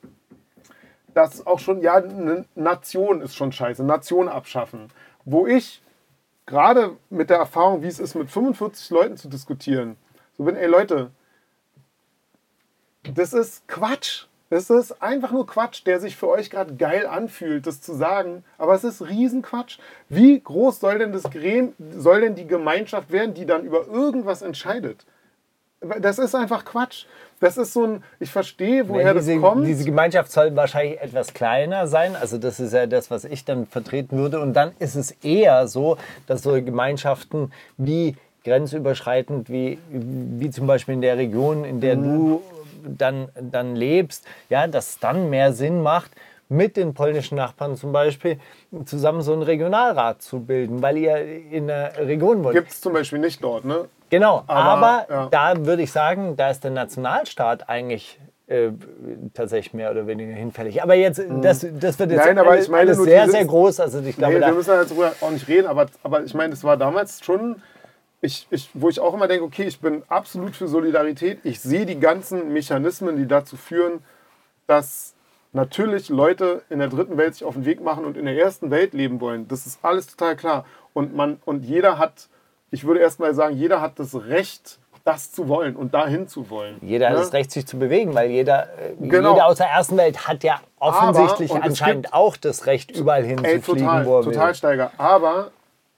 [1.15, 4.89] dass auch schon, ja, eine Nation ist schon scheiße, Nation abschaffen.
[5.25, 5.83] Wo ich
[6.47, 9.97] gerade mit der Erfahrung, wie es ist, mit 45 Leuten zu diskutieren,
[10.37, 11.11] so bin, ey Leute,
[13.15, 14.27] das ist Quatsch.
[14.49, 18.45] Das ist einfach nur Quatsch, der sich für euch gerade geil anfühlt, das zu sagen.
[18.59, 19.79] Aber es ist Riesenquatsch.
[20.09, 24.43] Wie groß soll denn das Grem, soll denn die Gemeinschaft werden, die dann über irgendwas
[24.43, 25.05] entscheidet?
[25.81, 27.07] Das ist einfach Quatsch.
[27.41, 29.67] Das ist so ein, ich verstehe, woher diese, das kommt.
[29.67, 32.17] diese Gemeinschaft soll wahrscheinlich etwas kleiner sein.
[32.17, 34.41] Also das ist ja das, was ich dann vertreten würde.
[34.41, 40.95] Und dann ist es eher so, dass so Gemeinschaften wie grenzüberschreitend, wie, wie zum Beispiel
[40.95, 42.43] in der Region, in der du
[42.87, 46.13] dann, dann lebst, ja, dass es dann mehr Sinn macht,
[46.49, 48.39] mit den polnischen Nachbarn zum Beispiel
[48.85, 51.17] zusammen so einen Regionalrat zu bilden, weil ihr
[51.51, 52.55] in der Region wohnt.
[52.55, 53.89] Gibt es zum Beispiel nicht dort, ne?
[54.11, 55.29] Genau, aber, Aber, ja.
[55.31, 58.71] da würde ich sagen, da ist der Nationalstaat eigentlich äh,
[59.35, 60.83] tatsächlich mehr oder weniger hinfällig.
[60.83, 63.81] Aber jetzt, das, das wird jetzt Nein, aber ich meine sehr, dieses- sehr groß.
[63.81, 66.63] Also ich glaube, Nee, wir müssen jetzt auch nicht reden, aber, aber ich meine, es
[66.63, 67.61] war damals schon,
[68.21, 71.41] ich, ich, wo ich auch immer denke, okay, ich bin absolut für Solidarität.
[71.43, 74.05] Ich sehe die ganzen Mechanismen, die dazu führen,
[74.69, 75.15] dass
[75.53, 78.71] natürlich Leute in der dritten Welt sich auf den Weg machen und in der ersten
[78.71, 79.49] Welt leben wollen.
[79.49, 80.65] Das ist alles total klar.
[80.93, 82.29] Und, man, und jeder hat,
[82.71, 86.51] ich würde erst mal sagen, jeder hat das Recht, das zu wollen und dahin zu
[86.51, 86.77] wollen.
[86.83, 87.21] jeder hat Ne?
[87.21, 89.35] das Recht, sich zu bewegen, weil jeder, äh, Genau.
[89.35, 93.43] jeder aus der ersten Welt hat ja offensichtlich es anscheinend auch das Recht, überall hin
[93.45, 94.55] Ey, zu fliegen, total, wo er total will.
[94.57, 94.91] steiger.
[94.99, 95.51] Aber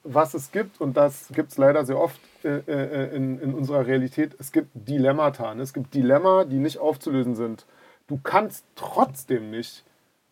[0.05, 3.87] was es gibt, und das gibt es leider sehr oft äh, äh, in, in unserer
[3.87, 5.55] Realität, es gibt Dilemmata.
[5.55, 5.63] Ne?
[5.63, 7.65] Es gibt Dilemma, die nicht aufzulösen sind.
[8.09, 9.85] Du kannst trotzdem nicht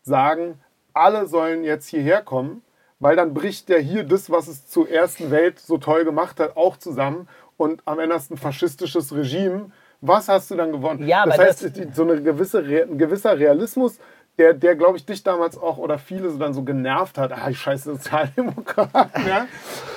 [0.02, 0.60] sagen,
[0.94, 2.62] alle sollen jetzt hierher kommen,
[3.00, 6.56] weil dann bricht ja hier das, was es zur ersten Welt so toll gemacht hat,
[6.56, 7.28] auch zusammen.
[7.56, 9.70] Und am Ende ein faschistisches Regime.
[10.02, 11.06] Was hast du dann gewonnen?
[11.08, 13.98] Ja, das heißt, das- so eine gewisse, ein gewisser Realismus,
[14.38, 17.32] der, der glaube ich, dich damals auch oder viele so dann so genervt hat.
[17.32, 19.10] Ah, die scheiß Sozialdemokraten.
[19.26, 19.46] Ja?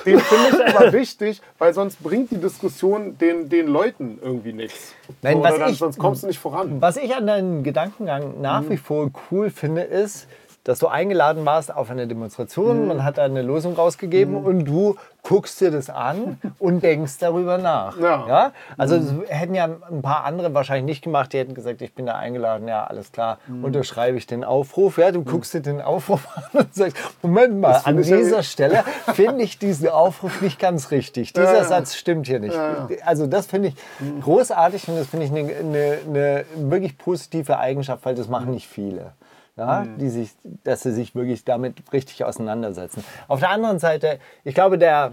[0.06, 4.94] Den finde ich aber wichtig, weil sonst bringt die Diskussion den, den Leuten irgendwie nichts.
[5.20, 6.80] Nein, so, was dann, ich- sonst kommst du nicht voran.
[6.80, 8.70] Was ich an deinem Gedankengang nach Mhm.
[8.70, 10.26] wie vor cool finde, ist,
[10.64, 12.88] dass du eingeladen warst auf eine Demonstration, Mhm.
[12.88, 17.58] man hat da eine Losung rausgegeben und du guckst dir das an und denkst darüber
[17.58, 17.98] nach.
[17.98, 18.52] Ja.
[18.78, 22.06] Also das hätten ja ein paar andere wahrscheinlich nicht gemacht, die hätten gesagt, ich bin
[22.06, 23.64] da eingeladen, ja, alles klar, Mhm.
[23.64, 24.98] unterschreibe ich den Aufruf.
[24.98, 28.42] Ja, du guckst dir den Aufruf an und sagst, Moment mal, an ich ja- dieser
[28.42, 28.84] Stelle
[29.14, 31.32] finde ich diesen Aufruf nicht ganz richtig.
[31.32, 31.64] Dieser ja.
[31.64, 32.54] Satz stimmt hier nicht.
[32.54, 32.96] Ja, ja.
[33.06, 33.74] Also das finde ich
[34.22, 38.68] großartig und das finde ich eine, eine, eine wirklich positive Eigenschaft, weil das machen nicht
[38.68, 39.12] viele.
[39.56, 39.98] Ja, Mhm.
[39.98, 40.30] die sich,
[40.64, 43.04] dass sie sich wirklich damit richtig auseinandersetzen.
[43.28, 45.12] Auf der anderen Seite, ich glaube, der,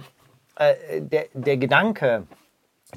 [0.55, 2.23] äh, der, der Gedanke,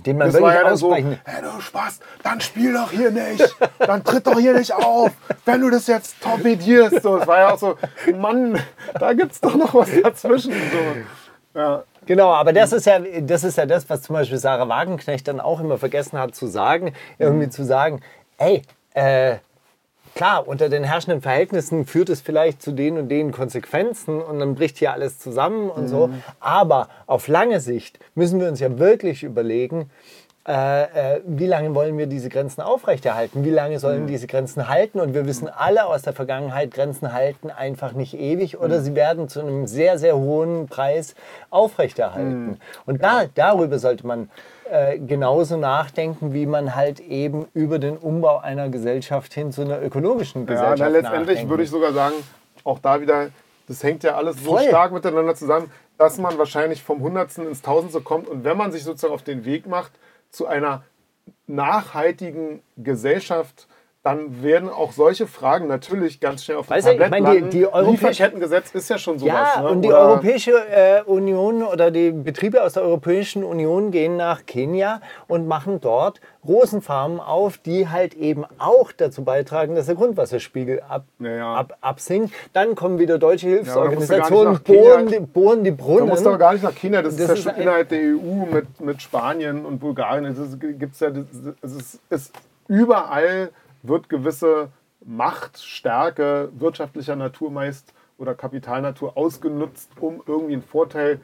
[0.06, 2.92] den man Das war wirklich ja dann so, aussprechen hey du Spaß, dann spiel doch
[2.92, 5.10] hier nicht, dann tritt doch hier nicht auf,
[5.44, 7.02] wenn du das jetzt torpedierst.
[7.02, 7.76] So, es war ja auch so,
[8.16, 8.56] Mann,
[9.00, 10.52] da gibt's doch noch was dazwischen.
[10.52, 11.58] So.
[11.58, 11.82] Ja.
[12.06, 15.40] Genau, aber das ist ja das, ist ja das was zum Beispiel Sarah Wagenknecht dann
[15.40, 17.50] auch immer vergessen hat zu sagen, irgendwie Mhm.
[17.50, 18.00] zu sagen,
[18.38, 18.62] ey,
[18.94, 19.36] äh,
[20.14, 24.54] klar, unter den herrschenden Verhältnissen führt es vielleicht zu den und den Konsequenzen und dann
[24.54, 26.08] bricht hier alles zusammen und so.
[26.08, 26.22] Mhm.
[26.40, 29.90] Aber auf lange Sicht müssen wir uns ja wirklich überlegen,
[30.48, 33.44] äh, äh, wie lange wollen wir diese Grenzen aufrechterhalten?
[33.44, 33.78] Wie lange Mhm.
[33.78, 34.98] sollen diese Grenzen halten?
[34.98, 38.82] Und wir wissen alle aus der Vergangenheit, Grenzen halten einfach nicht ewig oder Mhm.
[38.84, 41.14] sie werden zu einem sehr, sehr hohen Preis
[41.50, 42.46] aufrechterhalten.
[42.46, 42.56] Mhm.
[42.86, 44.30] Und da, darüber sollte man
[44.70, 49.82] äh, genauso nachdenken, wie man halt eben über den Umbau einer Gesellschaft hin zu einer
[49.82, 51.50] ökologischen Ja, Gesellschaft na, letztendlich nachdenken.
[51.50, 52.14] würde ich sogar sagen,
[52.64, 53.28] auch da wieder,
[53.68, 54.62] das hängt ja alles so Voll.
[54.64, 58.28] stark miteinander zusammen, dass man wahrscheinlich vom Hundertsten ins Tausendste kommt.
[58.28, 59.92] Und wenn man sich sozusagen auf den Weg macht
[60.30, 60.82] zu einer
[61.46, 63.66] nachhaltigen Gesellschaft,
[64.02, 67.42] dann werden auch solche Fragen natürlich ganz schnell auf dem Weißt du, ich Tablett meine,
[67.42, 69.32] die- die Lieferkettengesetz ist ja schon sowas.
[69.56, 69.68] Ja, ne?
[69.68, 74.46] und die Oder- Europäische äh, Union oder die Betriebe aus der Europäischen Union gehen nach
[74.46, 80.80] Kenia und machen dort Rosenfarmen auf, die halt eben auch dazu beitragen, dass der Grundwasserspiegel
[80.88, 81.54] ab, Ja, ja.
[81.56, 82.32] Ab, absinkt.
[82.54, 84.80] Dann kommen wieder deutsche musst Hilfsorganisationen, Kenia.
[84.82, 86.08] bohren, die, bohren die Brunnen.
[86.08, 87.98] musst du aber gar nicht nach China, das, Das ist ja ist schon innerhalb der
[88.00, 90.24] EU mit, mit Spanien und Bulgarien.
[90.24, 91.08] Es ist, gibt's ja,
[91.60, 92.32] es ist, es
[92.66, 93.50] überall
[93.82, 94.68] wird gewisse
[95.04, 101.20] Macht, Stärke wirtschaftlicher Natur meist oder Kapitalnatur ausgenutzt, um irgendwie einen Vorteil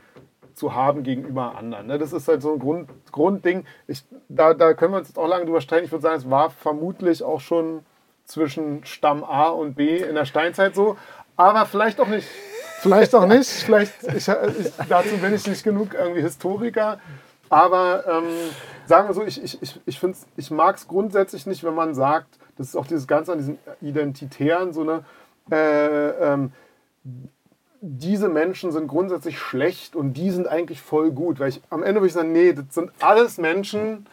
[0.55, 1.87] zu haben gegenüber anderen.
[1.87, 1.99] ne?
[1.99, 3.67] Das ist halt so ein Grund, Grundding.
[3.87, 5.85] Ich, da, da können wir uns jetzt auch lange drüber streiten.
[5.85, 7.85] Ich würde sagen, es war vermutlich auch schon
[8.25, 10.97] zwischen Stamm A und B in der Steinzeit so,
[11.37, 12.27] aber vielleicht auch nicht.
[12.81, 13.49] Vielleicht auch nicht.
[13.49, 16.99] Vielleicht, ich, ich, dazu bin ich nicht genug irgendwie Historiker.
[17.49, 18.25] Aber ähm,
[18.87, 20.01] sagen wir so, ich, ich, ich, ich,
[20.37, 23.59] ich mag es grundsätzlich nicht, wenn man sagt, das ist auch dieses Ganze an diesem
[23.81, 25.05] Identitären, so eine,
[25.51, 26.53] äh, ähm,
[27.81, 31.39] diese Menschen sind grundsätzlich schlecht und die sind eigentlich voll gut.
[31.39, 34.07] Weil ich am Ende würde ich sagen, nee, das sind alles Menschen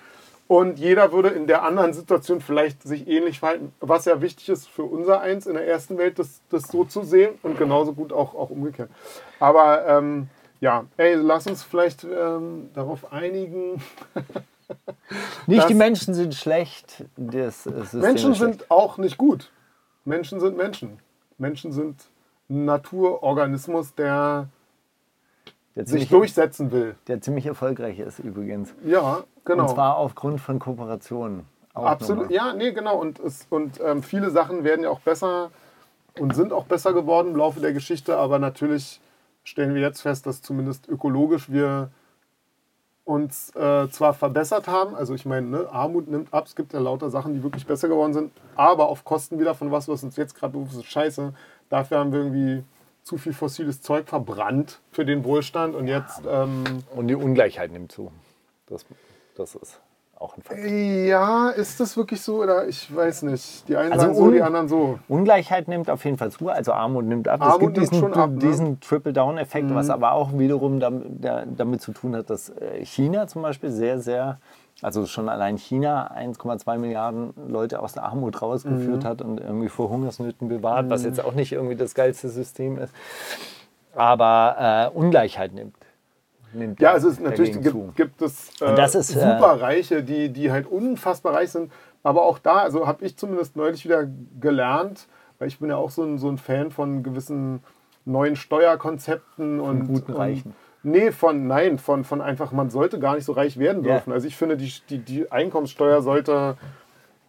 [0.47, 3.73] und jeder würde in der anderen Situation vielleicht sich ähnlich verhalten.
[3.79, 7.03] Was ja wichtig ist für unser Eins in der ersten Welt, das, das so zu
[7.03, 8.89] sehen und genauso gut auch, auch umgekehrt.
[9.39, 10.27] Aber ähm,
[10.59, 13.81] ja, ey, lass uns vielleicht ähm, darauf einigen.
[15.48, 18.60] Nicht das- die Menschen sind schlecht, das System Menschen ist schlecht.
[18.60, 19.52] sind auch nicht gut.
[20.06, 20.99] Menschen sind Menschen.
[21.38, 22.06] Menschen sind
[22.49, 24.48] ein Naturorganismus, der
[25.76, 26.95] der sich durchsetzen will.
[27.07, 28.73] der ziemlich erfolgreich ist übrigens.
[28.85, 29.64] Ja, genau.
[29.64, 31.45] Und zwar aufgrund von Kooperationen.
[31.73, 32.35] Absolut, nochmal.
[32.35, 32.98] ja, nee, genau.
[32.98, 35.49] Und, es, und ähm, viele Sachen werden ja auch besser
[36.19, 39.02] und sind auch besser geworden im Laufe der Geschichte, aber natürlich
[39.44, 41.90] stellen wir jetzt fest, dass zumindest ökologisch wir
[43.05, 46.80] uns äh, zwar verbessert haben, also ich meine, ne, Armut nimmt ab, es gibt ja
[46.80, 50.15] lauter Sachen, die wirklich besser geworden sind, aber auf Kosten wieder von was, was uns
[50.15, 51.34] jetzt gerade beruft, ist scheiße.
[51.69, 52.63] Dafür haben wir irgendwie
[53.03, 56.63] zu viel fossiles Zeug verbrannt für den Wohlstand und jetzt ähm,
[56.95, 58.11] Und die Ungleichheit nimmt zu.
[58.67, 58.85] Das,
[59.35, 59.81] das ist
[60.23, 60.59] auch ein Fakt.
[60.63, 63.67] ja, ist das wirklich so oder ich weiß nicht.
[63.67, 64.99] Die einen Also sagen so, die anderen so.
[65.07, 67.41] Ungleichheit nimmt auf jeden Fall zu, also Armut nimmt ab.
[67.41, 68.39] Armut es gibt nimmt diesen, schon ab, ne?
[68.39, 73.69] diesen Triple-Down-Effekt, was aber auch wiederum damit, zu tun hat, dass äh, China zum Beispiel
[73.69, 74.39] sehr, sehr,
[74.81, 79.89] also schon allein China 1,2 Milliarden Leute aus der Armut rausgeführt hat und irgendwie vor
[79.89, 82.93] Hungersnöten bewahrt, was jetzt auch nicht irgendwie das geilste System ist.
[83.95, 85.75] Aber äh, Ungleichheit nimmt.
[86.53, 90.51] Nimmt Ja, es ist natürlich gibt, gibt es äh, das ist, äh, Superreiche, die, die
[90.51, 91.71] halt unfassbar reich sind.
[92.03, 94.07] Aber auch da, also habe ich zumindest neulich wieder
[94.39, 95.07] gelernt,
[95.39, 97.63] weil ich bin ja auch so ein, so ein Fan von gewissen
[98.05, 100.55] neuen Steuerkonzepten und guten und, Reichen.
[100.84, 103.93] Nee, von nein, von, von einfach, man sollte gar nicht so reich werden Ja.
[103.93, 104.11] dürfen.
[104.11, 106.57] Also ich finde, die, die, die Einkommenssteuer sollte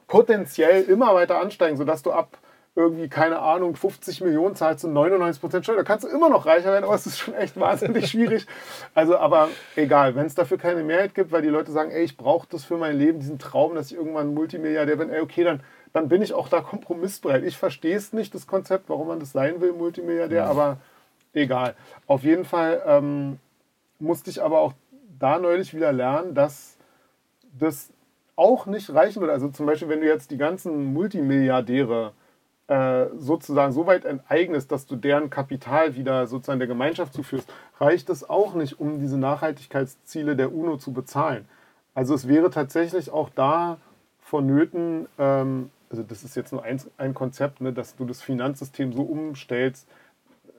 [0.08, 2.36] potenziell immer weiter ansteigen, sodass du ab
[2.76, 5.76] irgendwie, keine Ahnung, 50 Millionen zahlst du 99 Prozent Steuer.
[5.76, 8.46] Da kannst du immer noch reicher werden, aber es ist schon echt wahnsinnig schwierig.
[8.94, 12.16] Also, aber egal, wenn es dafür keine Mehrheit gibt, weil die Leute sagen, ey, ich
[12.16, 15.60] brauche das für mein Leben, diesen Traum, dass ich irgendwann Multimilliardär bin, ey, okay, dann,
[15.92, 17.44] dann bin ich auch da kompromissbereit.
[17.44, 20.78] Ich verstehe es nicht, das Konzept, warum man das sein will, Multimilliardär, aber
[21.32, 21.76] egal.
[22.08, 23.38] Auf jeden Fall ähm,
[24.00, 24.72] musste ich aber auch
[25.20, 26.76] da neulich wieder lernen, dass
[27.56, 27.90] das
[28.34, 29.32] auch nicht reichen würde.
[29.32, 32.12] Also zum Beispiel, wenn du jetzt die ganzen Multimilliardäre
[32.66, 38.08] äh, sozusagen so weit enteignest, dass du deren Kapital wieder sozusagen der Gemeinschaft zuführst, reicht
[38.08, 41.46] es auch nicht, um diese Nachhaltigkeitsziele der UNO zu bezahlen.
[41.94, 43.78] Also es wäre tatsächlich auch da
[44.20, 48.92] vonnöten, ähm, also das ist jetzt nur ein, ein Konzept, ne, dass du das Finanzsystem
[48.92, 49.86] so umstellst,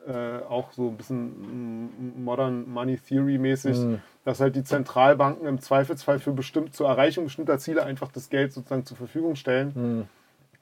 [0.07, 4.01] äh, auch so ein bisschen Modern Money Theory mäßig, mhm.
[4.23, 8.53] dass halt die Zentralbanken im Zweifelsfall für bestimmt zur Erreichung bestimmter Ziele einfach das Geld
[8.53, 9.71] sozusagen zur Verfügung stellen.
[9.73, 10.07] Mhm.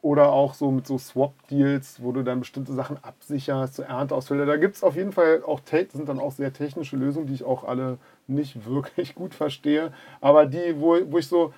[0.03, 4.45] Oder auch so mit so Swap-Deals, wo du dann bestimmte Sachen absicherst, so Ernteausfälle.
[4.45, 7.45] Da gibt es auf jeden Fall auch, sind dann auch sehr technische Lösungen, die ich
[7.45, 7.97] auch alle
[8.27, 9.93] nicht wirklich gut verstehe.
[10.19, 11.53] Aber die, wo, wo ich so,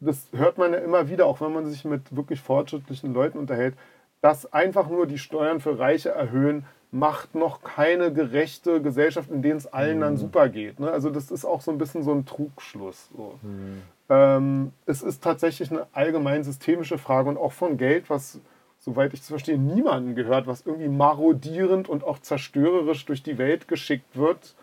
[0.00, 3.74] das hört man ja immer wieder, auch wenn man sich mit wirklich fortschrittlichen Leuten unterhält,
[4.22, 6.64] dass einfach nur die Steuern für Reiche erhöhen,
[6.94, 10.18] macht noch keine gerechte Gesellschaft, in der es allen dann mhm.
[10.18, 10.78] super geht.
[10.78, 10.90] Ne?
[10.90, 13.10] Also das ist auch so ein bisschen so ein Trugschluss.
[13.16, 13.34] So.
[13.42, 13.82] Mhm.
[14.08, 18.38] Ähm, es ist tatsächlich eine allgemein systemische Frage und auch von Geld, was,
[18.78, 23.66] soweit ich es verstehe, niemanden gehört, was irgendwie marodierend und auch zerstörerisch durch die Welt
[23.66, 24.54] geschickt wird.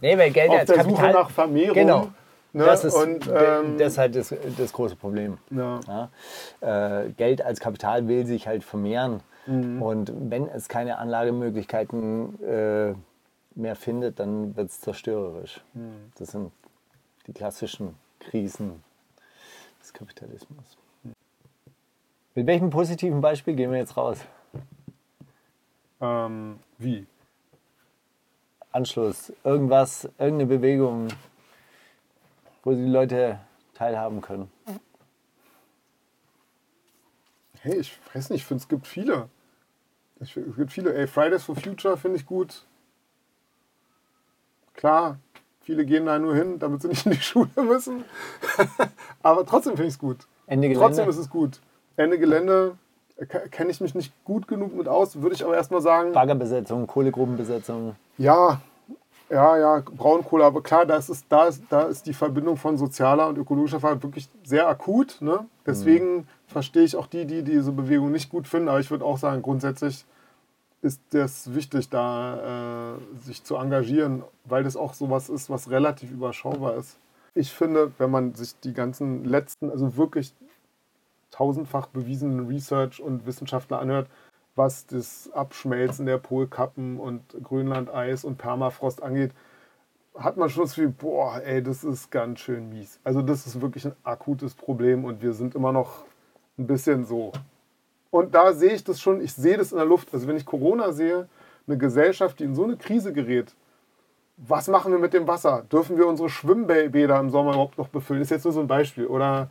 [0.00, 1.74] Nee, weil Geld Auf der Kapital, Suche nach Vermehrung.
[1.74, 2.08] Genau.
[2.54, 2.64] Ne?
[2.64, 5.36] Das ist, und, ähm, das ist halt das, das große Problem.
[5.50, 5.80] Ja.
[6.60, 7.02] Ja?
[7.02, 9.20] Äh, Geld als Kapital will sich halt vermehren.
[9.46, 9.82] Mhm.
[9.82, 12.94] Und wenn es keine Anlagemöglichkeiten äh,
[13.54, 15.62] mehr findet, dann wird es zerstörerisch.
[15.74, 16.12] Mhm.
[16.16, 16.52] Das sind
[17.26, 18.82] die klassischen Krisen
[19.80, 20.78] des Kapitalismus.
[22.34, 24.18] Mit welchem positiven Beispiel gehen wir jetzt raus?
[26.00, 27.06] Ähm, wie?
[28.72, 31.08] Anschluss, irgendwas, irgendeine Bewegung,
[32.64, 33.38] wo die Leute
[33.74, 34.50] teilhaben können.
[37.60, 39.28] Hey, ich weiß nicht, ich finde, es gibt viele.
[40.22, 40.94] Ich, es gibt viele.
[40.94, 42.64] Ey, Fridays for Future finde ich gut.
[44.74, 45.18] Klar,
[45.60, 48.04] viele gehen da nur hin, damit sie nicht in die Schule müssen.
[49.22, 50.18] Aber trotzdem finde ich es gut.
[50.46, 50.86] Ende Gelände.
[50.86, 51.60] Trotzdem ist es gut.
[51.96, 52.76] Ende Gelände
[53.16, 56.12] äh, kenne ich mich nicht gut genug mit aus, würde ich aber erstmal sagen.
[56.12, 57.96] Baggerbesetzung, Kohlegrubenbesetzung.
[58.18, 58.60] Ja,
[59.32, 63.28] ja, ja, Braunkohle, aber klar, da ist, da, ist, da ist die Verbindung von sozialer
[63.28, 65.22] und ökologischer Freiheit wirklich sehr akut.
[65.22, 65.46] Ne?
[65.64, 66.26] Deswegen mhm.
[66.46, 69.40] verstehe ich auch die, die diese Bewegung nicht gut finden, aber ich würde auch sagen,
[69.40, 70.04] grundsätzlich
[70.82, 76.10] ist das wichtig, da äh, sich zu engagieren, weil das auch sowas ist, was relativ
[76.10, 76.98] überschaubar ist.
[77.34, 80.34] Ich finde, wenn man sich die ganzen letzten, also wirklich
[81.30, 84.08] tausendfach bewiesenen Research und Wissenschaftler anhört,
[84.54, 89.32] was das Abschmelzen der Polkappen und Grönlandeis und Permafrost angeht,
[90.14, 93.00] hat man schon das Gefühl, boah, ey, das ist ganz schön mies.
[93.02, 96.04] Also das ist wirklich ein akutes Problem und wir sind immer noch
[96.58, 97.32] ein bisschen so.
[98.10, 100.12] Und da sehe ich das schon, ich sehe das in der Luft.
[100.12, 101.28] Also wenn ich Corona sehe,
[101.66, 103.54] eine Gesellschaft, die in so eine Krise gerät,
[104.36, 105.64] was machen wir mit dem Wasser?
[105.72, 108.20] Dürfen wir unsere Schwimmbäder im Sommer überhaupt noch befüllen?
[108.20, 109.06] Das ist jetzt nur so ein Beispiel.
[109.06, 109.50] Oder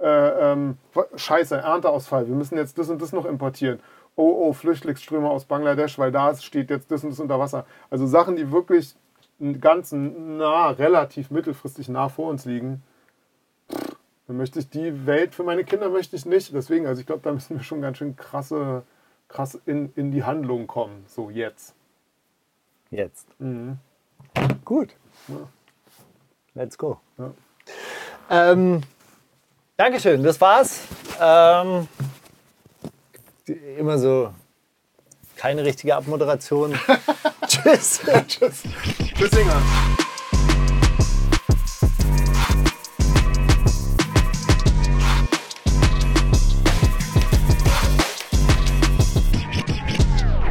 [0.00, 0.78] äh, ähm,
[1.14, 3.78] Scheiße, Ernteausfall, wir müssen jetzt das und das noch importieren
[4.16, 7.66] oh, oh, Flüchtlingsströme aus Bangladesch, weil da steht jetzt das und das unter Wasser.
[7.90, 8.94] Also Sachen, die wirklich
[9.60, 12.82] ganz nah, relativ mittelfristig nah vor uns liegen.
[14.26, 16.54] Dann möchte ich die Welt für meine Kinder möchte ich nicht.
[16.54, 18.84] Deswegen, also ich glaube, da müssen wir schon ganz schön krasse,
[19.28, 21.04] krass in, in die Handlung kommen.
[21.08, 21.74] So jetzt.
[22.90, 23.28] Jetzt.
[23.40, 23.78] Mhm.
[24.64, 24.94] Gut.
[25.28, 25.48] Ja.
[26.54, 27.00] Let's go.
[27.18, 27.32] Ja.
[28.30, 28.82] Ähm,
[29.76, 30.86] Dankeschön, das war's.
[31.20, 31.88] Ähm,
[33.48, 34.32] immer so
[35.36, 36.78] keine richtige Abmoderation.
[37.46, 38.00] Tschüss.
[38.28, 38.62] Tschüss.
[39.16, 39.62] Tschüss, Inga.